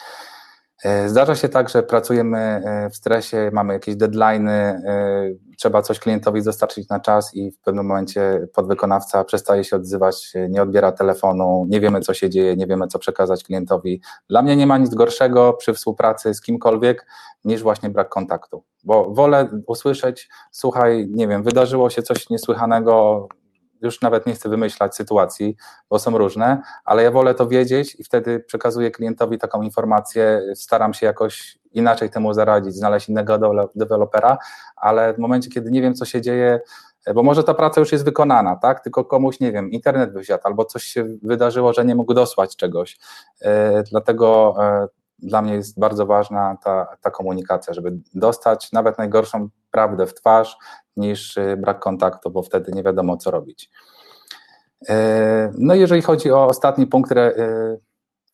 E, 0.84 1.08
zdarza 1.08 1.36
się 1.36 1.48
tak, 1.48 1.68
że 1.68 1.82
pracujemy 1.82 2.38
e, 2.38 2.90
w 2.90 2.96
stresie, 2.96 3.50
mamy 3.52 3.72
jakieś 3.72 3.96
deadlines, 3.96 4.84
e, 4.84 5.30
trzeba 5.58 5.82
coś 5.82 5.98
klientowi 5.98 6.42
dostarczyć 6.42 6.88
na 6.88 7.00
czas 7.00 7.34
i 7.34 7.50
w 7.50 7.58
pewnym 7.60 7.86
momencie 7.86 8.48
podwykonawca 8.54 9.24
przestaje 9.24 9.64
się 9.64 9.76
odzywać, 9.76 10.32
nie 10.48 10.62
odbiera 10.62 10.92
telefonu, 10.92 11.66
nie 11.68 11.80
wiemy 11.80 12.00
co 12.00 12.14
się 12.14 12.30
dzieje, 12.30 12.56
nie 12.56 12.66
wiemy 12.66 12.86
co 12.86 12.98
przekazać 12.98 13.44
klientowi. 13.44 14.00
Dla 14.28 14.42
mnie 14.42 14.56
nie 14.56 14.66
ma 14.66 14.78
nic 14.78 14.94
gorszego 14.94 15.52
przy 15.52 15.74
współpracy 15.74 16.34
z 16.34 16.40
kimkolwiek 16.40 17.06
niż 17.44 17.62
właśnie 17.62 17.90
brak 17.90 18.08
kontaktu, 18.08 18.64
bo 18.84 19.10
wolę 19.10 19.48
usłyszeć, 19.66 20.28
słuchaj, 20.50 21.08
nie 21.10 21.28
wiem, 21.28 21.42
wydarzyło 21.42 21.90
się 21.90 22.02
coś 22.02 22.30
niesłychanego, 22.30 23.28
już 23.82 24.02
nawet 24.02 24.26
nie 24.26 24.34
chcę 24.34 24.48
wymyślać 24.48 24.96
sytuacji, 24.96 25.56
bo 25.90 25.98
są 25.98 26.18
różne, 26.18 26.62
ale 26.84 27.02
ja 27.02 27.10
wolę 27.10 27.34
to 27.34 27.48
wiedzieć 27.48 28.00
i 28.00 28.04
wtedy 28.04 28.40
przekazuję 28.40 28.90
klientowi 28.90 29.38
taką 29.38 29.62
informację, 29.62 30.42
staram 30.54 30.94
się 30.94 31.06
jakoś 31.06 31.58
inaczej 31.72 32.10
temu 32.10 32.34
zaradzić, 32.34 32.74
znaleźć 32.74 33.08
innego 33.08 33.40
dewelopera, 33.74 34.38
ale 34.76 35.14
w 35.14 35.18
momencie, 35.18 35.50
kiedy 35.50 35.70
nie 35.70 35.82
wiem, 35.82 35.94
co 35.94 36.04
się 36.04 36.20
dzieje, 36.20 36.60
bo 37.14 37.22
może 37.22 37.44
ta 37.44 37.54
praca 37.54 37.80
już 37.80 37.92
jest 37.92 38.04
wykonana, 38.04 38.56
tak? 38.56 38.80
Tylko 38.80 39.04
komuś, 39.04 39.40
nie 39.40 39.52
wiem, 39.52 39.70
internet 39.70 40.12
wysiadł, 40.12 40.42
albo 40.44 40.64
coś 40.64 40.84
się 40.84 41.04
wydarzyło, 41.22 41.72
że 41.72 41.84
nie 41.84 41.94
mógł 41.94 42.14
dosłać 42.14 42.56
czegoś. 42.56 42.98
E, 43.40 43.82
dlatego 43.82 44.56
e, 44.60 44.99
dla 45.22 45.42
mnie 45.42 45.54
jest 45.54 45.78
bardzo 45.78 46.06
ważna 46.06 46.56
ta, 46.64 46.96
ta 47.00 47.10
komunikacja, 47.10 47.74
żeby 47.74 47.92
dostać 48.14 48.72
nawet 48.72 48.98
najgorszą 48.98 49.48
prawdę 49.70 50.06
w 50.06 50.14
twarz, 50.14 50.56
niż 50.96 51.36
y, 51.36 51.56
brak 51.56 51.80
kontaktu, 51.80 52.30
bo 52.30 52.42
wtedy 52.42 52.72
nie 52.72 52.82
wiadomo, 52.82 53.16
co 53.16 53.30
robić. 53.30 53.70
E, 54.88 55.52
no 55.58 55.74
jeżeli 55.74 56.02
chodzi 56.02 56.30
o 56.32 56.46
ostatni 56.46 56.86
punkt 56.86 57.12
y, 57.12 57.80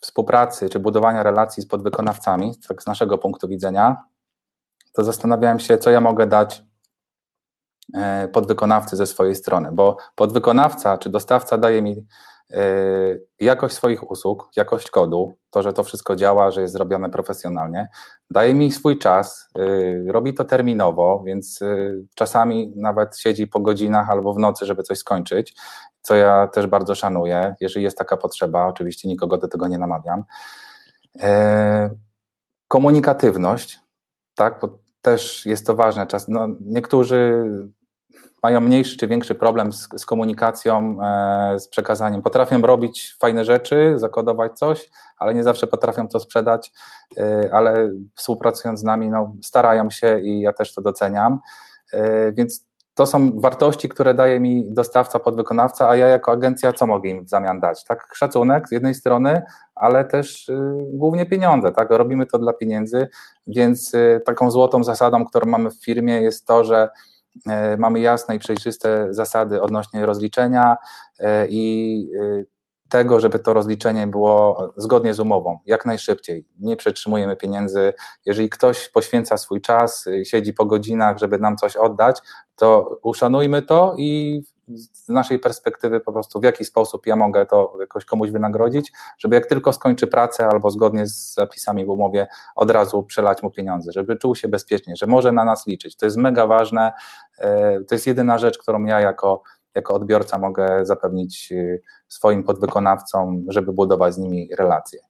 współpracy 0.01 0.69
czy 0.69 0.79
budowania 0.79 1.23
relacji 1.23 1.63
z 1.63 1.67
podwykonawcami, 1.67 2.55
tak 2.69 2.83
z 2.83 2.87
naszego 2.87 3.19
punktu 3.19 3.49
widzenia, 3.49 4.05
to 4.93 5.05
zastanawiałem 5.05 5.59
się, 5.59 5.79
co 5.79 5.91
ja 5.91 6.01
mogę 6.01 6.27
dać 6.27 6.65
e, 7.95 8.29
podwykonawcy 8.29 8.97
ze 8.97 9.07
swojej 9.07 9.35
strony, 9.35 9.69
bo 9.73 9.97
podwykonawca 10.15 10.99
czy 10.99 11.11
dostawca 11.11 11.59
daje 11.59 11.83
mi 11.83 12.07
jakość 13.41 13.75
swoich 13.75 14.11
usług, 14.11 14.49
jakość 14.57 14.91
kodu, 14.91 15.35
to, 15.51 15.63
że 15.63 15.73
to 15.73 15.85
wszystko 15.85 16.17
działa, 16.17 16.51
że 16.51 16.61
jest 16.61 16.75
zrobione 16.75 17.11
profesjonalnie, 17.11 17.89
daje 18.31 18.55
mi 18.55 18.73
swój 18.73 18.99
czas, 18.99 19.49
e, 19.59 20.13
robi 20.13 20.35
to 20.35 20.45
terminowo, 20.45 21.23
więc 21.27 21.63
e, 21.63 21.93
czasami 22.15 22.73
nawet 22.77 23.19
siedzi 23.19 23.47
po 23.47 23.61
godzinach 23.61 24.11
albo 24.11 24.35
w 24.35 24.39
nocy, 24.39 24.67
żeby 24.67 24.83
coś 24.83 24.99
skończyć, 24.99 25.55
co 26.03 26.15
ja 26.15 26.49
też 26.49 26.67
bardzo 26.67 26.95
szanuję, 26.95 27.55
jeżeli 27.61 27.85
jest 27.85 27.99
taka 27.99 28.17
potrzeba, 28.17 28.67
oczywiście 28.67 29.09
nikogo 29.09 29.39
do 29.39 29.49
tego 29.49 29.69
nie 29.69 29.79
namawiam. 29.79 30.25
Komunikatywność, 32.69 33.81
tak, 34.35 34.59
bo 34.61 34.79
też 35.03 35.47
jest 35.47 35.67
to 35.67 35.75
ważne. 35.75 36.07
Czas, 36.07 36.29
no, 36.29 36.49
niektórzy 36.61 37.45
mają 38.43 38.61
mniejszy 38.61 38.97
czy 38.97 39.07
większy 39.07 39.35
problem 39.35 39.73
z, 39.73 39.89
z 39.97 40.07
komunikacją, 40.07 40.99
e, 41.03 41.61
z 41.61 41.69
przekazaniem. 41.69 42.23
Potrafią 42.23 42.61
robić 42.61 43.17
fajne 43.21 43.45
rzeczy, 43.45 43.95
zakodować 43.97 44.59
coś, 44.59 44.91
ale 45.19 45.35
nie 45.35 45.43
zawsze 45.43 45.67
potrafią 45.67 46.09
to 46.09 46.21
sprzedać, 46.21 46.73
e, 47.19 47.51
ale 47.53 47.91
współpracując 48.15 48.81
z 48.81 48.85
nami, 48.85 49.09
no, 49.09 49.35
starają 49.43 49.91
się 49.91 50.21
i 50.21 50.41
ja 50.41 50.53
też 50.53 50.75
to 50.75 50.83
doceniam. 50.83 51.41
E, 51.93 52.33
więc 52.33 52.67
to 52.97 53.07
są 53.07 53.41
wartości, 53.41 53.89
które 53.89 54.15
daje 54.15 54.41
mi 54.41 54.65
dostawca, 54.69 55.19
podwykonawca, 55.19 55.89
a 55.89 55.97
ja 55.97 56.07
jako 56.07 56.33
agencja 56.33 56.73
co 56.73 56.87
mogę 56.87 57.11
im 57.11 57.25
w 57.25 57.29
zamian 57.29 57.61
dać? 57.61 57.85
Tak, 57.85 58.15
szacunek 58.15 58.69
z 58.69 58.73
jednej 58.73 58.95
strony, 58.95 59.43
ale 59.75 60.05
też 60.05 60.49
y, 60.49 60.77
głównie 60.93 61.27
pieniądze, 61.27 61.73
tak? 61.73 61.91
Robimy 61.91 62.27
to 62.27 62.39
dla 62.39 62.53
pieniędzy, 62.53 63.09
więc 63.47 63.95
y, 63.95 64.23
taką 64.25 64.51
złotą 64.51 64.85
zasadą, 64.85 65.25
którą 65.25 65.47
mamy 65.47 65.71
w 65.71 65.85
firmie 65.85 66.23
jest 66.23 66.47
to, 66.47 66.65
że 66.65 66.89
mamy 67.79 68.01
jasne 68.01 68.37
i 68.37 68.39
przejrzyste 68.39 69.15
zasady 69.15 69.63
odnośnie 69.63 70.07
rozliczenia 70.07 70.77
e, 71.19 71.47
i 71.49 72.11
e, 72.21 72.45
tego, 72.89 73.21
żeby 73.21 73.39
to 73.39 73.53
rozliczenie 73.53 74.07
było 74.07 74.73
zgodnie 74.77 75.15
z 75.15 75.21
umową, 75.21 75.59
jak 75.67 75.87
najszybciej. 75.87 76.47
Nie 76.59 76.77
przetrzymujemy 76.77 77.37
pieniędzy. 77.37 77.93
Jeżeli 78.27 78.51
ktoś 78.51 78.89
poświęca 78.89 79.37
swój 79.37 79.61
czas, 79.61 80.05
siedzi 80.25 80.53
po 80.53 80.67
godzinach, 80.67 81.19
żeby 81.19 81.39
nam 81.39 81.57
coś 81.57 81.77
oddać, 81.77 82.19
to 82.57 82.99
uszanujmy 83.03 83.63
to 83.63 83.95
i 83.99 84.43
z 84.69 85.09
naszej 85.09 85.39
perspektywy 85.39 86.01
po 86.01 86.13
prostu 86.13 86.41
w 86.41 86.45
jaki 86.45 86.65
sposób 86.65 87.07
ja 87.07 87.17
mogę 87.17 87.47
to 87.47 87.77
jakoś 87.81 88.05
komuś 88.05 88.31
wynagrodzić, 88.31 88.93
żeby 89.19 89.35
jak 89.35 89.47
tylko 89.47 89.73
skończy 89.73 90.07
pracę 90.07 90.47
albo 90.47 90.71
zgodnie 90.71 91.07
z 91.07 91.35
zapisami 91.35 91.85
w 91.85 91.89
umowie 91.89 92.27
od 92.57 92.71
razu 92.71 93.03
przelać 93.03 93.43
mu 93.43 93.51
pieniądze, 93.51 93.93
żeby 93.93 94.17
czuł 94.17 94.35
się 94.35 94.49
bezpiecznie, 94.49 94.97
że 94.97 95.07
może 95.07 95.33
na 95.33 95.45
nas 95.45 95.67
liczyć. 95.67 95.97
To 95.97 96.07
jest 96.07 96.17
mega 96.17 96.47
ważne. 96.47 96.93
E, 97.39 97.81
to 97.81 97.95
jest 97.95 98.07
jedyna 98.07 98.39
rzecz, 98.39 98.59
którą 98.59 98.85
ja 98.85 99.01
jako, 99.01 99.43
jako 99.75 99.95
odbiorca 99.95 100.39
mogę 100.39 100.87
zapewnić 100.87 101.53
e, 101.53 101.79
swoim 102.09 102.45
podwykonawcom, 102.45 103.45
żeby 103.49 103.73
budować 103.73 104.15
z 104.15 104.19
nimi 104.19 104.49
relacje. 104.59 105.01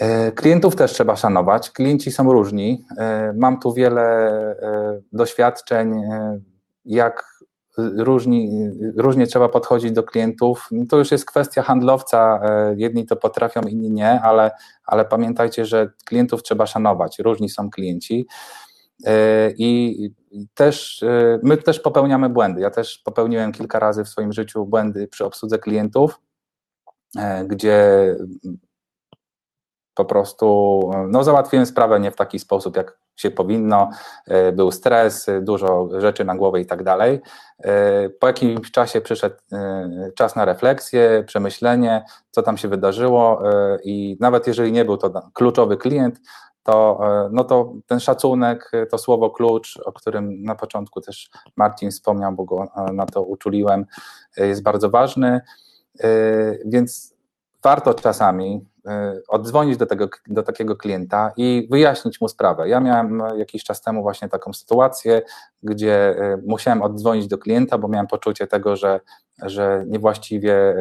E, 0.00 0.32
klientów 0.32 0.76
też 0.76 0.92
trzeba 0.92 1.16
szanować. 1.16 1.70
Klienci 1.70 2.12
są 2.12 2.32
różni. 2.32 2.84
Mam 3.34 3.60
tu 3.60 3.72
wiele 3.72 4.56
doświadczeń, 5.12 6.02
jak 6.84 7.31
różni, 7.78 8.70
różnie 8.96 9.26
trzeba 9.26 9.48
podchodzić 9.48 9.92
do 9.92 10.02
klientów. 10.02 10.68
To 10.88 10.98
już 10.98 11.10
jest 11.10 11.26
kwestia 11.26 11.62
handlowca. 11.62 12.40
E, 12.44 12.74
jedni 12.76 13.06
to 13.06 13.16
potrafią, 13.16 13.60
inni 13.60 13.90
nie, 13.90 14.20
ale, 14.20 14.50
ale 14.86 15.04
pamiętajcie, 15.04 15.64
że 15.66 15.92
klientów 16.04 16.42
trzeba 16.42 16.66
szanować. 16.66 17.18
Różni 17.18 17.48
są 17.48 17.70
klienci. 17.70 18.26
E, 19.06 19.50
I 19.58 20.10
też 20.54 21.02
e, 21.02 21.38
my 21.42 21.56
też 21.56 21.80
popełniamy 21.80 22.28
błędy. 22.28 22.60
Ja 22.60 22.70
też 22.70 22.98
popełniłem 22.98 23.52
kilka 23.52 23.78
razy 23.78 24.04
w 24.04 24.08
swoim 24.08 24.32
życiu 24.32 24.66
błędy 24.66 25.08
przy 25.08 25.24
obsłudze 25.24 25.58
klientów, 25.58 26.20
gdzie 27.46 28.16
po 29.94 30.04
prostu 30.04 30.80
no, 31.08 31.24
załatwiłem 31.24 31.66
sprawę 31.66 32.00
nie 32.00 32.10
w 32.10 32.16
taki 32.16 32.38
sposób, 32.38 32.76
jak 32.76 33.01
się 33.22 33.30
powinno. 33.30 33.90
E, 34.26 34.52
był 34.52 34.70
stres, 34.70 35.26
dużo 35.40 35.88
rzeczy 36.00 36.24
na 36.24 36.36
głowę 36.36 36.60
i 36.60 36.66
tak 36.66 36.82
dalej. 36.82 37.20
E, 37.58 38.08
po 38.10 38.26
jakimś 38.26 38.70
czasie 38.70 39.00
przyszedł 39.00 39.36
e, 39.52 40.10
czas 40.14 40.36
na 40.36 40.44
refleksję, 40.44 41.24
przemyślenie, 41.26 42.04
co 42.30 42.42
tam 42.42 42.58
się 42.58 42.68
wydarzyło 42.68 43.42
i 43.84 44.16
nawet 44.20 44.46
jeżeli 44.46 44.72
nie 44.72 44.84
był 44.84 44.96
to 44.96 45.30
kluczowy 45.32 45.76
klient, 45.76 46.20
to, 46.62 47.00
no 47.32 47.44
to 47.44 47.72
ten 47.86 48.00
szacunek, 48.00 48.72
to 48.90 48.98
słowo 48.98 49.30
klucz, 49.30 49.78
o 49.84 49.92
którym 49.92 50.42
na 50.42 50.54
początku 50.54 51.00
też 51.00 51.30
Marcin 51.56 51.90
wspomniał, 51.90 52.32
bo 52.32 52.44
go 52.44 52.68
na 52.92 53.06
to 53.06 53.22
uczuliłem, 53.22 53.86
jest 54.36 54.62
bardzo 54.62 54.90
ważny. 54.90 55.40
Więc 56.64 57.14
warto 57.62 57.94
czasami 57.94 58.71
oddzwonić 59.28 59.76
do, 59.76 59.86
tego, 59.86 60.08
do 60.26 60.42
takiego 60.42 60.76
klienta 60.76 61.32
i 61.36 61.68
wyjaśnić 61.70 62.20
mu 62.20 62.28
sprawę. 62.28 62.68
Ja 62.68 62.80
miałem 62.80 63.22
jakiś 63.36 63.64
czas 63.64 63.82
temu 63.82 64.02
właśnie 64.02 64.28
taką 64.28 64.52
sytuację, 64.52 65.22
gdzie 65.62 66.16
musiałem 66.46 66.82
oddzwonić 66.82 67.26
do 67.26 67.38
klienta, 67.38 67.78
bo 67.78 67.88
miałem 67.88 68.06
poczucie 68.06 68.46
tego, 68.46 68.76
że, 68.76 69.00
że 69.42 69.84
niewłaściwie 69.86 70.74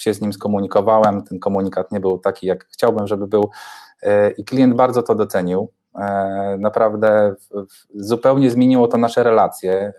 się 0.00 0.14
z 0.14 0.20
nim 0.20 0.32
skomunikowałem, 0.32 1.22
ten 1.22 1.38
komunikat 1.38 1.92
nie 1.92 2.00
był 2.00 2.18
taki, 2.18 2.46
jak 2.46 2.64
chciałbym, 2.64 3.06
żeby 3.06 3.26
był 3.26 3.50
e, 4.02 4.30
i 4.30 4.44
klient 4.44 4.74
bardzo 4.74 5.02
to 5.02 5.14
docenił. 5.14 5.70
E, 5.94 6.56
naprawdę 6.58 7.34
zupełnie 7.94 8.50
zmieniło 8.50 8.88
to 8.88 8.98
nasze 8.98 9.22
relacje 9.22 9.72
e, 9.72 9.92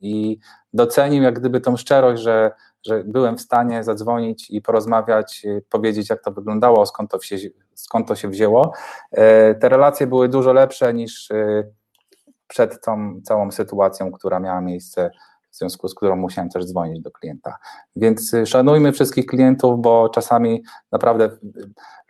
i 0.00 0.38
docenił 0.72 1.22
jak 1.22 1.38
gdyby 1.40 1.60
tą 1.60 1.76
szczerość, 1.76 2.22
że, 2.22 2.52
że 2.86 3.04
byłem 3.04 3.36
w 3.36 3.40
stanie 3.40 3.84
zadzwonić 3.84 4.50
i 4.50 4.62
porozmawiać, 4.62 5.46
powiedzieć 5.70 6.10
jak 6.10 6.22
to 6.22 6.32
wyglądało, 6.32 6.86
skąd 6.86 7.10
to 7.10 7.20
się, 7.20 7.36
skąd 7.74 8.08
to 8.08 8.16
się 8.16 8.28
wzięło. 8.28 8.72
Te 9.60 9.68
relacje 9.68 10.06
były 10.06 10.28
dużo 10.28 10.52
lepsze 10.52 10.94
niż 10.94 11.28
przed 12.46 12.80
tą 12.80 13.20
całą 13.24 13.50
sytuacją, 13.50 14.12
która 14.12 14.40
miała 14.40 14.60
miejsce 14.60 15.10
w 15.50 15.56
związku 15.56 15.88
z 15.88 15.94
którą 15.94 16.16
musiałem 16.16 16.50
też 16.50 16.64
dzwonić 16.64 17.00
do 17.02 17.10
klienta. 17.10 17.56
Więc 17.96 18.34
y, 18.34 18.46
szanujmy 18.46 18.92
wszystkich 18.92 19.26
klientów, 19.26 19.80
bo 19.80 20.08
czasami 20.08 20.62
naprawdę 20.92 21.24
y, 21.24 21.30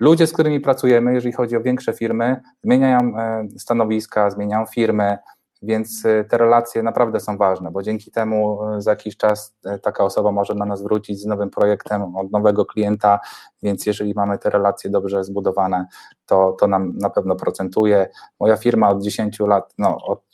ludzie, 0.00 0.26
z 0.26 0.32
którymi 0.32 0.60
pracujemy, 0.60 1.14
jeżeli 1.14 1.32
chodzi 1.32 1.56
o 1.56 1.60
większe 1.60 1.92
firmy, 1.92 2.40
zmieniają 2.64 2.98
e, 2.98 3.48
stanowiska, 3.58 4.30
zmieniają 4.30 4.66
firmy, 4.66 5.18
więc 5.62 6.04
y, 6.04 6.24
te 6.30 6.38
relacje 6.38 6.82
naprawdę 6.82 7.20
są 7.20 7.36
ważne, 7.36 7.70
bo 7.70 7.82
dzięki 7.82 8.10
temu 8.10 8.58
za 8.78 8.90
jakiś 8.90 9.16
czas 9.16 9.54
e, 9.64 9.78
taka 9.78 10.04
osoba 10.04 10.32
może 10.32 10.54
na 10.54 10.64
nas 10.64 10.82
wrócić 10.82 11.20
z 11.20 11.26
nowym 11.26 11.50
projektem 11.50 12.16
od 12.16 12.32
nowego 12.32 12.66
klienta, 12.66 13.20
więc 13.62 13.86
jeżeli 13.86 14.14
mamy 14.14 14.38
te 14.38 14.50
relacje 14.50 14.90
dobrze 14.90 15.24
zbudowane, 15.24 15.86
to, 16.26 16.56
to 16.60 16.66
nam 16.66 16.98
na 16.98 17.10
pewno 17.10 17.36
procentuje. 17.36 18.08
Moja 18.40 18.56
firma 18.56 18.88
od 18.88 19.02
10 19.02 19.40
lat, 19.40 19.74
no 19.78 19.98
od 20.04 20.30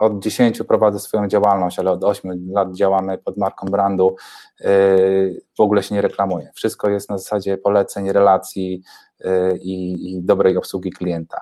od 0.00 0.18
10 0.18 0.62
prowadzę 0.62 0.98
swoją 0.98 1.28
działalność, 1.28 1.78
ale 1.78 1.90
od 1.90 2.04
8 2.04 2.52
lat 2.52 2.74
działamy 2.74 3.18
pod 3.18 3.36
marką 3.36 3.66
brandu, 3.66 4.16
yy, 4.60 5.42
w 5.58 5.60
ogóle 5.60 5.82
się 5.82 5.94
nie 5.94 6.00
reklamuję. 6.00 6.50
Wszystko 6.54 6.90
jest 6.90 7.10
na 7.10 7.18
zasadzie 7.18 7.58
poleceń, 7.58 8.12
relacji 8.12 8.82
yy, 9.20 9.58
i 9.62 10.20
dobrej 10.22 10.56
obsługi 10.56 10.90
klienta. 10.90 11.40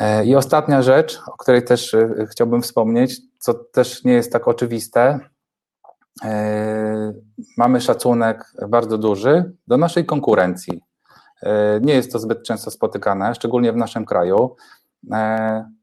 Yy, 0.00 0.26
I 0.26 0.36
ostatnia 0.36 0.82
rzecz, 0.82 1.20
o 1.26 1.36
której 1.36 1.64
też 1.64 1.96
chciałbym 2.30 2.62
wspomnieć, 2.62 3.20
co 3.38 3.54
też 3.54 4.04
nie 4.04 4.12
jest 4.12 4.32
tak 4.32 4.48
oczywiste, 4.48 5.20
mamy 7.58 7.80
szacunek 7.80 8.52
bardzo 8.68 8.98
duży 8.98 9.52
do 9.66 9.76
naszej 9.76 10.06
konkurencji. 10.06 10.82
Nie 11.80 11.94
jest 11.94 12.12
to 12.12 12.18
zbyt 12.18 12.42
często 12.42 12.70
spotykane, 12.70 13.34
szczególnie 13.34 13.72
w 13.72 13.76
naszym 13.76 14.04
kraju 14.04 14.56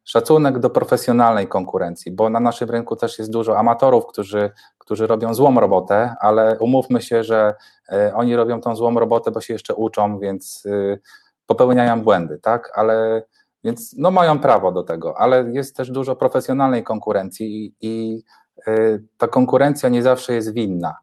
szacunek 0.04 0.60
do 0.60 0.70
profesjonalnej 0.70 1.48
konkurencji, 1.48 2.12
bo 2.12 2.30
na 2.30 2.40
naszym 2.40 2.70
rynku 2.70 2.96
też 2.96 3.20
jest 3.20 3.32
dużo 3.32 3.58
amatorów, 3.58 4.06
którzy, 4.08 4.52
którzy 4.78 5.08
robią 5.08 5.34
złą 5.34 5.60
robotę, 5.60 6.16
ale 6.20 6.58
umówmy 6.60 7.02
się, 7.02 7.24
że 7.24 7.56
e, 7.92 8.14
oni 8.16 8.36
robią 8.36 8.62
tą 8.62 8.76
złą 8.76 9.00
robotę, 9.00 9.32
bo 9.32 9.42
się 9.42 9.54
jeszcze 9.54 9.76
uczą, 9.76 10.20
więc 10.20 10.64
e, 10.66 10.98
popełniają 11.46 12.02
błędy, 12.02 12.40
tak? 12.42 12.72
Ale 12.76 13.24
więc 13.64 13.96
no 13.98 14.12
mają 14.12 14.40
prawo 14.40 14.72
do 14.72 14.84
tego, 14.84 15.18
ale 15.18 15.52
jest 15.52 15.76
też 15.76 15.92
dużo 15.92 16.16
profesjonalnej 16.16 16.84
konkurencji 16.84 17.66
i, 17.66 17.76
i 17.82 18.24
e, 18.68 19.00
ta 19.18 19.28
konkurencja 19.28 19.90
nie 19.90 20.04
zawsze 20.04 20.34
jest 20.34 20.54
winna. 20.54 20.96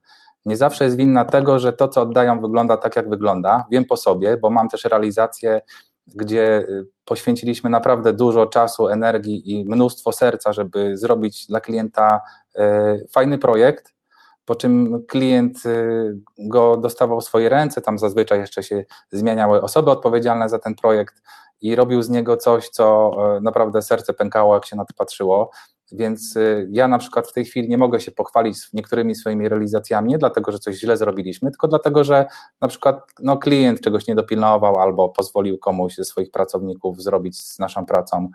Nie 0.47 0.57
zawsze 0.57 0.85
jest 0.85 0.97
winna 0.97 1.25
tego, 1.25 1.59
że 1.59 1.73
to, 1.73 1.89
co 1.89 2.03
oddają, 2.03 2.41
wygląda 2.41 2.77
tak, 2.77 2.97
jak 2.97 3.09
wygląda. 3.09 3.65
Wiem 3.71 3.85
po 3.85 3.97
sobie, 3.97 4.37
bo 4.37 4.51
mam 4.51 4.69
też 4.69 4.85
realizację 4.85 5.61
gdzie 6.07 6.59
y, 6.59 6.87
poświęciliśmy 7.05 7.71
naprawdę 7.71 8.13
dużo 8.13 8.47
czasu, 8.47 8.89
energii 8.89 9.53
i 9.53 9.65
mnóstwo 9.65 10.13
serca, 10.13 10.53
żeby 10.53 10.97
zrobić 10.97 11.47
dla 11.47 11.61
klienta 11.61 12.21
y, 12.59 13.07
fajny 13.13 13.39
projekt, 13.39 13.95
po 14.45 14.55
czym 14.55 15.05
klient 15.09 15.67
y, 15.67 16.17
go 16.39 16.77
dostawał 16.77 17.21
w 17.21 17.25
swoje 17.25 17.49
ręce, 17.49 17.81
tam 17.81 17.99
zazwyczaj 17.99 18.39
jeszcze 18.41 18.63
się 18.63 18.85
zmieniały 19.11 19.63
osoby 19.63 19.91
odpowiedzialne 19.91 20.49
za 20.49 20.59
ten 20.59 20.75
projekt 20.75 21.23
i 21.61 21.75
robił 21.75 22.03
z 22.03 22.09
niego 22.09 22.37
coś, 22.37 22.69
co 22.69 23.17
naprawdę 23.43 23.83
serce 23.83 24.15
pękało, 24.15 24.55
jak 24.55 24.67
się 24.67 24.77
na 24.77 24.85
to 24.85 24.95
patrzyło. 24.97 25.51
Więc 25.93 26.37
y, 26.37 26.69
ja 26.71 26.89
na 26.89 26.99
przykład 26.99 27.29
w 27.29 27.33
tej 27.33 27.45
chwili 27.45 27.69
nie 27.69 27.79
mogę 27.79 28.01
się 28.01 28.11
pochwalić 28.11 28.59
niektórymi 28.73 29.15
swoimi 29.15 29.49
realizacjami, 29.49 30.11
nie 30.11 30.19
dlatego, 30.19 30.53
że 30.53 30.59
coś 30.59 30.77
źle 30.77 30.97
zrobiliśmy, 30.97 31.51
tylko 31.51 31.69
dlatego, 31.69 32.05
że 32.05 32.27
na 32.61 32.69
przykład 32.69 33.01
no, 33.23 33.37
klient 33.37 33.81
czegoś 33.81 34.07
nie 34.07 34.15
dopilnował 34.15 34.79
albo 34.79 35.09
pozwolił 35.09 35.59
komuś 35.59 35.95
ze 35.95 36.05
swoich 36.05 36.31
pracowników 36.31 37.03
zrobić 37.03 37.41
z 37.41 37.59
naszą 37.59 37.87
pracą 37.87 38.29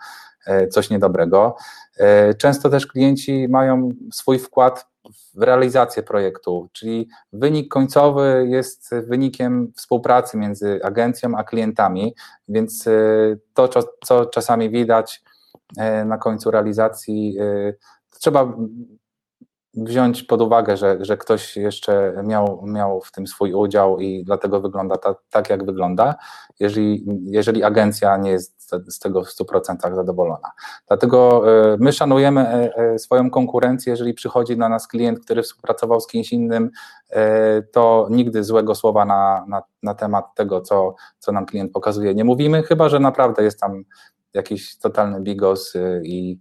e, 0.45 0.67
coś 0.67 0.89
niedobrego. 0.89 1.55
E, 1.97 2.33
często 2.33 2.69
też 2.69 2.87
klienci 2.87 3.47
mają 3.49 3.89
swój 4.13 4.39
wkład 4.39 4.90
w 5.35 5.41
realizację 5.41 6.03
projektu, 6.03 6.69
czyli 6.73 7.09
wynik 7.33 7.67
końcowy 7.67 8.45
jest 8.49 8.89
wynikiem 9.07 9.73
współpracy 9.75 10.37
między 10.37 10.79
agencją 10.83 11.37
a 11.37 11.43
klientami, 11.43 12.15
więc 12.47 12.87
e, 12.87 12.91
to, 13.53 13.69
co 14.03 14.25
czasami 14.25 14.69
widać, 14.69 15.21
E, 15.77 16.05
na 16.05 16.17
końcu 16.17 16.51
realizacji, 16.51 17.37
e, 17.39 17.73
trzeba 18.19 18.53
wziąć 19.73 20.23
pod 20.23 20.41
uwagę, 20.41 20.77
że, 20.77 20.97
że 21.01 21.17
ktoś 21.17 21.57
jeszcze 21.57 22.13
miał, 22.23 22.63
miał 22.65 23.01
w 23.01 23.11
tym 23.11 23.27
swój 23.27 23.53
udział 23.53 23.99
i 23.99 24.23
dlatego 24.23 24.61
wygląda 24.61 24.97
ta, 24.97 25.15
tak, 25.29 25.49
jak 25.49 25.65
wygląda, 25.65 26.15
jeżeli, 26.59 27.05
jeżeli 27.25 27.63
agencja 27.63 28.17
nie 28.17 28.31
jest 28.31 28.71
z 28.87 28.99
tego 28.99 29.23
w 29.23 29.27
100% 29.27 29.95
zadowolona. 29.95 30.51
Dlatego 30.87 31.43
e, 31.73 31.77
my 31.79 31.93
szanujemy 31.93 32.71
swoją 32.97 33.29
konkurencję, 33.29 33.91
jeżeli 33.91 34.13
przychodzi 34.13 34.57
na 34.57 34.69
nas 34.69 34.87
klient, 34.87 35.19
który 35.19 35.43
współpracował 35.43 36.01
z 36.01 36.07
kimś 36.07 36.31
innym, 36.31 36.71
to 37.71 38.07
nigdy 38.09 38.43
złego 38.43 38.75
słowa 38.75 39.05
na, 39.05 39.45
na, 39.47 39.63
na 39.83 39.93
temat 39.93 40.25
tego, 40.35 40.61
co, 40.61 40.95
co 41.19 41.31
nam 41.31 41.45
klient 41.45 41.71
pokazuje, 41.71 42.15
nie 42.15 42.23
mówimy, 42.23 42.63
chyba 42.63 42.89
że 42.89 42.99
naprawdę 42.99 43.43
jest 43.43 43.59
tam 43.59 43.83
jakiś 44.33 44.77
totalny 44.77 45.21
bigos 45.21 45.73
i 46.03 46.39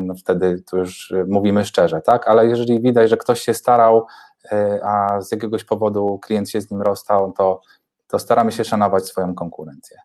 no 0.00 0.14
wtedy 0.14 0.62
to 0.62 0.76
już 0.76 1.14
mówimy 1.26 1.64
szczerze, 1.64 2.00
tak? 2.00 2.28
Ale 2.28 2.46
jeżeli 2.46 2.80
widać, 2.80 3.10
że 3.10 3.16
ktoś 3.16 3.40
się 3.40 3.54
starał, 3.54 4.06
y, 4.52 4.84
a 4.84 5.20
z 5.20 5.32
jakiegoś 5.32 5.64
powodu 5.64 6.18
klient 6.22 6.50
się 6.50 6.60
z 6.60 6.70
nim 6.70 6.82
rozstał, 6.82 7.32
to, 7.32 7.60
to 8.06 8.18
staramy 8.18 8.52
się 8.52 8.64
szanować 8.64 9.06
swoją 9.06 9.34
konkurencję. 9.34 9.98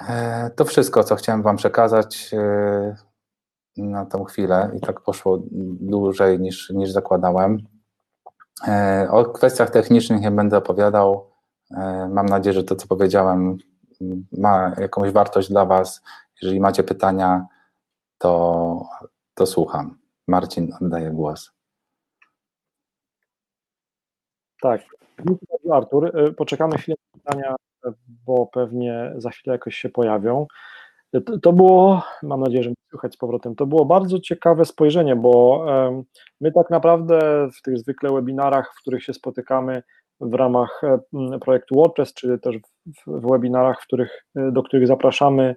E, 0.00 0.50
to 0.50 0.64
wszystko, 0.64 1.04
co 1.04 1.16
chciałem 1.16 1.42
Wam 1.42 1.56
przekazać 1.56 2.30
na 3.76 4.06
tą 4.06 4.24
chwilę 4.24 4.70
i 4.76 4.80
tak 4.80 5.00
poszło 5.00 5.38
dłużej 5.80 6.40
niż, 6.40 6.70
niż 6.70 6.90
zakładałem. 6.90 7.58
E, 8.68 9.08
o 9.10 9.24
kwestiach 9.24 9.70
technicznych 9.70 10.20
nie 10.20 10.30
będę 10.30 10.56
opowiadał. 10.56 11.30
E, 11.70 12.08
mam 12.12 12.26
nadzieję, 12.26 12.54
że 12.54 12.64
to, 12.64 12.76
co 12.76 12.86
powiedziałem, 12.86 13.58
ma 14.32 14.72
jakąś 14.78 15.12
wartość 15.12 15.48
dla 15.48 15.64
Was. 15.64 16.02
Jeżeli 16.42 16.60
macie 16.60 16.82
pytania, 16.82 17.46
to, 18.18 18.86
to 19.34 19.46
słucham. 19.46 19.98
Marcin, 20.28 20.72
oddaję 20.80 21.10
głos. 21.10 21.52
Tak. 24.60 24.80
Artur, 25.72 26.20
y, 26.20 26.32
poczekamy 26.32 26.78
chwilę 26.78 26.96
na 27.14 27.20
pytania, 27.20 27.56
bo 28.26 28.46
pewnie 28.46 29.12
za 29.16 29.30
chwilę 29.30 29.54
jakoś 29.54 29.76
się 29.76 29.88
pojawią. 29.88 30.46
To, 31.26 31.38
to 31.38 31.52
było, 31.52 32.02
mam 32.22 32.40
nadzieję, 32.40 32.62
że 32.62 32.70
słychać 32.90 33.14
z 33.14 33.16
powrotem, 33.16 33.54
to 33.54 33.66
było 33.66 33.84
bardzo 33.84 34.20
ciekawe 34.20 34.64
spojrzenie, 34.64 35.16
bo 35.16 35.66
my 36.40 36.52
tak 36.52 36.70
naprawdę 36.70 37.48
w 37.58 37.62
tych 37.62 37.78
zwykle 37.78 38.12
webinarach, 38.12 38.74
w 38.74 38.80
których 38.80 39.04
się 39.04 39.14
spotykamy, 39.14 39.82
w 40.20 40.34
ramach 40.34 40.80
projektu 41.40 41.74
WordPress, 41.74 42.14
czy 42.14 42.38
też 42.38 42.56
w 43.06 43.30
webinarach, 43.30 43.82
w 43.82 43.86
których, 43.86 44.24
e, 44.36 44.52
do 44.52 44.62
których 44.62 44.86
zapraszamy 44.86 45.56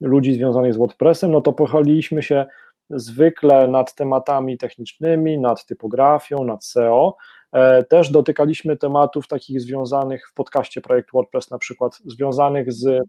ludzi 0.00 0.34
związanych 0.34 0.74
z 0.74 0.76
WordPressem, 0.76 1.32
no 1.32 1.40
to 1.40 1.52
pochyliliśmy 1.52 2.22
się 2.22 2.46
zwykle 2.90 3.68
nad 3.68 3.94
tematami 3.94 4.58
technicznymi, 4.58 5.38
nad 5.38 5.66
typografią, 5.66 6.44
nad 6.44 6.64
SEO. 6.64 7.16
E, 7.52 7.84
też 7.84 8.10
dotykaliśmy 8.10 8.76
tematów 8.76 9.28
takich 9.28 9.60
związanych 9.60 10.28
w 10.28 10.34
podcaście 10.34 10.80
Projekt 10.80 11.12
WordPress, 11.12 11.50
na 11.50 11.58
przykład 11.58 11.98
związanych 12.04 12.72
z 12.72 13.02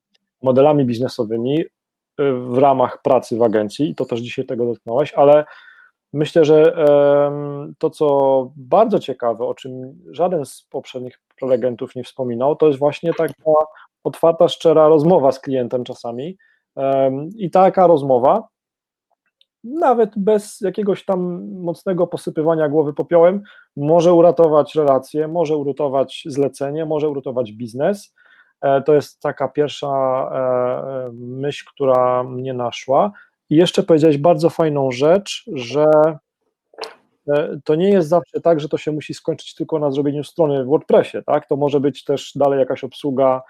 modelami 0.44 0.86
biznesowymi 0.86 1.64
w 2.50 2.58
ramach 2.58 3.02
pracy 3.02 3.38
w 3.38 3.44
agencji, 3.44 3.96
to 3.96 4.06
też 4.06 4.20
dzisiaj 4.20 4.46
tego 4.46 4.66
dotknąłeś, 4.66 5.14
ale 5.14 5.46
Myślę, 6.14 6.46
że 6.46 6.76
to, 7.78 7.90
co 7.90 8.52
bardzo 8.56 9.00
ciekawe, 9.00 9.46
o 9.46 9.54
czym 9.54 10.00
żaden 10.12 10.46
z 10.46 10.62
poprzednich 10.62 11.20
prelegentów 11.40 11.96
nie 11.96 12.04
wspominał, 12.04 12.56
to 12.56 12.68
jest 12.68 12.80
właśnie 12.80 13.14
taka 13.14 13.54
otwarta, 14.04 14.48
szczera 14.48 14.88
rozmowa 14.88 15.32
z 15.32 15.40
klientem 15.40 15.84
czasami. 15.84 16.38
I 17.38 17.52
taka 17.52 17.88
rozmowa, 17.88 18.48
nawet 19.64 20.12
bez 20.18 20.62
jakiegoś 20.62 21.06
tam 21.06 21.50
mocnego 21.52 22.08
posypywania 22.08 22.70
głowy 22.70 22.94
popiołem, 22.94 23.44
może 23.76 24.14
uratować 24.14 24.76
relacje, 24.76 25.28
może 25.28 25.58
uratować 25.58 26.24
zlecenie, 26.26 26.86
może 26.86 27.10
uratować 27.10 27.52
biznes. 27.52 28.16
E, 28.62 28.82
to 28.82 28.94
jest 28.94 29.22
taka 29.22 29.48
pierwsza 29.48 29.88
e, 29.88 31.10
myśl, 31.14 31.66
która 31.68 32.24
mnie 32.24 32.54
naszła. 32.54 33.12
I 33.50 33.56
jeszcze 33.56 33.84
powiedziałeś 33.84 34.18
bardzo 34.18 34.50
fajną 34.50 34.92
rzecz, 34.92 35.44
że 35.54 35.86
e, 37.28 37.60
to 37.64 37.76
nie 37.76 37.90
jest 37.90 38.10
zawsze 38.10 38.42
tak, 38.42 38.60
że 38.60 38.70
to 38.70 38.78
się 38.78 38.92
musi 38.92 39.14
skończyć 39.14 39.56
tylko 39.56 39.80
na 39.80 39.92
zrobieniu 39.92 40.24
strony 40.24 40.64
w 40.64 40.68
WordPressie, 40.68 41.18
tak? 41.26 41.48
To 41.48 41.56
może 41.56 41.80
być 41.80 42.04
też 42.04 42.32
dalej 42.36 42.60
jakaś 42.60 42.84
obsługa, 42.84 43.42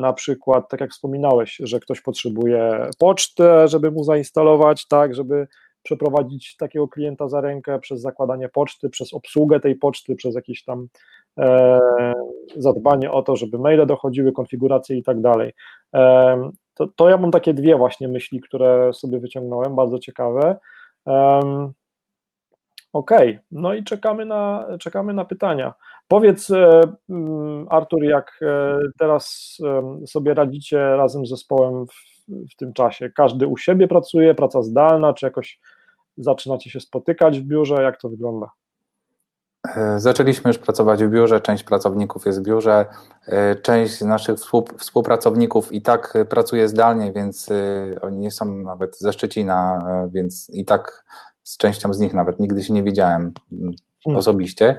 na 0.00 0.12
przykład, 0.12 0.68
tak 0.68 0.80
jak 0.80 0.90
wspominałeś, 0.90 1.56
że 1.62 1.80
ktoś 1.80 2.00
potrzebuje 2.00 2.88
pocztę, 2.98 3.68
żeby 3.68 3.90
mu 3.90 4.04
zainstalować, 4.04 4.88
tak, 4.88 5.14
żeby 5.14 5.46
przeprowadzić 5.82 6.56
takiego 6.56 6.88
klienta 6.88 7.28
za 7.28 7.40
rękę 7.40 7.78
przez 7.78 8.00
zakładanie 8.00 8.48
poczty, 8.48 8.90
przez 8.90 9.14
obsługę 9.14 9.60
tej 9.60 9.76
poczty, 9.76 10.16
przez 10.16 10.34
jakieś 10.34 10.64
tam 10.64 10.88
e, 11.38 11.80
zadbanie 12.56 13.10
o 13.10 13.22
to, 13.22 13.36
żeby 13.36 13.58
maile 13.58 13.86
dochodziły, 13.86 14.32
konfiguracje 14.32 14.96
i 14.96 15.02
tak 15.02 15.20
dalej. 15.20 15.52
E, 15.94 16.50
to, 16.74 16.86
to 16.96 17.10
ja 17.10 17.16
mam 17.16 17.30
takie 17.30 17.54
dwie 17.54 17.76
właśnie 17.76 18.08
myśli, 18.08 18.40
które 18.40 18.92
sobie 18.92 19.20
wyciągnąłem, 19.20 19.76
bardzo 19.76 19.98
ciekawe. 19.98 20.56
Um, 21.06 21.72
Okej, 22.92 23.30
okay. 23.30 23.44
no 23.50 23.74
i 23.74 23.84
czekamy 23.84 24.24
na, 24.24 24.66
czekamy 24.80 25.14
na 25.14 25.24
pytania. 25.24 25.74
Powiedz, 26.08 26.50
e, 26.50 26.80
mm, 27.08 27.66
Artur, 27.70 28.04
jak 28.04 28.38
e, 28.42 28.78
teraz 28.98 29.56
sobie 30.06 30.34
radzicie 30.34 30.78
razem 30.78 31.26
z 31.26 31.30
zespołem 31.30 31.86
w, 31.86 31.92
w 32.52 32.56
tym 32.56 32.72
czasie? 32.72 33.10
Każdy 33.10 33.46
u 33.46 33.56
siebie 33.56 33.88
pracuje, 33.88 34.34
praca 34.34 34.62
zdalna, 34.62 35.14
czy 35.14 35.26
jakoś 35.26 35.60
zaczynacie 36.16 36.70
się 36.70 36.80
spotykać 36.80 37.40
w 37.40 37.44
biurze? 37.44 37.82
Jak 37.82 38.00
to 38.00 38.08
wygląda? 38.08 38.50
E, 39.68 40.00
zaczęliśmy 40.00 40.48
już 40.48 40.58
pracować 40.58 41.04
w 41.04 41.10
biurze, 41.10 41.40
część 41.40 41.64
pracowników 41.64 42.26
jest 42.26 42.40
w 42.40 42.42
biurze, 42.42 42.86
e, 43.26 43.56
część 43.56 44.00
naszych 44.00 44.36
współpracowników 44.78 45.72
i 45.72 45.82
tak 45.82 46.14
pracuje 46.28 46.68
zdalnie, 46.68 47.12
więc 47.12 47.50
e, 47.50 48.00
oni 48.00 48.18
nie 48.18 48.30
są 48.30 48.44
nawet 48.44 48.98
ze 48.98 49.12
Szczecina, 49.12 49.86
więc 50.12 50.50
i 50.50 50.64
tak 50.64 51.04
z 51.42 51.56
częścią 51.56 51.94
z 51.94 51.98
nich 51.98 52.14
nawet 52.14 52.40
nigdy 52.40 52.62
się 52.62 52.72
nie 52.72 52.82
widziałem 52.82 53.32
mm, 53.52 53.74
hmm. 54.04 54.18
osobiście. 54.18 54.76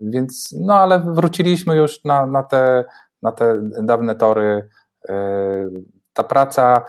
Więc 0.00 0.54
no 0.60 0.74
ale 0.74 1.00
wróciliśmy 1.00 1.76
już 1.76 2.04
na, 2.04 2.26
na, 2.26 2.42
te, 2.42 2.84
na 3.22 3.32
te 3.32 3.58
dawne 3.82 4.14
tory. 4.14 4.68
Ta 6.12 6.24
praca 6.24 6.84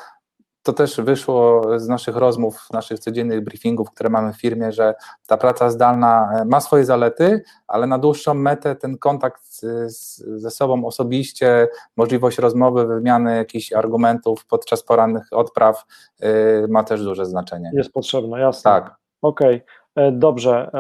to 0.64 0.74
też 0.74 1.02
wyszło 1.02 1.62
z 1.80 1.88
naszych 1.88 2.16
rozmów, 2.16 2.68
naszych 2.74 3.00
codziennych 3.00 3.44
briefingów, 3.44 3.92
które 3.92 4.10
mamy 4.10 4.34
w 4.34 4.42
firmie, 4.42 4.72
że 4.72 4.96
ta 5.28 5.38
praca 5.38 5.70
zdalna 5.70 6.30
e, 6.34 6.46
ma 6.46 6.62
swoje 6.62 6.86
zalety, 6.86 7.44
ale 7.68 7.88
na 7.88 7.98
dłuższą 7.98 8.34
metę 8.34 8.76
ten 8.76 8.98
kontakt 8.98 9.44
z, 9.86 10.16
ze 10.18 10.52
sobą 10.52 10.86
osobiście, 10.86 11.68
możliwość 11.98 12.38
rozmowy, 12.38 12.88
wymiany 12.88 13.36
jakichś 13.36 13.74
argumentów 13.74 14.46
podczas 14.46 14.84
porannych 14.84 15.28
odpraw 15.32 15.86
yy, 16.20 16.30
ma 16.70 16.84
też 16.84 17.04
duże 17.04 17.26
znaczenie. 17.26 17.72
Jest 17.74 17.92
potrzebne, 17.92 18.40
jasne. 18.40 18.72
Tak. 18.72 18.96
Okej. 19.22 19.56
Okay. 19.56 19.83
E, 19.96 20.12
dobrze, 20.12 20.72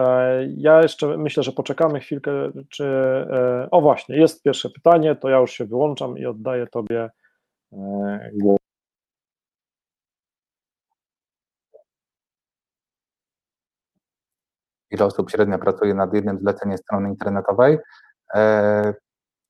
ja 0.57 0.81
jeszcze 0.81 1.17
myślę, 1.17 1.43
że 1.43 1.51
poczekamy 1.51 1.99
chwilkę, 1.99 2.31
czy. 2.69 2.85
O 3.71 3.81
właśnie, 3.81 4.17
jest 4.17 4.43
pierwsze 4.43 4.69
pytanie, 4.69 5.15
to 5.15 5.29
ja 5.29 5.37
już 5.37 5.51
się 5.51 5.65
wyłączam 5.65 6.17
i 6.17 6.25
oddaję 6.25 6.67
Tobie 6.67 7.09
głos. 8.33 8.63
ile 14.93 15.05
osób 15.05 15.31
średnio 15.31 15.59
pracuje 15.59 15.93
nad 15.93 16.13
jednym 16.13 16.39
zleceniem 16.39 16.77
strony 16.77 17.09
internetowej, 17.09 17.77
e, 18.35 18.93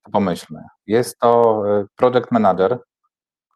to 0.03 0.11
pomyślmy. 0.11 0.59
Jest 0.87 1.19
to 1.19 1.63
e, 1.67 1.85
project 1.95 2.31
manager, 2.31 2.79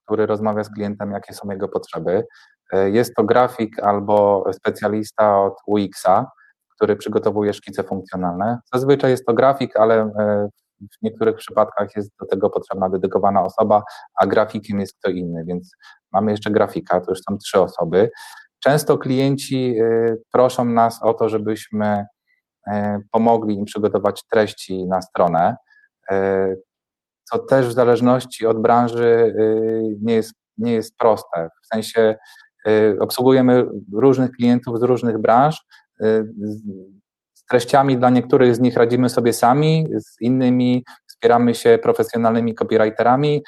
który 0.07 0.25
rozmawia 0.25 0.63
z 0.63 0.73
klientem, 0.73 1.11
jakie 1.11 1.33
są 1.33 1.51
jego 1.51 1.67
potrzeby. 1.67 2.25
E, 2.73 2.89
jest 2.89 3.15
to 3.15 3.23
grafik 3.23 3.79
albo 3.79 4.45
specjalista 4.53 5.41
od 5.41 5.53
UX-a, 5.65 6.31
który 6.75 6.95
przygotowuje 6.95 7.53
szkice 7.53 7.83
funkcjonalne. 7.83 8.59
Zazwyczaj 8.73 9.11
jest 9.11 9.25
to 9.25 9.33
grafik, 9.33 9.79
ale 9.79 10.11
w 10.79 11.01
niektórych 11.01 11.35
przypadkach 11.35 11.95
jest 11.95 12.11
do 12.19 12.25
tego 12.25 12.49
potrzebna 12.49 12.89
dedykowana 12.89 13.43
osoba, 13.43 13.83
a 14.15 14.27
grafikiem 14.27 14.79
jest 14.79 14.97
kto 14.99 15.09
inny, 15.09 15.43
więc 15.47 15.71
mamy 16.11 16.31
jeszcze 16.31 16.51
grafika, 16.51 17.01
to 17.01 17.11
już 17.11 17.19
są 17.19 17.37
trzy 17.37 17.61
osoby. 17.61 18.09
Często 18.59 18.97
klienci 18.97 19.81
y, 19.81 20.21
proszą 20.31 20.65
nas 20.65 21.03
o 21.03 21.13
to, 21.13 21.29
żebyśmy 21.29 22.05
pomogli 23.11 23.55
im 23.55 23.65
przygotować 23.65 24.23
treści 24.31 24.85
na 24.85 25.01
stronę, 25.01 25.55
co 27.29 27.39
też 27.39 27.67
w 27.67 27.73
zależności 27.73 28.45
od 28.45 28.61
branży 28.61 29.35
nie 30.01 30.13
jest, 30.13 30.33
nie 30.57 30.73
jest 30.73 30.97
proste. 30.97 31.49
W 31.63 31.67
sensie 31.75 32.15
obsługujemy 32.99 33.65
różnych 33.93 34.31
klientów 34.31 34.79
z 34.79 34.83
różnych 34.83 35.17
branż. 35.17 35.65
Z 37.33 37.45
treściami 37.49 37.97
dla 37.97 38.09
niektórych 38.09 38.55
z 38.55 38.59
nich 38.59 38.77
radzimy 38.77 39.09
sobie 39.09 39.33
sami, 39.33 39.87
z 39.99 40.21
innymi 40.21 40.85
wspieramy 41.07 41.55
się 41.55 41.79
profesjonalnymi 41.83 42.55
copywriterami. 42.55 43.43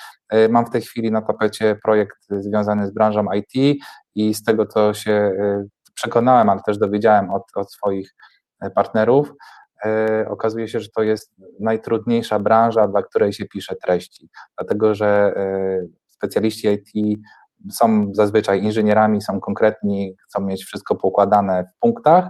Mam 0.50 0.66
w 0.66 0.70
tej 0.70 0.82
chwili 0.82 1.12
na 1.12 1.22
tapecie 1.22 1.76
projekt 1.84 2.18
związany 2.30 2.88
z 2.88 2.94
branżą 2.94 3.26
IT, 3.34 3.80
i 4.16 4.34
z 4.34 4.44
tego, 4.44 4.66
co 4.66 4.94
się 4.94 5.32
przekonałem, 5.94 6.50
ale 6.50 6.62
też 6.66 6.78
dowiedziałem 6.78 7.32
od, 7.32 7.44
od 7.56 7.72
swoich 7.74 8.16
partnerów, 8.76 9.34
okazuje 10.28 10.68
się, 10.68 10.80
że 10.80 10.90
to 10.96 11.04
jest 11.04 11.34
najtrudniejsza 11.60 12.40
branża, 12.40 12.88
dla 12.88 13.04
której 13.04 13.34
się 13.34 13.46
pisze 13.46 13.76
treści, 13.76 14.30
dlatego 14.58 14.96
że 14.96 15.34
specjaliści 16.08 16.68
IT 16.68 17.20
są 17.72 18.12
zazwyczaj 18.14 18.64
inżynierami, 18.64 19.22
są 19.22 19.40
konkretni, 19.40 20.16
chcą 20.28 20.42
mieć 20.42 20.64
wszystko 20.64 20.96
poukładane 20.96 21.64
w 21.64 21.80
punktach, 21.80 22.30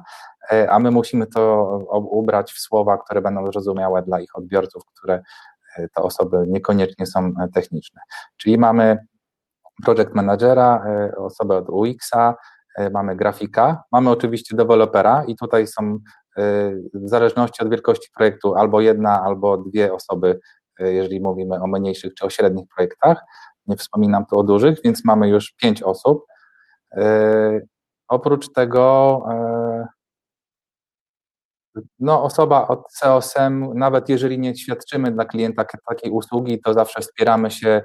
a 0.70 0.80
my 0.80 0.92
musimy 0.92 1.28
to 1.28 1.66
ubrać 2.12 2.52
w 2.52 2.60
słowa, 2.60 2.98
które 2.98 3.22
będą 3.22 3.52
zrozumiałe 3.52 4.04
dla 4.04 4.20
ich 4.20 4.36
odbiorców, 4.36 4.84
które 4.86 5.22
te 5.96 6.02
osoby 6.02 6.44
niekoniecznie 6.48 7.06
są 7.06 7.34
techniczne. 7.54 8.02
Czyli 8.38 8.58
mamy 8.58 8.98
project 9.84 10.16
managera, 10.16 10.84
e, 10.86 11.16
osobę 11.16 11.58
od 11.58 11.70
UX-a, 11.70 12.36
e, 12.78 12.90
mamy 12.90 13.16
grafika, 13.16 13.84
mamy 13.92 14.10
oczywiście 14.10 14.56
dewelopera 14.56 15.24
i 15.28 15.36
tutaj 15.36 15.68
są 15.68 15.84
e, 15.84 16.00
w 16.94 17.10
zależności 17.10 17.64
od 17.64 17.70
wielkości 17.70 18.10
projektu 18.16 18.56
albo 18.56 18.82
jedna, 18.82 19.24
albo 19.24 19.58
dwie 19.58 19.94
osoby, 19.94 20.40
jeżeli 20.80 21.22
mówimy 21.22 21.56
o 21.56 21.68
mniejszych 21.68 22.14
czy 22.14 22.26
o 22.26 22.30
średnich 22.30 22.68
projektach. 22.76 23.22
Nie 23.68 23.78
wspominam 23.78 24.26
tu 24.26 24.40
o 24.40 24.44
dużych, 24.44 24.78
więc 24.84 25.06
mamy 25.06 25.30
już 25.30 25.52
pięć 25.52 25.84
osób. 25.84 26.26
Oprócz 28.08 28.54
tego 28.54 29.22
no, 32.00 32.24
osoba 32.24 32.68
od 32.68 32.92
COSM, 33.02 33.74
nawet 33.74 34.10
jeżeli 34.10 34.40
nie 34.40 34.56
świadczymy 34.56 35.12
dla 35.12 35.26
klienta 35.26 35.66
takiej 35.90 36.12
usługi, 36.12 36.62
to 36.62 36.74
zawsze 36.74 37.02
wspieramy 37.02 37.52
się 37.52 37.82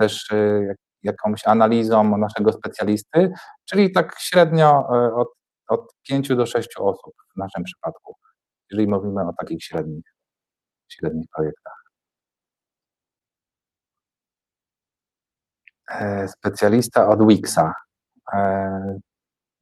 też 0.00 0.28
jakąś 1.02 1.46
analizą 1.46 2.18
naszego 2.18 2.52
specjalisty, 2.52 3.32
czyli 3.64 3.92
tak 3.92 4.16
średnio 4.18 4.88
od, 5.16 5.28
od 5.68 5.94
5 6.08 6.28
do 6.28 6.46
6 6.46 6.68
osób 6.78 7.14
w 7.34 7.38
naszym 7.38 7.64
przypadku, 7.64 8.14
jeżeli 8.70 8.88
mówimy 8.88 9.22
o 9.22 9.32
takich 9.38 9.62
średnich, 9.62 10.04
średnich 10.88 11.26
projektach. 11.36 11.84
E, 15.90 16.28
specjalista 16.28 17.08
od 17.08 17.26
Wixa. 17.28 17.72
E, 18.32 18.98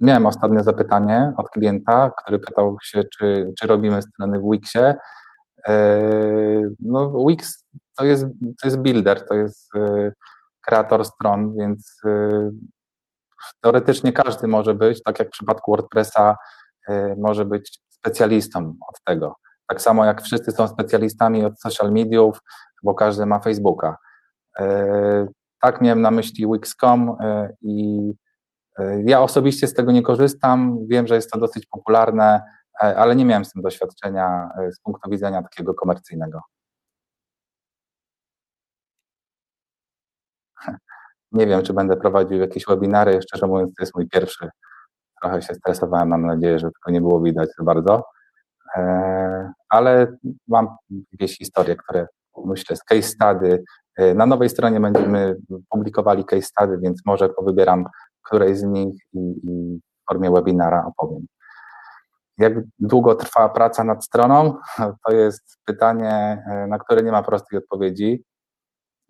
miałem 0.00 0.26
ostatnio 0.26 0.62
zapytanie 0.62 1.32
od 1.36 1.48
klienta, 1.48 2.10
który 2.22 2.38
pytał 2.38 2.76
się, 2.82 3.02
czy, 3.18 3.52
czy 3.58 3.66
robimy 3.66 4.02
strony 4.02 4.38
w 4.38 4.50
Wixie. 4.50 4.94
No, 6.80 7.24
Wix 7.28 7.66
to 7.96 8.04
jest, 8.04 8.26
to 8.60 8.68
jest 8.68 8.78
builder, 8.78 9.26
to 9.26 9.34
jest 9.34 9.70
kreator 10.66 11.04
stron, 11.04 11.56
więc 11.56 12.00
teoretycznie 13.60 14.12
każdy 14.12 14.48
może 14.48 14.74
być, 14.74 15.02
tak 15.02 15.18
jak 15.18 15.28
w 15.28 15.30
przypadku 15.30 15.70
WordPressa, 15.70 16.36
y, 16.88 17.14
może 17.18 17.44
być 17.44 17.80
specjalistą 17.88 18.74
od 18.88 19.04
tego. 19.04 19.36
Tak 19.68 19.82
samo 19.82 20.04
jak 20.04 20.22
wszyscy 20.22 20.52
są 20.52 20.68
specjalistami 20.68 21.44
od 21.44 21.60
social 21.60 21.92
mediów, 21.92 22.38
bo 22.82 22.94
każdy 22.94 23.26
ma 23.26 23.38
Facebooka. 23.38 23.96
Y, 24.60 24.64
tak 25.60 25.80
miałem 25.80 26.00
na 26.00 26.10
myśli 26.10 26.46
Wix.com 26.52 27.16
i 27.62 28.00
Ja 29.04 29.20
osobiście 29.20 29.66
z 29.66 29.74
tego 29.74 29.92
nie 29.92 30.02
korzystam, 30.02 30.78
wiem, 30.88 31.06
że 31.06 31.14
jest 31.14 31.30
to 31.30 31.38
dosyć 31.38 31.66
popularne, 31.66 32.42
ale 32.78 33.16
nie 33.16 33.24
miałem 33.24 33.44
z 33.44 33.52
tym 33.52 33.62
doświadczenia 33.62 34.50
z 34.72 34.80
punktu 34.80 35.10
widzenia 35.10 35.42
takiego 35.42 35.74
komercyjnego. 35.74 36.40
Nie 41.32 41.46
wiem, 41.46 41.62
czy 41.62 41.72
będę 41.72 41.96
prowadził 41.96 42.38
jakieś 42.38 42.64
webinary, 42.66 43.22
szczerze 43.22 43.46
mówiąc, 43.46 43.74
to 43.74 43.82
jest 43.82 43.94
mój 43.94 44.08
pierwszy. 44.08 44.50
Trochę 45.22 45.42
się 45.42 45.54
stresowałem, 45.54 46.08
mam 46.08 46.26
nadzieję, 46.26 46.58
że 46.58 46.70
tego 46.70 46.92
nie 46.92 47.00
było 47.00 47.20
widać 47.20 47.48
za 47.58 47.64
bardzo. 47.64 48.04
E, 48.76 49.52
ale 49.68 50.16
mam 50.48 50.68
jakieś 51.12 51.38
historie, 51.38 51.76
które 51.76 52.06
myślę 52.44 52.76
z 52.76 52.84
case 52.84 53.02
study. 53.02 53.64
E, 53.96 54.14
na 54.14 54.26
nowej 54.26 54.48
stronie 54.48 54.80
będziemy 54.80 55.36
publikowali 55.68 56.24
case 56.24 56.42
study, 56.42 56.78
więc 56.78 57.06
może 57.06 57.28
powybieram 57.28 57.84
której 58.22 58.56
z 58.56 58.62
nich 58.62 59.02
i, 59.12 59.18
i 59.18 59.78
w 59.78 60.08
formie 60.08 60.30
webinara 60.30 60.84
opowiem. 60.86 61.26
Jak 62.38 62.52
długo 62.78 63.14
trwa 63.14 63.48
praca 63.48 63.84
nad 63.84 64.04
stroną? 64.04 64.56
To 65.06 65.12
jest 65.12 65.58
pytanie, 65.64 66.44
e, 66.46 66.66
na 66.66 66.78
które 66.78 67.02
nie 67.02 67.12
ma 67.12 67.22
prostej 67.22 67.58
odpowiedzi, 67.58 68.24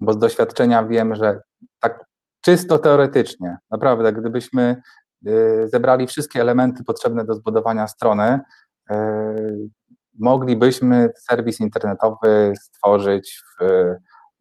bo 0.01 0.13
z 0.13 0.19
doświadczenia 0.19 0.85
wiem, 0.85 1.15
że 1.15 1.41
tak 1.81 2.05
czysto 2.45 2.79
teoretycznie, 2.79 3.57
naprawdę, 3.71 4.13
gdybyśmy 4.13 4.83
zebrali 5.65 6.07
wszystkie 6.07 6.41
elementy 6.41 6.85
potrzebne 6.85 7.25
do 7.25 7.35
zbudowania 7.35 7.89
strony, 7.89 8.41
E, 8.91 9.35
moglibyśmy 10.19 11.11
serwis 11.17 11.61
internetowy 11.61 12.53
stworzyć 12.61 13.43
w, 13.61 13.65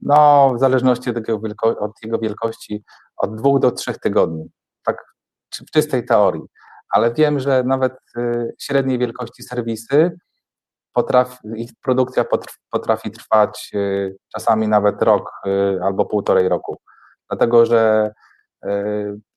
no, 0.02 0.52
w 0.56 0.60
zależności 0.60 1.10
od 1.10 1.16
jego, 1.16 1.40
wielko, 1.40 1.80
od 1.80 1.92
jego 2.04 2.20
wielkości 2.20 2.84
od 3.18 3.36
dwóch 3.36 3.60
do 3.60 3.72
trzech 3.72 3.98
tygodni. 3.98 4.50
Tak 4.86 5.04
w 5.54 5.72
czystej 5.72 6.06
teorii. 6.06 6.44
Ale 6.90 7.14
wiem, 7.14 7.40
że 7.40 7.64
nawet 7.64 7.94
e, 8.18 8.48
średniej 8.60 9.00
wielkości 9.00 9.44
serwisy 9.44 10.18
potrafi, 10.94 11.38
ich 11.56 11.72
produkcja 11.84 12.26
potrafi 12.72 13.12
trwać 13.12 13.72
czasami 14.34 14.68
nawet 14.68 15.02
rok 15.02 15.32
albo 15.84 16.06
półtorej 16.06 16.50
roku. 16.50 16.78
Dlatego, 17.32 17.66
że 17.66 18.12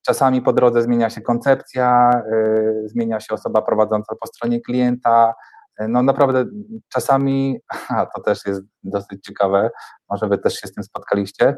Czasami 0.05 0.41
po 0.41 0.53
drodze 0.53 0.81
zmienia 0.81 1.09
się 1.09 1.21
koncepcja, 1.21 2.11
y, 2.31 2.89
zmienia 2.89 3.19
się 3.19 3.33
osoba 3.33 3.61
prowadząca 3.61 4.15
po 4.21 4.27
stronie 4.27 4.61
klienta. 4.61 5.33
No 5.79 6.03
naprawdę 6.03 6.45
czasami, 6.89 7.59
a 7.89 8.05
to 8.05 8.21
też 8.21 8.45
jest 8.45 8.61
dosyć 8.83 9.23
ciekawe, 9.23 9.69
może 10.09 10.27
wy 10.27 10.37
też 10.37 10.53
się 10.53 10.67
z 10.67 10.73
tym 10.73 10.83
spotkaliście, 10.83 11.57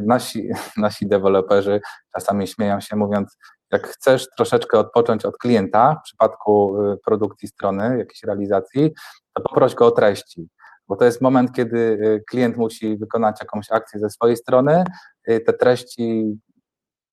nasi, 0.00 0.48
nasi 0.76 1.06
deweloperzy 1.06 1.80
czasami 2.14 2.46
śmieją 2.46 2.80
się 2.80 2.96
mówiąc, 2.96 3.38
jak 3.72 3.88
chcesz 3.88 4.26
troszeczkę 4.36 4.78
odpocząć 4.78 5.24
od 5.24 5.38
klienta 5.38 5.96
w 6.00 6.04
przypadku 6.04 6.76
produkcji 7.04 7.48
strony, 7.48 7.98
jakiejś 7.98 8.22
realizacji, 8.22 8.90
to 9.32 9.42
poproś 9.42 9.74
go 9.74 9.86
o 9.86 9.90
treści 9.90 10.48
bo 10.92 10.96
to 10.96 11.04
jest 11.04 11.20
moment, 11.20 11.52
kiedy 11.52 11.98
klient 12.30 12.56
musi 12.56 12.96
wykonać 12.96 13.36
jakąś 13.40 13.70
akcję 13.70 14.00
ze 14.00 14.10
swojej 14.10 14.36
strony. 14.36 14.84
Te 15.26 15.52
treści 15.52 16.38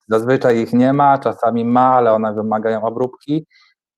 Zazwyczaj 0.10 0.58
ich 0.58 0.74
nie 0.74 0.94
ma, 0.94 1.18
czasami 1.18 1.66
ma, 1.66 1.94
ale 1.96 2.14
one 2.14 2.34
wymagają 2.34 2.84
obróbki, 2.84 3.46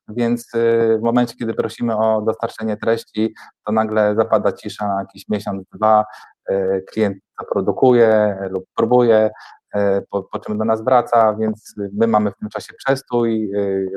więc 0.08 0.54
y, 0.56 0.98
w 1.00 1.02
momencie, 1.02 1.36
kiedy 1.36 1.54
prosimy 1.54 1.98
o 1.98 2.22
dostarczenie 2.22 2.78
treści, 2.78 3.34
to 3.66 3.72
nagle 3.72 4.16
zapada 4.16 4.52
cisza 4.52 4.88
na 4.88 5.00
jakiś 5.00 5.30
miesiąc, 5.30 5.64
dwa, 5.74 6.06
y, 6.50 6.84
klient 6.92 7.18
produkuje 7.52 8.38
lub 8.50 8.64
próbuje, 8.76 9.30
y, 9.76 9.80
po, 10.10 10.24
po 10.24 10.40
czym 10.40 10.58
do 10.58 10.66
nas 10.66 10.84
wraca, 10.84 11.36
więc 11.40 11.76
my 11.94 12.08
mamy 12.08 12.32
w 12.32 12.36
tym 12.36 12.50
czasie 12.50 12.74
przestój, 12.74 13.52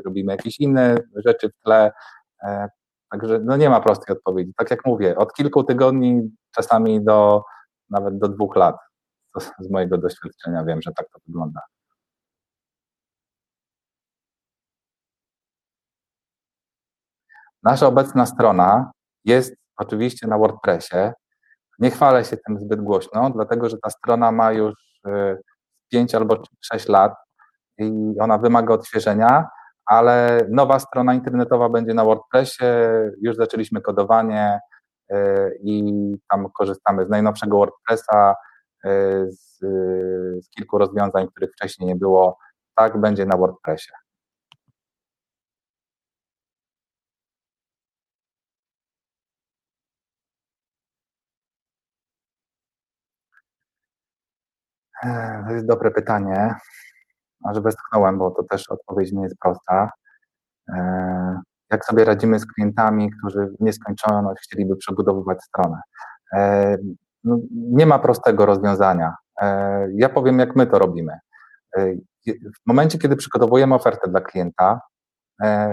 robimy 0.05 0.31
jakieś 0.31 0.59
inne 0.59 0.97
rzeczy 1.15 1.49
w 1.49 1.63
tle, 1.63 1.91
Także 3.19 3.39
no 3.39 3.57
nie 3.57 3.69
ma 3.69 3.81
prostej 3.81 4.15
odpowiedzi. 4.15 4.53
Tak 4.57 4.71
jak 4.71 4.85
mówię, 4.85 5.17
od 5.17 5.33
kilku 5.33 5.63
tygodni, 5.63 6.35
czasami 6.55 7.03
do 7.03 7.43
nawet 7.89 8.17
do 8.17 8.27
dwóch 8.27 8.55
lat. 8.55 8.75
z 9.59 9.69
mojego 9.69 9.97
doświadczenia 9.97 10.63
wiem, 10.63 10.81
że 10.81 10.91
tak 10.97 11.09
to 11.09 11.19
wygląda. 11.27 11.61
Nasza 17.63 17.87
obecna 17.87 18.25
strona 18.25 18.91
jest 19.25 19.55
oczywiście 19.77 20.27
na 20.27 20.37
WordPressie. 20.37 21.11
Nie 21.79 21.91
chwalę 21.91 22.25
się 22.25 22.37
tym 22.37 22.59
zbyt 22.59 22.81
głośno, 22.81 23.29
dlatego 23.29 23.69
że 23.69 23.77
ta 23.77 23.89
strona 23.89 24.31
ma 24.31 24.51
już 24.51 24.73
5 25.91 26.13
y, 26.13 26.17
albo 26.17 26.43
6 26.61 26.87
lat 26.87 27.13
i 27.77 27.91
ona 28.19 28.37
wymaga 28.37 28.73
odświeżenia, 28.73 29.47
ale 29.85 30.47
nowa 30.49 30.79
strona 30.79 31.13
internetowa 31.13 31.69
będzie 31.69 31.93
na 31.93 32.03
WordPressie. 32.03 32.65
Już 33.21 33.35
zaczęliśmy 33.35 33.81
kodowanie 33.81 34.59
y, 35.11 35.15
i 35.63 35.93
tam 36.29 36.47
korzystamy 36.51 37.05
z 37.05 37.09
najnowszego 37.09 37.57
WordPressa, 37.57 38.35
y, 38.85 38.89
z, 39.31 39.59
z 40.45 40.49
kilku 40.49 40.77
rozwiązań, 40.77 41.27
których 41.27 41.51
wcześniej 41.51 41.87
nie 41.87 41.95
było. 41.95 42.37
Tak 42.75 42.97
będzie 43.01 43.25
na 43.25 43.37
WordPressie. 43.37 43.91
To 55.47 55.51
jest 55.53 55.65
dobre 55.67 55.91
pytanie. 55.91 56.55
Aż 57.49 57.59
westchnąłem, 57.59 58.17
bo 58.17 58.31
to 58.31 58.43
też 58.43 58.69
odpowiedź 58.69 59.11
nie 59.11 59.23
jest 59.23 59.35
prosta. 59.39 59.91
E, 60.69 61.41
jak 61.71 61.85
sobie 61.85 62.05
radzimy 62.05 62.39
z 62.39 62.45
klientami, 62.45 63.11
którzy 63.11 63.47
w 63.47 63.63
nieskończoność 63.63 64.41
chcieliby 64.43 64.75
przebudowywać 64.75 65.43
stronę? 65.43 65.81
E, 66.33 66.77
no, 67.23 67.37
nie 67.51 67.85
ma 67.85 67.99
prostego 67.99 68.45
rozwiązania. 68.45 69.15
E, 69.41 69.87
ja 69.95 70.09
powiem, 70.09 70.39
jak 70.39 70.55
my 70.55 70.67
to 70.67 70.79
robimy. 70.79 71.19
W 72.27 72.67
momencie, 72.67 72.97
kiedy 72.97 73.15
przygotowujemy 73.15 73.75
ofertę 73.75 74.09
dla 74.09 74.21
klienta, 74.21 74.81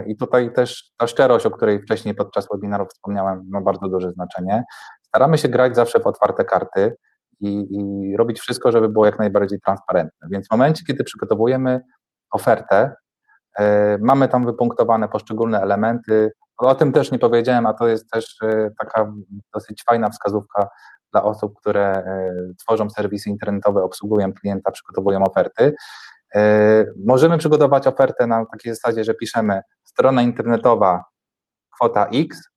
i 0.07 0.17
tutaj 0.17 0.53
też 0.53 0.93
ta 0.97 1.07
szczerość, 1.07 1.47
o 1.47 1.51
której 1.51 1.83
wcześniej 1.83 2.15
podczas 2.15 2.49
webinaru 2.53 2.87
wspomniałem, 2.87 3.45
ma 3.49 3.61
bardzo 3.61 3.89
duże 3.89 4.11
znaczenie. 4.11 4.65
Staramy 5.03 5.39
się 5.39 5.49
grać 5.49 5.77
zawsze 5.77 6.01
w 6.01 6.07
otwarte 6.07 6.45
karty, 6.45 6.97
i, 7.43 7.67
i 7.71 8.17
robić 8.17 8.41
wszystko, 8.41 8.73
żeby 8.73 8.89
było 8.89 9.07
jak 9.07 9.19
najbardziej 9.19 9.61
transparentne. 9.61 10.29
Więc 10.31 10.49
w 10.49 10.51
momencie, 10.51 10.85
kiedy 10.85 11.05
przygotowujemy 11.05 11.81
ofertę, 12.31 12.95
e, 13.59 13.99
mamy 13.99 14.29
tam 14.29 14.47
wypunktowane 14.47 15.09
poszczególne 15.09 15.61
elementy. 15.61 16.33
O 16.59 16.75
tym 16.75 16.93
też 16.93 17.13
nie 17.13 17.19
powiedziałem, 17.19 17.67
a 17.67 17.75
to 17.75 17.89
jest 17.89 18.11
też 18.11 18.37
e, 18.43 18.71
taka 18.79 19.13
dosyć 19.55 19.83
fajna 19.85 20.11
wskazówka 20.11 20.69
dla 21.13 21.23
osób, 21.23 21.55
które 21.61 21.87
e, 21.91 22.35
tworzą 22.59 22.91
serwisy 22.91 23.31
internetowe, 23.31 23.83
obsługują 23.83 24.33
klienta, 24.33 24.71
przygotowują 24.71 25.25
oferty. 25.25 25.75
Możemy 27.07 27.39
przygotować 27.39 27.87
ofertę 27.87 28.27
na 28.27 28.47
takiej 28.47 28.75
zasadzie, 28.75 29.05
że 29.05 29.15
piszemy 29.15 29.61
strona 29.85 30.23
internetowa 30.23 31.05
kwota 31.75 32.07
X, 32.07 32.49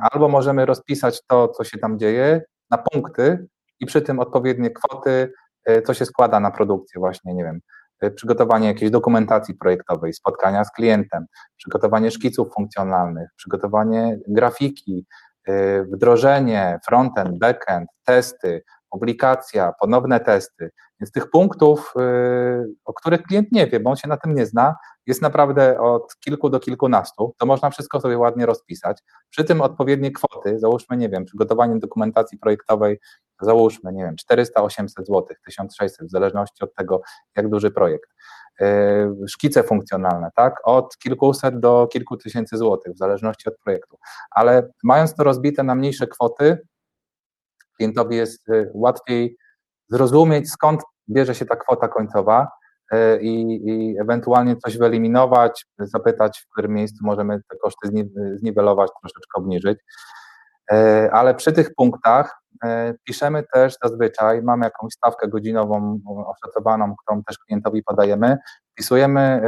albo 0.00 0.28
możemy 0.28 0.66
rozpisać 0.66 1.22
to, 1.26 1.48
co 1.48 1.64
się 1.64 1.78
tam 1.78 1.98
dzieje, 1.98 2.42
na 2.70 2.78
punkty 2.78 3.46
i 3.80 3.86
przy 3.86 4.02
tym 4.02 4.20
odpowiednie 4.20 4.70
kwoty, 4.70 5.32
e, 5.64 5.82
co 5.82 5.94
się 5.94 6.04
składa 6.04 6.40
na 6.40 6.50
produkcję 6.50 6.98
właśnie, 6.98 7.34
nie 7.34 7.44
wiem, 7.44 7.60
e, 8.00 8.10
przygotowanie 8.10 8.68
jakiejś 8.68 8.90
dokumentacji 8.90 9.54
projektowej, 9.54 10.12
spotkania 10.12 10.64
z 10.64 10.70
klientem, 10.70 11.26
przygotowanie 11.56 12.10
szkiców 12.10 12.54
funkcjonalnych, 12.54 13.28
przygotowanie 13.36 14.18
grafiki, 14.28 15.06
e, 15.48 15.82
wdrożenie, 15.82 16.78
frontend, 16.86 17.38
backend, 17.38 17.88
testy, 18.04 18.62
publikacja, 18.90 19.72
ponowne 19.80 20.20
testy. 20.20 20.70
Więc 21.00 21.12
tych 21.12 21.30
punktów, 21.30 21.92
y, 22.00 22.74
o 22.84 22.92
których 22.94 23.22
klient 23.22 23.52
nie 23.52 23.66
wie, 23.66 23.80
bo 23.80 23.90
on 23.90 23.96
się 23.96 24.08
na 24.08 24.16
tym 24.16 24.34
nie 24.34 24.46
zna, 24.46 24.74
jest 25.06 25.22
naprawdę 25.22 25.80
od 25.80 26.16
kilku 26.20 26.50
do 26.50 26.60
kilkunastu. 26.60 27.34
To 27.38 27.46
można 27.46 27.70
wszystko 27.70 28.00
sobie 28.00 28.18
ładnie 28.18 28.46
rozpisać. 28.46 28.98
Przy 29.30 29.44
tym 29.44 29.60
odpowiednie 29.60 30.10
kwoty, 30.10 30.58
załóżmy, 30.58 30.96
nie 30.96 31.08
wiem, 31.08 31.24
przygotowanie 31.24 31.78
dokumentacji 31.78 32.38
projektowej, 32.38 32.98
załóżmy, 33.40 33.92
nie 33.92 34.04
wiem, 34.04 34.16
400-800 34.32 34.88
zł, 34.98 35.26
1600, 35.44 36.08
w 36.08 36.10
zależności 36.10 36.64
od 36.64 36.74
tego, 36.74 37.00
jak 37.36 37.48
duży 37.48 37.70
projekt. 37.70 38.10
Y, 38.60 39.28
szkice 39.28 39.62
funkcjonalne, 39.62 40.30
tak, 40.36 40.60
od 40.64 40.98
kilkuset 40.98 41.60
do 41.60 41.88
kilku 41.92 42.16
tysięcy 42.16 42.56
złotych, 42.56 42.92
w 42.92 42.98
zależności 42.98 43.48
od 43.48 43.58
projektu. 43.58 43.98
Ale 44.30 44.68
mając 44.84 45.14
to 45.14 45.24
rozbite 45.24 45.62
na 45.62 45.74
mniejsze 45.74 46.06
kwoty, 46.06 46.58
klientowi 47.76 48.16
jest 48.16 48.48
y, 48.48 48.70
łatwiej 48.74 49.36
zrozumieć, 49.88 50.50
skąd 50.50 50.82
bierze 51.08 51.34
się 51.34 51.46
ta 51.46 51.56
kwota 51.56 51.88
końcowa 51.88 52.48
y, 52.94 53.20
i, 53.20 53.62
i 53.68 53.98
ewentualnie 54.00 54.56
coś 54.56 54.78
wyeliminować, 54.78 55.66
zapytać, 55.78 56.40
w 56.40 56.52
którym 56.52 56.72
miejscu 56.72 57.06
możemy 57.06 57.40
te 57.50 57.56
koszty 57.56 57.88
zniwelować, 58.34 58.90
troszeczkę 59.00 59.38
obniżyć. 59.38 59.78
ale 61.12 61.34
przy 61.34 61.52
tych 61.52 61.74
punktach 61.74 62.42
piszemy 63.04 63.44
też 63.52 63.74
zazwyczaj, 63.82 64.42
mamy 64.42 64.64
jakąś 64.64 64.92
stawkę 64.92 65.28
godzinową 65.28 66.00
oszacowaną, 66.26 66.94
którą 66.96 67.22
też 67.22 67.38
klientowi 67.38 67.82
podajemy, 67.82 68.38
wpisujemy 68.72 69.42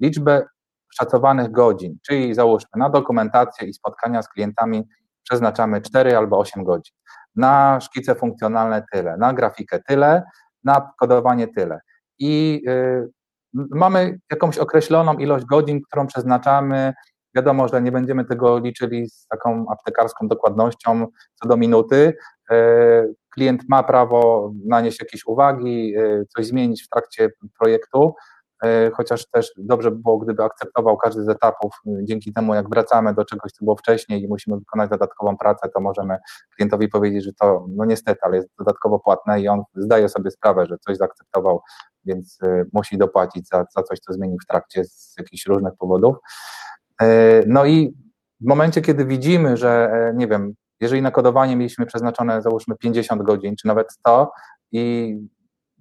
liczbę 0.00 0.46
szacowanych 0.94 1.50
godzin, 1.50 1.98
czyli 2.06 2.34
załóżmy 2.34 2.70
na 2.76 2.90
dokumentację 2.90 3.68
i 3.68 3.74
spotkania 3.74 4.22
z 4.22 4.28
klientami 4.28 4.88
przeznaczamy 5.22 5.80
4 5.80 6.16
albo 6.16 6.38
8 6.38 6.64
godzin, 6.64 6.94
na 7.36 7.80
szkice 7.80 8.14
funkcjonalne 8.14 8.82
tyle, 8.92 9.16
na 9.16 9.32
grafikę 9.32 9.80
tyle, 9.88 10.22
na 10.64 10.92
kodowanie 10.98 11.48
tyle. 11.48 11.80
I 12.18 12.62
y, 12.68 13.10
mamy 13.54 14.18
jakąś 14.30 14.58
określoną 14.58 15.14
ilość 15.14 15.44
godzin, 15.44 15.80
którą 15.82 16.06
przeznaczamy. 16.06 16.92
Wiadomo, 17.34 17.68
że 17.68 17.82
nie 17.82 17.92
będziemy 17.92 18.24
tego 18.24 18.58
liczyli 18.58 19.08
z 19.10 19.26
taką 19.26 19.66
aptekarską 19.70 20.28
dokładnością 20.28 21.06
co 21.34 21.48
do 21.48 21.56
minuty. 21.56 22.14
Y, 22.52 23.14
klient 23.34 23.62
ma 23.68 23.82
prawo 23.82 24.52
nanieść 24.66 25.00
jakieś 25.00 25.24
uwagi, 25.26 25.96
y, 25.98 26.26
coś 26.36 26.46
zmienić 26.46 26.84
w 26.84 26.88
trakcie 26.88 27.30
projektu. 27.58 28.14
E, 28.64 28.90
chociaż 28.90 29.26
też 29.30 29.52
dobrze 29.56 29.90
by 29.90 29.96
było, 29.96 30.18
gdyby 30.18 30.44
akceptował 30.44 30.96
każdy 30.96 31.24
z 31.24 31.28
etapów. 31.28 31.72
Dzięki 31.86 32.32
temu, 32.32 32.54
jak 32.54 32.68
wracamy 32.68 33.14
do 33.14 33.24
czegoś, 33.24 33.52
co 33.52 33.64
było 33.64 33.76
wcześniej 33.76 34.22
i 34.22 34.28
musimy 34.28 34.58
wykonać 34.58 34.90
dodatkową 34.90 35.36
pracę, 35.36 35.68
to 35.74 35.80
możemy 35.80 36.18
klientowi 36.56 36.88
powiedzieć, 36.88 37.24
że 37.24 37.32
to, 37.40 37.66
no 37.68 37.84
niestety, 37.84 38.20
ale 38.22 38.36
jest 38.36 38.48
dodatkowo 38.58 38.98
płatne 38.98 39.40
i 39.40 39.48
on 39.48 39.62
zdaje 39.74 40.08
sobie 40.08 40.30
sprawę, 40.30 40.66
że 40.66 40.76
coś 40.78 40.96
zaakceptował, 40.96 41.60
więc 42.04 42.38
e, 42.42 42.64
musi 42.72 42.98
dopłacić 42.98 43.48
za, 43.48 43.64
za 43.76 43.82
coś, 43.82 43.98
co 43.98 44.12
zmienił 44.12 44.38
w 44.42 44.46
trakcie 44.46 44.84
z 44.84 45.14
jakichś 45.18 45.46
różnych 45.46 45.72
powodów. 45.78 46.16
E, 47.02 47.40
no 47.46 47.64
i 47.64 47.94
w 48.40 48.48
momencie, 48.48 48.80
kiedy 48.80 49.04
widzimy, 49.04 49.56
że 49.56 49.92
nie 50.14 50.28
wiem, 50.28 50.54
jeżeli 50.80 51.02
na 51.02 51.10
kodowanie 51.10 51.56
mieliśmy 51.56 51.86
przeznaczone 51.86 52.42
załóżmy 52.42 52.76
50 52.76 53.22
godzin, 53.22 53.56
czy 53.56 53.66
nawet 53.66 53.92
100 53.92 54.30
i 54.72 55.16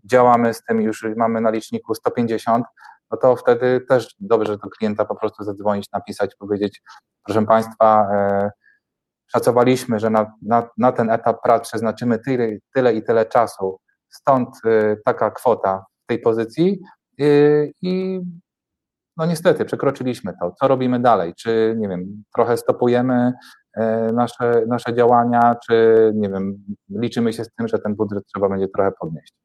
działamy 0.06 0.54
z 0.54 0.64
tym, 0.64 0.82
już 0.82 1.06
mamy 1.18 1.42
na 1.42 1.50
liczniku 1.50 1.96
150, 1.96 2.66
no 3.12 3.18
to 3.18 3.36
wtedy 3.36 3.82
też 3.90 4.16
dobrze 4.20 4.58
do 4.58 4.70
klienta 4.70 5.06
po 5.06 5.16
prostu 5.16 5.44
zadzwonić, 5.44 5.86
napisać, 5.94 6.36
powiedzieć, 6.36 6.82
proszę 7.24 7.46
Państwa, 7.46 8.08
e, 8.14 8.52
szacowaliśmy, 9.28 10.00
że 10.00 10.10
na, 10.10 10.34
na, 10.42 10.70
na, 10.78 10.92
ten 10.92 11.10
etap 11.10 11.42
prac 11.44 11.68
przeznaczymy 11.68 12.20
tyle, 12.20 12.48
tyle 12.74 12.94
i 12.94 13.04
tyle 13.04 13.26
czasu, 13.26 13.80
stąd 14.10 14.48
e, 14.66 14.98
taka 15.06 15.32
kwota 15.32 15.86
w 16.04 16.08
tej 16.08 16.20
pozycji 16.20 16.80
e, 17.20 17.26
i 17.82 18.22
no 19.18 19.26
niestety 19.26 19.66
przekroczyliśmy 19.66 20.34
to. 20.42 20.52
Co 20.60 20.68
robimy 20.68 21.00
dalej? 21.00 21.34
Czy, 21.38 21.76
nie 21.78 21.90
wiem, 21.90 22.24
trochę 22.36 22.58
stopujemy 22.58 23.34
nasze, 24.14 24.64
nasze 24.68 24.94
działania, 24.94 25.56
czy, 25.68 26.12
nie 26.16 26.30
wiem, 26.30 26.64
liczymy 26.90 27.34
się 27.34 27.44
z 27.44 27.50
tym, 27.58 27.68
że 27.68 27.80
ten 27.80 27.96
budżet 27.96 28.24
trzeba 28.26 28.50
będzie 28.50 28.68
trochę 28.68 28.92
podnieść. 29.00 29.41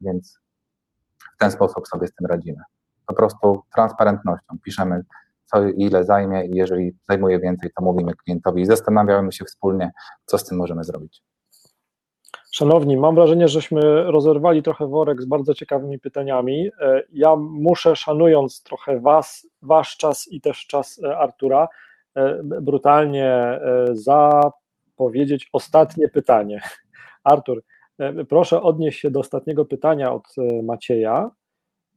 Więc 0.00 0.38
w 1.34 1.38
ten 1.38 1.50
sposób 1.50 1.88
sobie 1.88 2.06
z 2.06 2.14
tym 2.14 2.26
radzimy. 2.26 2.58
Po 3.06 3.14
prostu 3.14 3.62
transparentnością 3.74 4.58
piszemy, 4.64 5.04
co 5.44 5.64
ile 5.68 6.04
zajmie 6.04 6.46
i 6.46 6.56
jeżeli 6.56 6.96
zajmuje 7.08 7.40
więcej, 7.40 7.70
to 7.76 7.84
mówimy 7.84 8.14
klientowi 8.14 8.62
i 8.62 8.66
zastanawiamy 8.66 9.32
się 9.32 9.44
wspólnie, 9.44 9.92
co 10.24 10.38
z 10.38 10.44
tym 10.44 10.58
możemy 10.58 10.84
zrobić. 10.84 11.22
Szanowni, 12.54 12.96
mam 12.96 13.14
wrażenie, 13.14 13.48
żeśmy 13.48 14.02
rozerwali 14.04 14.62
trochę 14.62 14.86
worek 14.86 15.22
z 15.22 15.24
bardzo 15.24 15.54
ciekawymi 15.54 15.98
pytaniami. 15.98 16.70
E, 16.80 17.02
ja 17.12 17.36
muszę, 17.36 17.96
szanując 17.96 18.62
trochę 18.62 19.00
Was, 19.00 19.46
Wasz 19.62 19.96
czas 19.96 20.28
i 20.28 20.40
też 20.40 20.66
czas 20.66 21.00
e, 21.04 21.18
Artura, 21.18 21.68
e, 22.14 22.40
brutalnie 22.42 23.60
zapowiedzieć 23.92 25.48
ostatnie 25.52 26.08
pytanie. 26.08 26.62
Artur, 27.24 27.62
proszę 28.28 28.62
odnieść 28.62 29.00
się 29.00 29.10
do 29.10 29.20
ostatniego 29.20 29.64
pytania 29.64 30.12
od 30.12 30.22
e, 30.38 30.62
Macieja, 30.62 31.30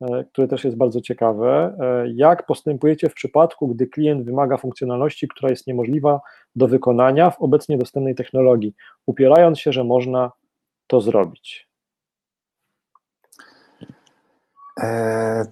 e, 0.02 0.24
które 0.24 0.48
też 0.48 0.64
jest 0.64 0.78
bardzo 0.78 1.02
ciekawe. 1.02 1.78
Jak 2.14 2.46
postępujecie 2.46 3.10
w 3.10 3.14
przypadku, 3.14 3.68
gdy 3.68 3.88
klient 3.88 4.26
wymaga 4.26 4.58
funkcjonalności, 4.58 5.28
która 5.28 5.50
jest 5.50 5.68
niemożliwa 5.68 6.22
do 6.56 6.68
wykonania 6.68 7.30
w 7.30 7.42
obecnie 7.42 7.78
dostępnej 7.78 8.16
technologii, 8.16 8.76
upierając 9.06 9.60
się, 9.60 9.72
że 9.72 9.84
można 9.84 10.32
to 10.88 11.02
zrobić? 11.02 11.68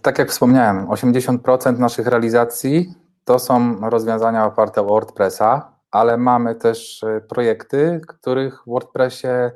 tak 0.01 0.19
jak 0.19 0.29
wspomniałem, 0.29 0.87
80% 0.87 1.79
naszych 1.79 2.07
realizacji 2.07 2.93
to 3.23 3.39
są 3.39 3.89
rozwiązania 3.89 4.45
oparte 4.45 4.81
o 4.81 4.85
WordPressa, 4.85 5.71
ale 5.91 6.17
mamy 6.17 6.55
też 6.55 7.05
projekty, 7.29 8.01
których 8.07 8.61
w 8.61 8.69
WordPressie 8.69 9.27
E, 9.27 9.51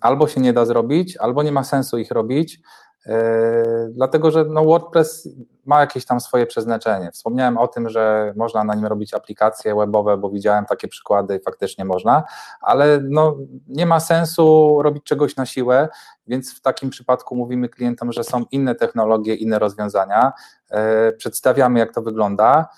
albo 0.00 0.28
się 0.28 0.40
nie 0.40 0.52
da 0.52 0.64
zrobić, 0.64 1.16
albo 1.16 1.42
nie 1.42 1.52
ma 1.52 1.64
sensu 1.64 1.98
ich 1.98 2.10
robić, 2.10 2.60
e, 3.06 3.88
dlatego 3.90 4.30
że 4.30 4.44
no 4.44 4.64
WordPress 4.64 5.28
ma 5.64 5.80
jakieś 5.80 6.04
tam 6.04 6.20
swoje 6.20 6.46
przeznaczenie. 6.46 7.10
Wspomniałem 7.12 7.58
o 7.58 7.68
tym, 7.68 7.88
że 7.88 8.32
można 8.36 8.64
na 8.64 8.74
nim 8.74 8.86
robić 8.86 9.14
aplikacje 9.14 9.74
webowe, 9.74 10.16
bo 10.16 10.30
widziałem 10.30 10.64
takie 10.64 10.88
przykłady 10.88 11.36
i 11.36 11.42
faktycznie 11.42 11.84
można, 11.84 12.22
ale 12.60 13.00
no 13.08 13.36
nie 13.68 13.86
ma 13.86 14.00
sensu 14.00 14.78
robić 14.82 15.04
czegoś 15.04 15.36
na 15.36 15.46
siłę, 15.46 15.88
więc 16.26 16.54
w 16.54 16.60
takim 16.60 16.90
przypadku 16.90 17.36
mówimy 17.36 17.68
klientom, 17.68 18.12
że 18.12 18.24
są 18.24 18.44
inne 18.50 18.74
technologie, 18.74 19.34
inne 19.34 19.58
rozwiązania, 19.58 20.32
e, 20.70 21.12
przedstawiamy 21.12 21.78
jak 21.78 21.94
to 21.94 22.02
wygląda, 22.02 22.68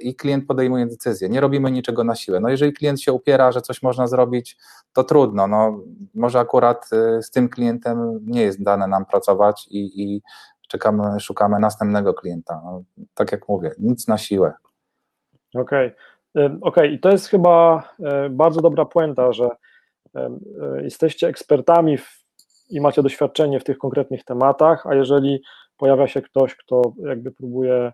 i 0.00 0.14
klient 0.14 0.46
podejmuje 0.46 0.86
decyzję. 0.86 1.28
Nie 1.28 1.40
robimy 1.40 1.70
niczego 1.70 2.04
na 2.04 2.14
siłę. 2.14 2.40
No 2.40 2.48
jeżeli 2.48 2.72
klient 2.72 3.00
się 3.00 3.12
upiera, 3.12 3.52
że 3.52 3.62
coś 3.62 3.82
można 3.82 4.06
zrobić, 4.06 4.56
to 4.92 5.04
trudno. 5.04 5.46
No, 5.46 5.80
może 6.14 6.38
akurat 6.38 6.90
y, 6.92 7.22
z 7.22 7.30
tym 7.30 7.48
klientem 7.48 8.20
nie 8.26 8.42
jest 8.42 8.62
dane 8.62 8.86
nam 8.86 9.06
pracować 9.06 9.68
i, 9.70 10.02
i 10.02 10.22
czekamy, 10.68 11.20
szukamy 11.20 11.58
następnego 11.58 12.14
klienta. 12.14 12.60
No, 12.64 12.82
tak 13.14 13.32
jak 13.32 13.48
mówię, 13.48 13.70
nic 13.78 14.08
na 14.08 14.18
siłę. 14.18 14.54
Okej. 15.54 15.92
Okay. 16.34 16.58
Okay. 16.60 16.88
i 16.88 17.00
to 17.00 17.10
jest 17.10 17.26
chyba 17.26 17.82
bardzo 18.30 18.60
dobra 18.60 18.84
puenta, 18.84 19.32
że 19.32 19.48
jesteście 20.82 21.28
ekspertami 21.28 21.98
w, 21.98 22.24
i 22.70 22.80
macie 22.80 23.02
doświadczenie 23.02 23.60
w 23.60 23.64
tych 23.64 23.78
konkretnych 23.78 24.24
tematach, 24.24 24.86
a 24.86 24.94
jeżeli 24.94 25.42
pojawia 25.76 26.06
się 26.06 26.22
ktoś, 26.22 26.54
kto 26.56 26.92
jakby 27.06 27.32
próbuje 27.32 27.92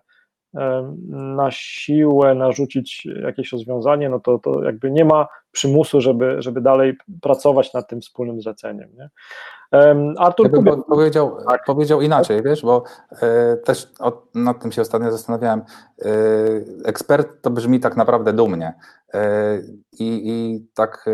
na 1.07 1.51
siłę 1.51 2.35
narzucić 2.35 3.07
jakieś 3.23 3.51
rozwiązanie, 3.51 4.09
no 4.09 4.19
to, 4.19 4.39
to 4.39 4.63
jakby 4.63 4.91
nie 4.91 5.05
ma 5.05 5.27
przymusu, 5.51 6.01
żeby, 6.01 6.35
żeby 6.39 6.61
dalej 6.61 6.97
pracować 7.21 7.73
nad 7.73 7.87
tym 7.87 8.01
wspólnym 8.01 8.41
zleceniem. 8.41 8.89
Nie? 8.97 9.09
Artur 10.17 10.51
powiedział, 10.87 11.37
tak. 11.49 11.65
powiedział 11.65 12.01
inaczej, 12.01 12.43
wiesz, 12.43 12.61
bo 12.61 12.83
e, 13.21 13.57
też 13.57 13.91
o, 13.99 14.23
nad 14.35 14.61
tym 14.61 14.71
się 14.71 14.81
ostatnio 14.81 15.11
zastanawiałem. 15.11 15.61
E, 16.01 16.05
ekspert 16.85 17.41
to 17.41 17.49
brzmi 17.49 17.79
tak 17.79 17.97
naprawdę 17.97 18.33
dumnie. 18.33 18.73
E, 19.13 19.57
i, 19.99 20.21
I 20.25 20.65
tak 20.73 21.05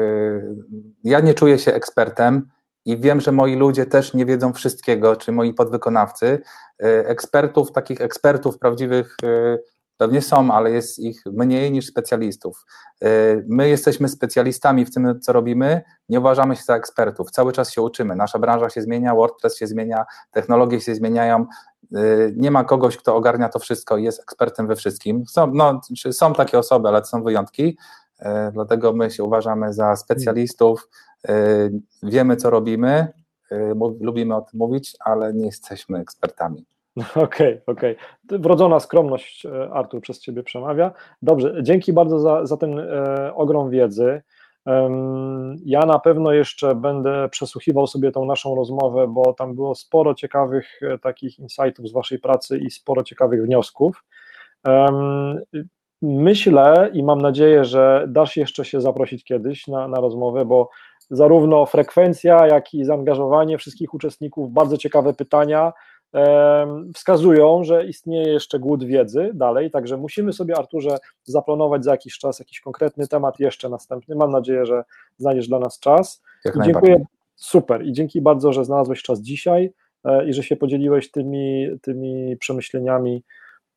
ja 1.03 1.19
nie 1.19 1.33
czuję 1.33 1.59
się 1.59 1.73
ekspertem, 1.73 2.47
i 2.85 2.97
wiem, 2.97 3.21
że 3.21 3.31
moi 3.31 3.55
ludzie 3.55 3.85
też 3.85 4.13
nie 4.13 4.25
wiedzą 4.25 4.53
wszystkiego, 4.53 5.15
czy 5.15 5.31
moi 5.31 5.53
podwykonawcy. 5.53 6.41
E, 6.83 7.07
ekspertów, 7.07 7.71
takich 7.71 8.01
ekspertów 8.01 8.59
prawdziwych 8.59 9.15
e, 9.23 9.57
pewnie 9.97 10.21
są, 10.21 10.51
ale 10.51 10.71
jest 10.71 10.99
ich 10.99 11.21
mniej 11.25 11.71
niż 11.71 11.87
specjalistów. 11.87 12.65
E, 13.03 13.07
my 13.47 13.69
jesteśmy 13.69 14.09
specjalistami 14.09 14.85
w 14.85 14.93
tym, 14.93 15.19
co 15.19 15.33
robimy, 15.33 15.81
nie 16.09 16.19
uważamy 16.19 16.55
się 16.55 16.63
za 16.63 16.75
ekspertów, 16.75 17.31
cały 17.31 17.51
czas 17.51 17.71
się 17.71 17.81
uczymy. 17.81 18.15
Nasza 18.15 18.39
branża 18.39 18.69
się 18.69 18.81
zmienia, 18.81 19.15
WordPress 19.15 19.57
się 19.57 19.67
zmienia, 19.67 20.05
technologie 20.31 20.81
się 20.81 20.95
zmieniają. 20.95 21.45
Nie 22.35 22.51
ma 22.51 22.63
kogoś, 22.63 22.97
kto 22.97 23.15
ogarnia 23.15 23.49
to 23.49 23.59
wszystko 23.59 23.97
i 23.97 24.03
jest 24.03 24.21
ekspertem 24.21 24.67
we 24.67 24.75
wszystkim. 24.75 25.23
Są, 25.27 25.51
no, 25.53 25.81
są 26.11 26.33
takie 26.33 26.59
osoby, 26.59 26.87
ale 26.87 27.01
to 27.01 27.07
są 27.07 27.23
wyjątki, 27.23 27.77
dlatego 28.53 28.93
my 28.93 29.11
się 29.11 29.23
uważamy 29.23 29.73
za 29.73 29.95
specjalistów. 29.95 30.87
E, 31.29 31.69
wiemy, 32.03 32.35
co 32.35 32.49
robimy, 32.49 33.07
e, 33.51 33.73
lubimy 33.99 34.35
o 34.35 34.41
tym 34.41 34.59
mówić, 34.59 34.95
ale 34.99 35.33
nie 35.33 35.45
jesteśmy 35.45 35.99
ekspertami. 35.99 36.65
Okej, 37.15 37.23
okay, 37.23 37.61
okej. 37.65 37.95
Okay. 38.25 38.39
Wrodzona 38.39 38.79
skromność, 38.79 39.45
e, 39.45 39.69
Artur, 39.73 40.01
przez 40.01 40.19
Ciebie 40.19 40.43
przemawia. 40.43 40.91
Dobrze, 41.21 41.55
dzięki 41.63 41.93
bardzo 41.93 42.19
za, 42.19 42.45
za 42.45 42.57
ten 42.57 42.79
e, 42.79 43.35
ogrom 43.35 43.69
wiedzy. 43.69 44.21
Ja 45.65 45.79
na 45.79 45.99
pewno 45.99 46.31
jeszcze 46.31 46.75
będę 46.75 47.29
przesłuchiwał 47.29 47.87
sobie 47.87 48.11
tą 48.11 48.25
naszą 48.25 48.55
rozmowę, 48.55 49.07
bo 49.07 49.33
tam 49.33 49.55
było 49.55 49.75
sporo 49.75 50.13
ciekawych 50.15 50.79
takich 51.01 51.39
insightów 51.39 51.87
z 51.87 51.91
Waszej 51.91 52.19
pracy 52.19 52.57
i 52.57 52.71
sporo 52.71 53.03
ciekawych 53.03 53.43
wniosków. 53.43 54.03
Myślę 56.01 56.89
i 56.93 57.03
mam 57.03 57.21
nadzieję, 57.21 57.65
że 57.65 58.05
dasz 58.07 58.37
jeszcze 58.37 58.65
się 58.65 58.81
zaprosić 58.81 59.23
kiedyś 59.23 59.67
na, 59.67 59.87
na 59.87 59.99
rozmowę, 59.99 60.45
bo 60.45 60.69
zarówno 61.11 61.65
frekwencja, 61.65 62.47
jak 62.47 62.73
i 62.73 62.85
zaangażowanie 62.85 63.57
wszystkich 63.57 63.93
uczestników, 63.93 64.51
bardzo 64.51 64.77
ciekawe 64.77 65.13
pytania, 65.13 65.73
wskazują, 66.93 67.63
że 67.63 67.85
istnieje 67.85 68.33
jeszcze 68.33 68.59
głód 68.59 68.83
wiedzy 68.83 69.31
dalej, 69.33 69.71
także 69.71 69.97
musimy 69.97 70.33
sobie, 70.33 70.57
Arturze, 70.57 70.97
zaplanować 71.23 71.83
za 71.83 71.91
jakiś 71.91 72.17
czas 72.17 72.39
jakiś 72.39 72.59
konkretny 72.59 73.07
temat 73.07 73.39
jeszcze 73.39 73.69
następny. 73.69 74.15
Mam 74.15 74.31
nadzieję, 74.31 74.65
że 74.65 74.83
znajdziesz 75.17 75.47
dla 75.47 75.59
nas 75.59 75.79
czas. 75.79 76.21
Jak 76.45 76.55
I 76.55 76.59
dziękuję, 76.65 77.05
super 77.35 77.85
i 77.85 77.93
dzięki 77.93 78.21
bardzo, 78.21 78.53
że 78.53 78.65
znalazłeś 78.65 79.01
czas 79.01 79.21
dzisiaj 79.21 79.73
e, 80.03 80.29
i 80.29 80.33
że 80.33 80.43
się 80.43 80.55
podzieliłeś 80.55 81.11
tymi, 81.11 81.67
tymi 81.81 82.37
przemyśleniami 82.37 83.23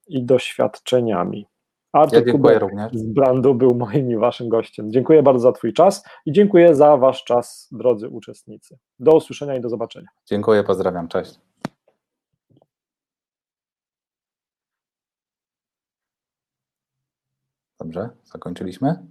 i 0.06 0.22
doświadczeniami. 0.22 1.46
Artur 1.94 2.26
ja 2.26 2.32
Kubek 2.32 2.60
również. 2.60 2.92
z 2.92 3.02
Brandu 3.02 3.54
był 3.54 3.70
moim 3.74 4.10
i 4.10 4.16
waszym 4.16 4.48
gościem. 4.48 4.92
Dziękuję 4.92 5.22
bardzo 5.22 5.40
za 5.40 5.52
twój 5.52 5.72
czas 5.72 6.04
i 6.26 6.32
dziękuję 6.32 6.74
za 6.74 6.96
wasz 6.96 7.24
czas, 7.24 7.68
drodzy 7.72 8.08
uczestnicy. 8.08 8.78
Do 8.98 9.16
usłyszenia 9.16 9.56
i 9.56 9.60
do 9.60 9.68
zobaczenia. 9.68 10.08
Dziękuję, 10.26 10.64
pozdrawiam, 10.64 11.08
cześć. 11.08 11.40
Dobrze, 17.80 18.10
zakończyliśmy? 18.24 19.06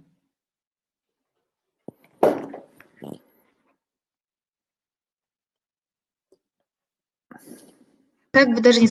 Tak, 8.30 8.54
wydarzenie 8.54 8.82